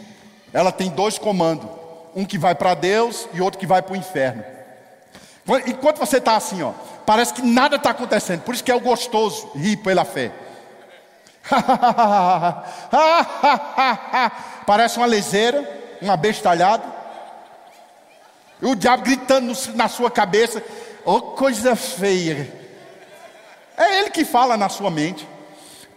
ela 0.53 0.73
tem 0.73 0.91
dois 0.91 1.19
comandos: 1.19 1.69
um 2.17 2.25
que 2.25 2.39
vai 2.39 2.55
para 2.55 2.75
Deus 2.75 3.29
e 3.35 3.43
outro 3.43 3.61
que 3.61 3.67
vai 3.67 3.83
para 3.83 3.93
o 3.93 3.97
inferno. 3.97 4.43
Enquanto 5.67 5.99
você 5.99 6.17
está 6.17 6.35
assim, 6.35 6.63
ó, 6.63 6.73
parece 7.05 7.35
que 7.35 7.43
nada 7.43 7.77
está 7.77 7.91
acontecendo, 7.91 8.41
por 8.41 8.55
isso 8.55 8.65
que 8.65 8.73
é 8.73 8.75
o 8.75 8.81
gostoso 8.81 9.51
rir 9.55 9.77
pela 9.77 10.05
fé. 10.05 10.33
parece 14.67 14.97
uma 14.97 15.07
leseira, 15.07 15.97
uma 16.01 16.15
abestalhada. 16.15 16.83
E 18.61 18.67
o 18.67 18.75
diabo 18.75 19.05
gritando 19.05 19.53
na 19.75 19.87
sua 19.87 20.11
cabeça, 20.11 20.65
oh 21.05 21.21
coisa 21.21 21.77
feia. 21.77 22.51
É 23.77 24.01
ele 24.01 24.11
que 24.11 24.25
fala 24.25 24.57
na 24.57 24.69
sua 24.69 24.91
mente. 24.91 25.29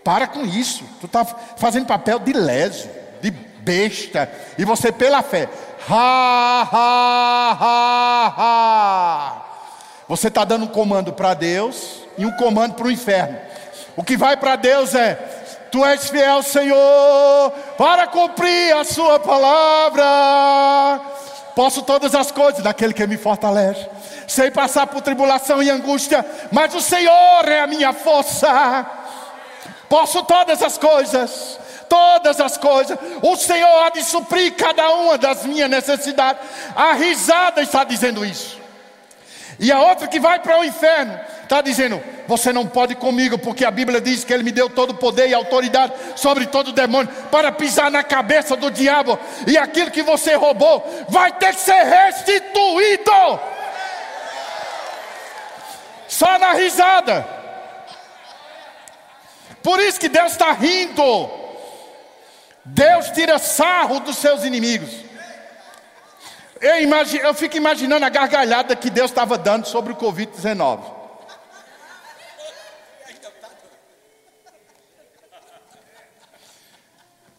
Para 0.04 0.28
com 0.28 0.46
isso. 0.46 0.84
Tu 1.00 1.06
está 1.06 1.26
fazendo 1.26 1.88
papel 1.88 2.20
de 2.20 2.34
leso, 2.34 2.90
de 3.22 3.32
besta. 3.32 4.30
E 4.58 4.66
você 4.66 4.92
pela 4.92 5.24
fé. 5.24 5.48
Ha, 5.92 6.70
ha, 6.72 7.58
ha, 7.60 8.34
ha. 8.38 9.42
Você 10.08 10.28
está 10.28 10.44
dando 10.44 10.66
um 10.66 10.68
comando 10.68 11.12
para 11.14 11.34
Deus 11.34 12.04
e 12.18 12.26
um 12.26 12.32
comando 12.38 12.76
para 12.76 12.86
o 12.86 12.92
inferno. 12.92 13.40
O 13.96 14.04
que 14.04 14.16
vai 14.16 14.38
para 14.38 14.56
Deus 14.56 14.94
é: 14.94 15.16
Tu 15.72 15.84
és 15.84 16.10
fiel, 16.10 16.44
Senhor, 16.44 17.52
para 17.78 18.06
cumprir 18.08 18.76
a 18.76 18.84
Sua 18.84 19.20
palavra. 19.20 21.02
Posso 21.56 21.82
todas 21.82 22.14
as 22.14 22.32
coisas 22.32 22.64
daquele 22.64 22.94
que 22.94 23.06
me 23.08 23.18
fortalece. 23.18 23.88
Sei 24.28 24.52
passar 24.52 24.86
por 24.88 25.02
tribulação 25.02 25.62
e 25.62 25.70
angústia, 25.70 26.26
mas 26.52 26.74
o 26.76 26.82
Senhor 26.82 27.48
é 27.48 27.62
a 27.62 27.68
minha 27.68 27.94
força. 27.94 28.86
Posso 29.90 30.22
todas 30.24 30.62
as 30.62 30.78
coisas, 30.78 31.60
todas 31.90 32.40
as 32.40 32.58
coisas. 32.58 32.98
O 33.22 33.36
Senhor 33.36 33.84
há 33.84 33.90
de 33.90 34.04
suprir 34.04 34.56
cada 34.56 34.90
uma 34.92 35.18
das 35.18 35.46
minhas 35.46 35.70
necessidades. 35.70 36.42
A 36.76 36.94
risada 36.94 37.62
está 37.62 37.84
dizendo 37.84 38.24
isso. 38.24 38.60
E 39.60 39.72
a 39.74 39.82
outra 39.82 40.08
que 40.08 40.20
vai 40.20 40.40
para 40.40 40.58
o 40.58 40.64
inferno 40.64 41.20
está 41.44 41.62
dizendo: 41.62 42.02
Você 42.28 42.54
não 42.54 42.66
pode 42.66 42.96
comigo, 42.96 43.38
porque 43.38 43.66
a 43.66 43.72
Bíblia 43.72 44.00
diz 44.00 44.24
que 44.24 44.34
Ele 44.34 44.44
me 44.44 44.52
deu 44.52 44.70
todo 44.70 44.92
o 44.92 44.98
poder 44.98 45.28
e 45.28 45.34
autoridade 45.34 45.92
sobre 46.16 46.46
todo 46.46 46.72
demônio 46.72 47.12
para 47.30 47.52
pisar 47.52 47.92
na 47.92 48.02
cabeça 48.02 48.56
do 48.56 48.72
diabo, 48.72 49.20
e 49.46 49.58
aquilo 49.58 49.92
que 49.92 50.02
você 50.02 50.36
roubou 50.36 51.06
vai 51.10 51.34
ter 51.34 51.54
que 51.54 51.60
ser 51.60 51.84
restituído. 51.84 53.12
Só 56.08 56.40
na 56.40 56.54
risada. 56.54 57.28
Por 59.62 59.80
isso 59.82 60.00
que 60.00 60.08
Deus 60.08 60.32
está 60.32 60.54
rindo. 60.54 61.39
Deus 62.70 63.10
tira 63.10 63.40
sarro 63.40 64.00
dos 64.00 64.18
seus 64.18 64.44
inimigos. 64.44 64.90
Eu, 66.62 66.82
imagino, 66.82 67.24
eu 67.24 67.34
fico 67.34 67.58
imaginando 67.58 68.06
a 68.06 68.10
gargalhada 68.10 68.76
que 68.76 68.90
Deus 68.90 69.10
estava 69.10 69.38
dando 69.38 69.66
sobre 69.68 69.94
o 69.94 69.96
Covid-19. 69.96 70.98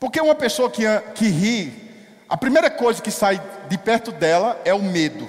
Porque 0.00 0.20
uma 0.20 0.34
pessoa 0.34 0.70
que, 0.70 0.82
que 1.14 1.28
ri, 1.28 1.90
a 2.28 2.36
primeira 2.36 2.70
coisa 2.70 3.02
que 3.02 3.10
sai 3.10 3.40
de 3.68 3.78
perto 3.78 4.10
dela 4.10 4.60
é 4.64 4.72
o 4.72 4.82
medo. 4.82 5.28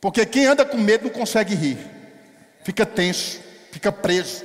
Porque 0.00 0.26
quem 0.26 0.46
anda 0.46 0.64
com 0.64 0.76
medo 0.76 1.04
não 1.04 1.10
consegue 1.10 1.54
rir, 1.54 1.78
fica 2.62 2.84
tenso, 2.84 3.40
fica 3.72 3.90
preso. 3.90 4.44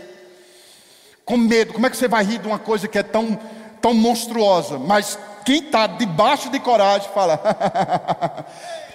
Com 1.25 1.35
medo, 1.35 1.73
como 1.73 1.85
é 1.85 1.89
que 1.89 1.97
você 1.97 2.07
vai 2.07 2.23
rir 2.23 2.39
de 2.39 2.47
uma 2.47 2.57
coisa 2.57 2.87
que 2.87 2.97
é 2.97 3.03
tão, 3.03 3.37
tão 3.81 3.93
monstruosa? 3.93 4.77
Mas 4.77 5.17
quem 5.45 5.59
está 5.59 5.87
debaixo 5.87 6.49
de 6.49 6.59
coragem 6.59 7.09
fala: 7.13 7.41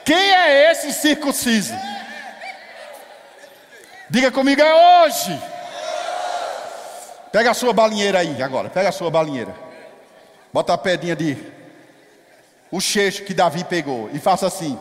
Quem 0.04 0.16
é 0.16 0.70
esse 0.70 0.92
circunciso? 0.92 1.74
Diga 4.08 4.30
comigo, 4.30 4.60
é 4.60 5.04
hoje. 5.04 5.42
Pega 7.32 7.50
a 7.50 7.54
sua 7.54 7.72
balinheira 7.72 8.20
aí 8.20 8.40
agora, 8.42 8.70
pega 8.70 8.90
a 8.90 8.92
sua 8.92 9.10
balinheira. 9.10 9.54
Bota 10.52 10.72
a 10.72 10.78
pedrinha 10.78 11.16
de 11.16 11.36
o 12.70 12.80
cheixo 12.80 13.24
que 13.24 13.34
Davi 13.34 13.64
pegou 13.64 14.08
e 14.12 14.20
faça 14.20 14.46
assim. 14.46 14.78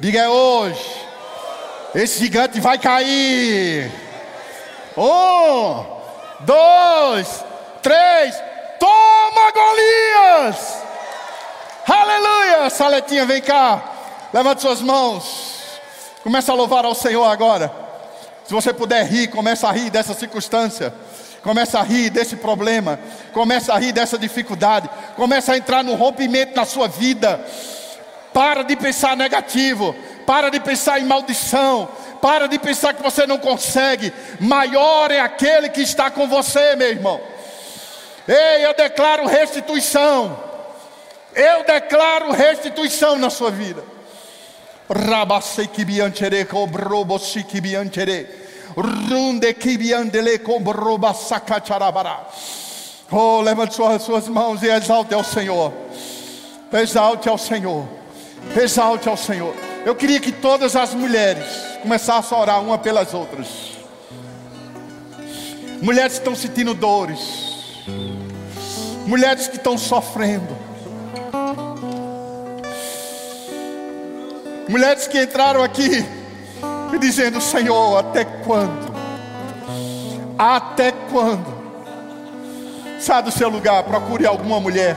Diga 0.00 0.20
é 0.20 0.28
hoje. 0.28 1.06
Esse 1.94 2.18
gigante 2.18 2.58
vai 2.58 2.76
cair. 2.76 3.90
Um, 4.96 5.93
dois, 6.44 7.44
três. 7.82 8.34
Toma, 8.78 9.50
Golias! 9.52 10.82
Aleluia! 11.86 12.70
Saletinha, 12.70 13.26
vem 13.26 13.42
cá. 13.42 13.82
Levante 14.32 14.62
suas 14.62 14.80
mãos. 14.80 15.54
Começa 16.22 16.52
a 16.52 16.54
louvar 16.54 16.84
ao 16.84 16.94
Senhor 16.94 17.24
agora. 17.24 17.70
Se 18.44 18.52
você 18.52 18.72
puder 18.72 19.06
rir, 19.06 19.28
começa 19.28 19.68
a 19.68 19.72
rir 19.72 19.90
dessa 19.90 20.14
circunstância. 20.14 20.92
Começa 21.42 21.78
a 21.78 21.82
rir 21.82 22.10
desse 22.10 22.36
problema. 22.36 22.98
Começa 23.32 23.74
a 23.74 23.78
rir 23.78 23.92
dessa 23.92 24.18
dificuldade. 24.18 24.88
Começa 25.16 25.52
a 25.52 25.56
entrar 25.56 25.84
no 25.84 25.94
rompimento 25.94 26.56
na 26.56 26.64
sua 26.64 26.88
vida. 26.88 27.44
Para 28.32 28.62
de 28.62 28.74
pensar 28.76 29.16
negativo. 29.16 29.94
Para 30.26 30.50
de 30.50 30.58
pensar 30.60 30.98
em 30.98 31.04
maldição. 31.04 31.88
Para 32.24 32.48
de 32.48 32.58
pensar 32.58 32.94
que 32.94 33.02
você 33.02 33.26
não 33.26 33.36
consegue. 33.36 34.10
Maior 34.40 35.10
é 35.10 35.20
aquele 35.20 35.68
que 35.68 35.82
está 35.82 36.10
com 36.10 36.26
você, 36.26 36.74
meu 36.74 36.88
irmão. 36.88 37.20
Ei, 38.26 38.64
eu 38.64 38.72
declaro 38.72 39.26
restituição. 39.26 40.42
Eu 41.34 41.64
declaro 41.64 42.32
restituição 42.32 43.18
na 43.18 43.28
sua 43.28 43.50
vida. 43.50 43.84
Oh, 53.12 53.42
levante 53.42 53.74
suas, 53.74 54.02
suas 54.02 54.28
mãos 54.28 54.62
e 54.62 54.68
exalte 54.68 55.12
ao 55.12 55.22
Senhor. 55.22 55.74
Exalte 56.72 57.28
ao 57.28 57.36
Senhor. 57.36 57.86
Exalte 58.56 59.10
ao 59.10 59.16
Senhor. 59.18 59.73
Eu 59.84 59.94
queria 59.94 60.20
que 60.20 60.32
todas 60.32 60.74
as 60.76 60.94
mulheres 60.94 61.46
começassem 61.82 62.36
a 62.36 62.40
orar 62.40 62.62
uma 62.62 62.78
pelas 62.78 63.12
outras. 63.12 63.46
Mulheres 65.82 66.14
que 66.14 66.18
estão 66.20 66.34
sentindo 66.34 66.72
dores 66.72 67.44
mulheres 69.06 69.48
que 69.48 69.56
estão 69.56 69.76
sofrendo, 69.76 70.56
mulheres 74.68 75.06
que 75.06 75.22
entraram 75.22 75.62
aqui 75.62 76.04
e 76.92 76.98
dizendo: 76.98 77.40
Senhor, 77.40 77.98
até 77.98 78.24
quando? 78.24 78.94
Até 80.38 80.92
quando? 81.10 81.54
Sai 82.98 83.22
do 83.22 83.30
seu 83.30 83.48
lugar, 83.48 83.84
procure 83.84 84.26
alguma 84.26 84.58
mulher. 84.58 84.96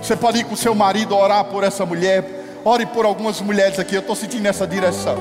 Você 0.00 0.16
pode 0.16 0.38
ir 0.40 0.44
com 0.44 0.56
seu 0.56 0.74
marido 0.74 1.16
orar 1.16 1.44
por 1.44 1.64
essa 1.64 1.84
mulher. 1.84 2.41
Ore 2.64 2.86
por 2.86 3.04
algumas 3.04 3.40
mulheres 3.40 3.78
aqui. 3.78 3.94
Eu 3.94 4.00
estou 4.00 4.14
sentindo 4.14 4.46
essa 4.46 4.66
direção. 4.66 5.16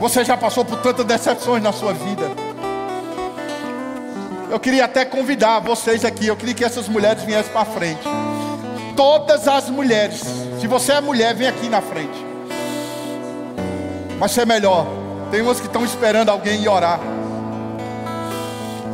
Você 0.00 0.24
já 0.24 0.36
passou 0.36 0.64
por 0.64 0.78
tantas 0.78 1.04
decepções 1.04 1.62
na 1.62 1.72
sua 1.72 1.92
vida. 1.92 2.24
Eu 4.50 4.58
queria 4.58 4.86
até 4.86 5.04
convidar 5.04 5.60
vocês 5.60 6.04
aqui. 6.04 6.26
Eu 6.26 6.36
queria 6.36 6.54
que 6.54 6.64
essas 6.64 6.88
mulheres 6.88 7.22
viessem 7.24 7.52
para 7.52 7.64
frente. 7.66 8.02
Todas 8.96 9.46
as 9.46 9.68
mulheres. 9.68 10.22
Se 10.60 10.66
você 10.66 10.92
é 10.92 11.00
mulher, 11.00 11.34
vem 11.34 11.46
aqui 11.46 11.68
na 11.68 11.82
frente. 11.82 12.26
Vai 14.18 14.28
ser 14.28 14.46
melhor. 14.46 14.86
Tem 15.30 15.42
umas 15.42 15.60
que 15.60 15.66
estão 15.66 15.84
esperando 15.84 16.30
alguém 16.30 16.62
ir 16.62 16.68
orar. 16.68 17.00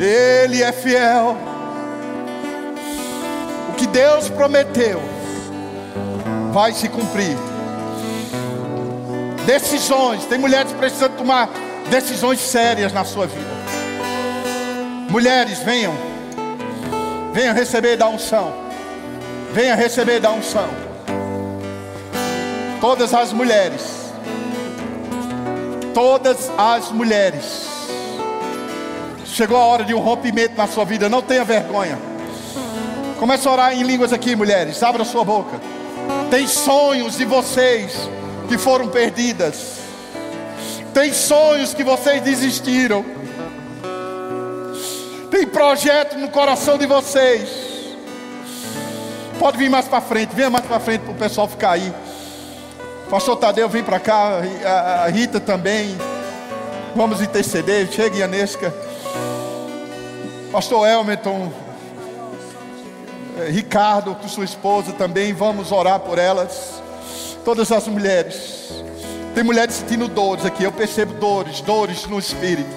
Ele 0.01 0.63
é 0.63 0.73
fiel. 0.73 1.37
O 3.71 3.75
que 3.75 3.87
Deus 3.87 4.29
prometeu 4.29 5.18
vai 6.53 6.73
se 6.73 6.89
cumprir. 6.89 7.37
Decisões. 9.47 10.25
Tem 10.27 10.39
mulheres 10.39 10.73
precisando 10.73 11.17
tomar 11.17 11.49
decisões 11.89 12.41
sérias 12.41 12.93
na 12.93 13.05
sua 13.05 13.27
vida. 13.27 13.59
Mulheres, 15.11 15.59
venham. 15.61 15.95
Venham 17.33 17.55
receber 17.55 17.97
da 17.97 18.09
unção. 18.09 18.53
Venha 19.53 19.75
receber 19.75 20.21
da 20.21 20.31
unção. 20.31 20.69
Todas 22.81 23.15
as 23.15 23.33
mulheres. 23.33 24.13
Todas 25.95 26.51
as 26.59 26.91
mulheres. 26.93 27.67
Chegou 29.25 29.57
a 29.57 29.65
hora 29.65 29.85
de 29.85 29.95
um 29.95 30.01
rompimento 30.01 30.57
na 30.57 30.67
sua 30.67 30.85
vida. 30.85 31.09
Não 31.09 31.23
tenha 31.23 31.45
vergonha. 31.45 31.99
Comece 33.19 33.49
a 33.49 33.51
orar 33.51 33.73
em 33.73 33.83
línguas 33.83 34.13
aqui, 34.13 34.37
mulheres. 34.37 34.83
Abra 34.83 35.05
sua 35.05 35.25
boca. 35.25 35.59
Tem 36.31 36.47
sonhos 36.47 37.17
de 37.17 37.25
vocês 37.25 37.93
que 38.49 38.59
foram 38.59 38.89
perdidas. 38.89 39.79
Tem 40.93 41.13
sonhos 41.13 41.75
que 41.75 41.85
vocês 41.85 42.23
desistiram. 42.23 43.05
Tem 45.31 45.47
projeto 45.47 46.17
no 46.17 46.29
coração 46.29 46.77
de 46.79 46.87
vocês 46.87 47.69
Pode 49.39 49.57
vir 49.57 49.71
mais 49.71 49.87
para 49.87 50.01
frente, 50.01 50.35
venha 50.35 50.51
mais 50.51 50.67
para 50.67 50.81
frente 50.81 51.03
para 51.03 51.13
o 51.13 51.15
pessoal 51.15 51.47
ficar 51.47 51.71
aí. 51.71 51.95
Pastor 53.09 53.37
Tadeu, 53.37 53.69
vem 53.69 53.85
para 53.85 54.01
cá, 54.01 54.41
a 55.05 55.09
Rita 55.09 55.39
também. 55.39 55.97
Vamos 56.97 57.23
interceder, 57.23 57.87
chegue 57.93 58.21
Anesca. 58.21 58.75
Pastor 60.51 60.89
Elmerton, 60.89 61.53
eh, 61.53 61.68
Ricardo, 63.47 64.15
com 64.15 64.29
sua 64.29 64.45
esposa 64.45 64.93
também, 64.93 65.33
vamos 65.33 65.71
orar 65.71 66.01
por 66.01 66.19
elas. 66.19 66.83
Todas 67.45 67.71
as 67.71 67.87
mulheres. 67.87 68.69
Tem 69.35 69.45
mulheres 69.45 69.77
sentindo 69.77 70.09
dores 70.09 70.45
aqui, 70.45 70.65
eu 70.65 70.73
percebo 70.73 71.15
dores, 71.15 71.61
dores 71.61 72.07
no 72.07 72.19
espírito, 72.19 72.69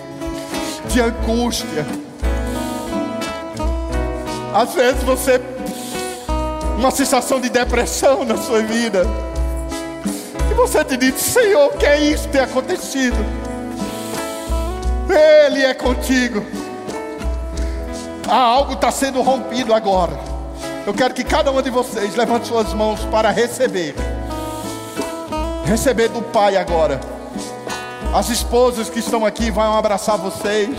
de 0.87 1.01
angústia. 1.01 1.85
Às 4.53 4.73
vezes 4.73 5.01
você 5.03 5.41
uma 6.77 6.89
sensação 6.89 7.39
de 7.39 7.47
depressão 7.49 8.25
na 8.25 8.35
sua 8.37 8.61
vida. 8.63 9.05
E 10.49 10.53
você 10.55 10.83
te 10.83 10.97
diz, 10.97 11.15
Senhor, 11.15 11.67
o 11.67 11.77
que 11.77 11.85
é 11.85 12.01
isso 12.01 12.23
que 12.23 12.33
tem 12.33 12.41
acontecido? 12.41 13.17
Ele 15.07 15.63
é 15.63 15.73
contigo. 15.75 16.43
Ah, 18.27 18.41
algo 18.41 18.73
está 18.73 18.91
sendo 18.91 19.21
rompido 19.21 19.73
agora. 19.73 20.30
Eu 20.85 20.95
quero 20.95 21.13
que 21.13 21.23
cada 21.23 21.51
uma 21.51 21.61
de 21.61 21.69
vocês 21.69 22.15
levante 22.15 22.47
suas 22.47 22.73
mãos 22.73 23.01
para 23.05 23.29
receber. 23.29 23.93
Receber 25.63 26.09
do 26.09 26.23
Pai 26.23 26.57
agora. 26.57 26.99
As 28.13 28.29
esposas 28.29 28.89
que 28.89 28.99
estão 28.99 29.23
aqui 29.23 29.51
vão 29.51 29.77
abraçar 29.77 30.17
vocês. 30.17 30.75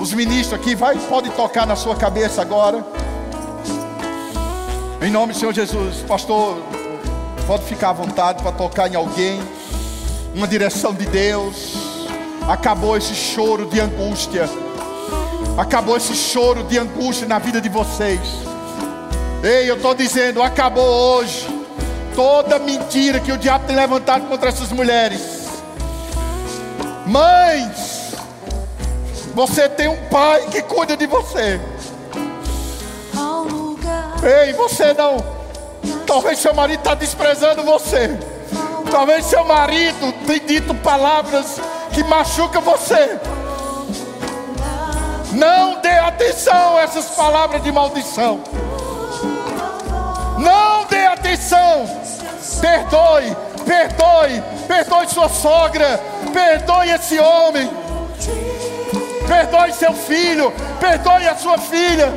Os 0.00 0.12
ministros 0.12 0.60
aqui 0.60 0.74
vai, 0.74 0.96
pode 0.96 1.30
tocar 1.30 1.64
na 1.64 1.76
sua 1.76 1.94
cabeça 1.94 2.42
agora. 2.42 2.84
Em 5.00 5.10
nome 5.12 5.32
do 5.32 5.38
Senhor 5.38 5.52
Jesus, 5.52 5.98
pastor, 6.08 6.58
pode 7.46 7.62
ficar 7.64 7.90
à 7.90 7.92
vontade 7.92 8.42
para 8.42 8.50
tocar 8.50 8.90
em 8.90 8.96
alguém, 8.96 9.40
uma 10.34 10.48
direção 10.48 10.92
de 10.92 11.06
Deus. 11.06 11.74
Acabou 12.48 12.96
esse 12.96 13.14
choro 13.14 13.66
de 13.66 13.78
angústia, 13.78 14.48
acabou 15.56 15.96
esse 15.96 16.14
choro 16.16 16.64
de 16.64 16.78
angústia 16.78 17.28
na 17.28 17.38
vida 17.38 17.60
de 17.60 17.68
vocês. 17.68 18.47
Ei, 19.42 19.70
eu 19.70 19.76
estou 19.76 19.94
dizendo, 19.94 20.42
acabou 20.42 20.84
hoje 20.84 21.46
toda 22.14 22.58
mentira 22.58 23.20
que 23.20 23.30
o 23.30 23.38
diabo 23.38 23.66
tem 23.66 23.76
levantado 23.76 24.26
contra 24.26 24.48
essas 24.48 24.72
mulheres. 24.72 25.46
Mães, 27.06 28.14
você 29.34 29.68
tem 29.68 29.86
um 29.86 30.08
pai 30.08 30.46
que 30.50 30.60
cuida 30.62 30.96
de 30.96 31.06
você. 31.06 31.60
Ei, 34.20 34.52
você 34.54 34.92
não. 34.94 35.24
Talvez 36.04 36.40
seu 36.40 36.52
marido 36.52 36.80
está 36.80 36.94
desprezando 36.94 37.62
você. 37.62 38.18
Talvez 38.90 39.26
seu 39.26 39.44
marido 39.44 40.12
tenha 40.26 40.40
dito 40.40 40.74
palavras 40.74 41.60
que 41.94 42.02
machucam 42.02 42.60
você. 42.60 43.20
Não 45.32 45.80
dê 45.80 45.90
atenção 45.90 46.76
a 46.76 46.82
essas 46.82 47.06
palavras 47.10 47.62
de 47.62 47.70
maldição. 47.70 48.42
Não 50.38 50.84
dê 50.86 51.06
atenção. 51.06 51.86
Perdoe, 52.60 53.36
perdoe, 53.64 54.42
perdoe 54.66 55.08
sua 55.08 55.28
sogra, 55.28 56.00
perdoe 56.32 56.90
esse 56.90 57.18
homem, 57.18 57.70
perdoe 59.26 59.72
seu 59.72 59.92
filho, 59.92 60.52
perdoe 60.80 61.28
a 61.28 61.36
sua 61.36 61.58
filha. 61.58 62.12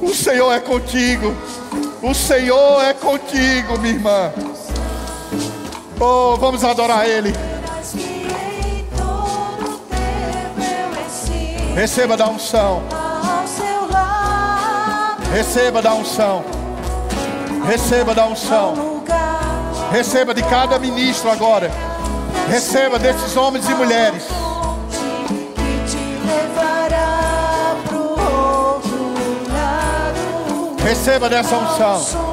O 0.00 0.14
Senhor 0.14 0.52
é 0.52 0.60
contigo. 0.60 1.34
O 2.02 2.14
Senhor 2.14 2.82
é 2.82 2.94
contigo, 2.94 3.78
minha 3.78 3.94
irmã. 3.94 4.32
Oh, 6.00 6.36
vamos 6.36 6.64
adorar 6.64 7.06
Ele. 7.06 7.34
Receba 11.74 12.16
da 12.16 12.28
unção. 12.28 12.82
Receba 15.32 15.80
da 15.80 15.94
unção. 15.94 16.44
Receba 17.66 18.14
da 18.14 18.26
unção. 18.26 19.04
Receba 19.92 20.34
de 20.34 20.42
cada 20.42 20.78
ministro 20.78 21.30
agora. 21.30 21.70
Receba 22.48 22.98
desses 22.98 23.36
homens 23.36 23.68
e 23.68 23.74
mulheres. 23.74 24.24
Receba 30.82 31.28
dessa 31.28 31.56
unção. 31.56 32.30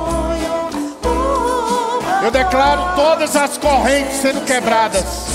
Eu 2.24 2.32
declaro 2.32 2.96
todas 2.96 3.36
as 3.36 3.58
correntes 3.58 4.18
sendo 4.18 4.44
quebradas. 4.44 5.27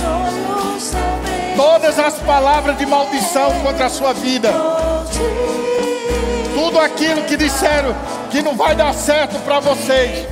Todas 1.56 1.98
as 1.98 2.14
palavras 2.20 2.78
de 2.78 2.86
maldição 2.86 3.52
contra 3.62 3.86
a 3.86 3.90
sua 3.90 4.12
vida. 4.12 4.50
Tudo 6.54 6.78
aquilo 6.80 7.22
que 7.22 7.36
disseram 7.36 7.94
que 8.30 8.42
não 8.42 8.56
vai 8.56 8.74
dar 8.74 8.94
certo 8.94 9.38
para 9.40 9.60
vocês. 9.60 10.26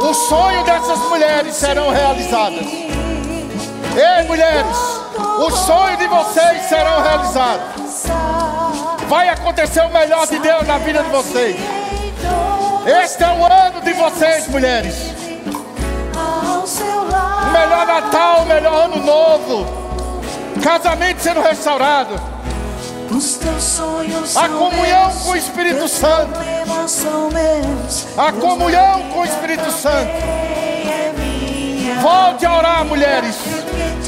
O 0.00 0.14
sonho 0.14 0.62
dessas 0.64 0.98
mulheres 1.08 1.54
serão 1.54 1.90
realizadas. 1.90 2.66
Ei, 3.96 4.24
mulheres, 4.26 4.76
os 5.38 5.54
sonhos 5.60 5.98
de 5.98 6.06
vocês 6.06 6.62
serão 6.68 7.02
realizados. 7.02 8.04
Vai 9.08 9.28
acontecer 9.28 9.82
o 9.82 9.90
melhor 9.90 10.26
de 10.26 10.38
Deus 10.38 10.66
na 10.66 10.78
vida 10.78 11.02
de 11.02 11.10
vocês. 11.10 11.56
Este 13.02 13.22
é 13.24 13.28
o 13.28 13.44
ano 13.44 13.80
de 13.80 13.92
vocês, 13.92 14.48
mulheres. 14.48 14.94
O 17.42 17.50
melhor 17.52 17.86
Natal, 17.86 18.42
o 18.42 18.46
melhor 18.46 18.84
ano 18.84 18.96
novo. 18.96 19.83
Casamento 20.62 21.22
sendo 21.22 21.40
restaurado. 21.40 22.14
A 24.36 24.48
comunhão 24.48 25.12
com 25.22 25.30
o 25.30 25.36
Espírito 25.36 25.88
Santo. 25.88 26.40
A 28.16 28.32
comunhão 28.32 29.02
com 29.12 29.20
o 29.20 29.24
Espírito 29.24 29.70
Santo. 29.70 30.10
Volte 32.00 32.46
a 32.46 32.56
orar, 32.56 32.84
mulheres. 32.84 33.36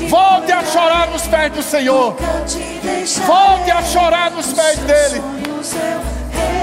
Volte 0.09 0.53
a 0.53 0.65
chorar 0.65 1.09
nos 1.09 1.23
pés 1.23 1.53
do 1.53 1.63
Senhor. 1.63 2.17
Volte 3.27 3.71
a 3.71 3.83
chorar 3.83 4.31
nos 4.31 4.53
pés 4.53 4.79
dele. 4.79 5.23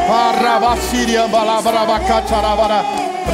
Parabasiria 0.08 1.28
balabarabacacharabara. 1.28 2.84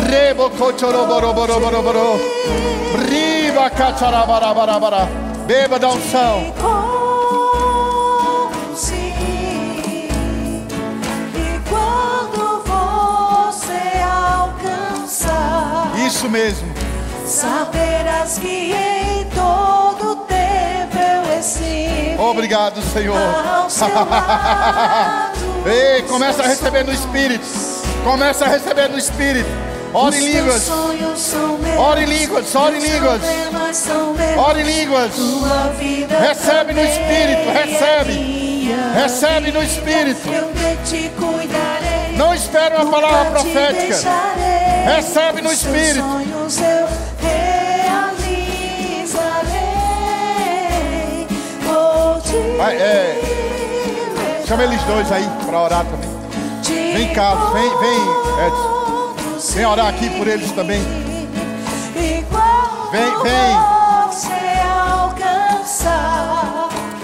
Rebo 0.07 0.49
cochoroboroboroboroboro. 0.51 2.19
Riba 3.09 3.69
cacharabarabarabara. 3.69 5.28
Beba 5.49 5.79
da 5.79 5.89
unção. 5.89 6.53
Isso 16.05 16.29
mesmo. 16.29 16.71
Saberás 17.25 18.37
que 18.37 18.75
em 18.75 19.25
todo 19.33 20.17
tempo 20.17 20.97
eu 20.99 21.39
estive. 21.39 22.15
Obrigado, 22.19 22.79
Senhor. 22.93 23.17
Ei, 25.65 26.03
começa 26.03 26.43
a 26.43 26.47
receber 26.47 26.85
no 26.85 26.93
Espírito. 26.93 27.47
Começa 28.03 28.45
a 28.45 28.49
receber 28.49 28.87
no 28.87 28.99
Espírito. 28.99 29.68
Ore 29.93 30.17
em 30.17 30.33
línguas. 30.33 30.69
Ore 31.77 32.03
em 32.03 32.05
línguas. 32.05 32.55
Ore 32.55 32.77
em 32.77 32.81
línguas. 32.81 33.21
Ore 34.37 34.61
em 34.61 34.63
línguas. 34.63 35.11
Recebe 36.19 36.73
no 36.73 36.81
Espírito. 36.81 37.49
Recebe. 37.51 38.75
Recebe 38.93 39.51
no 39.51 39.63
Espírito. 39.63 40.29
Não 42.15 42.33
espere 42.33 42.75
uma 42.75 42.91
palavra 42.91 43.31
profética. 43.31 43.95
Recebe 44.85 45.41
no 45.41 45.51
Espírito. 45.51 46.03
Vai, 52.57 52.75
é. 52.75 54.43
Chama 54.45 54.63
eles 54.63 54.81
dois 54.83 55.11
aí 55.11 55.29
para 55.45 55.61
orar 55.61 55.85
também. 55.85 56.09
Vem, 56.93 57.13
Carlos, 57.13 57.53
vem, 57.53 57.69
vem, 57.77 58.47
Edson. 58.47 58.78
Vem 59.53 59.65
orar 59.65 59.87
aqui 59.87 60.09
por 60.09 60.27
eles 60.27 60.51
também. 60.51 60.81
Vem, 62.91 63.23
vem. 63.23 63.79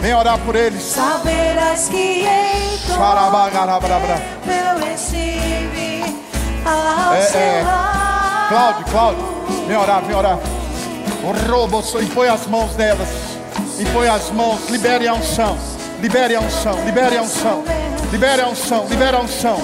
Vem 0.02 0.14
orar 0.14 0.38
por 0.40 0.56
eles. 0.56 0.84
Saberás 0.84 1.88
que 1.90 2.26
em 2.28 2.88
eu 4.48 4.94
estive 4.94 6.04
ao 6.66 7.14
É, 7.14 7.20
é. 7.20 7.66
Cláudio, 8.50 8.86
Cláudio, 8.86 9.26
vem 9.68 9.78
orar, 9.78 10.02
vem 10.04 10.16
orar. 10.16 10.38
O 11.24 11.50
roubo, 11.50 11.84
impõe 12.02 12.28
as 12.28 12.46
mãos 12.48 12.76
delas. 12.76 13.08
Impõe 13.80 14.08
as 14.08 14.30
mãos, 14.32 14.70
libere 14.70 15.08
a 15.08 15.14
unção. 15.14 15.58
Libere 16.02 16.36
a 16.36 16.42
unção, 16.42 16.84
libere 16.86 17.18
a 17.18 17.22
unção. 17.22 17.64
Libere 18.12 18.42
a 18.42 18.48
unção, 18.48 18.86
libere 18.88 19.16
a 19.16 19.20
unção. 19.22 19.58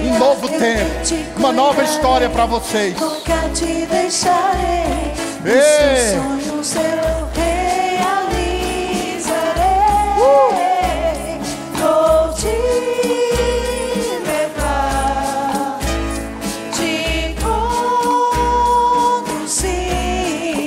Um 0.00 0.18
novo 0.18 0.48
tempo, 0.48 1.38
uma 1.38 1.52
nova 1.52 1.82
história 1.82 2.30
para 2.30 2.46
vocês. 2.46 2.98
Nunca 2.98 3.48
te 3.52 3.86
deixarei. 3.86 5.12
Ei. 5.44 5.60
Seus 6.10 6.66
sonhos 6.66 6.74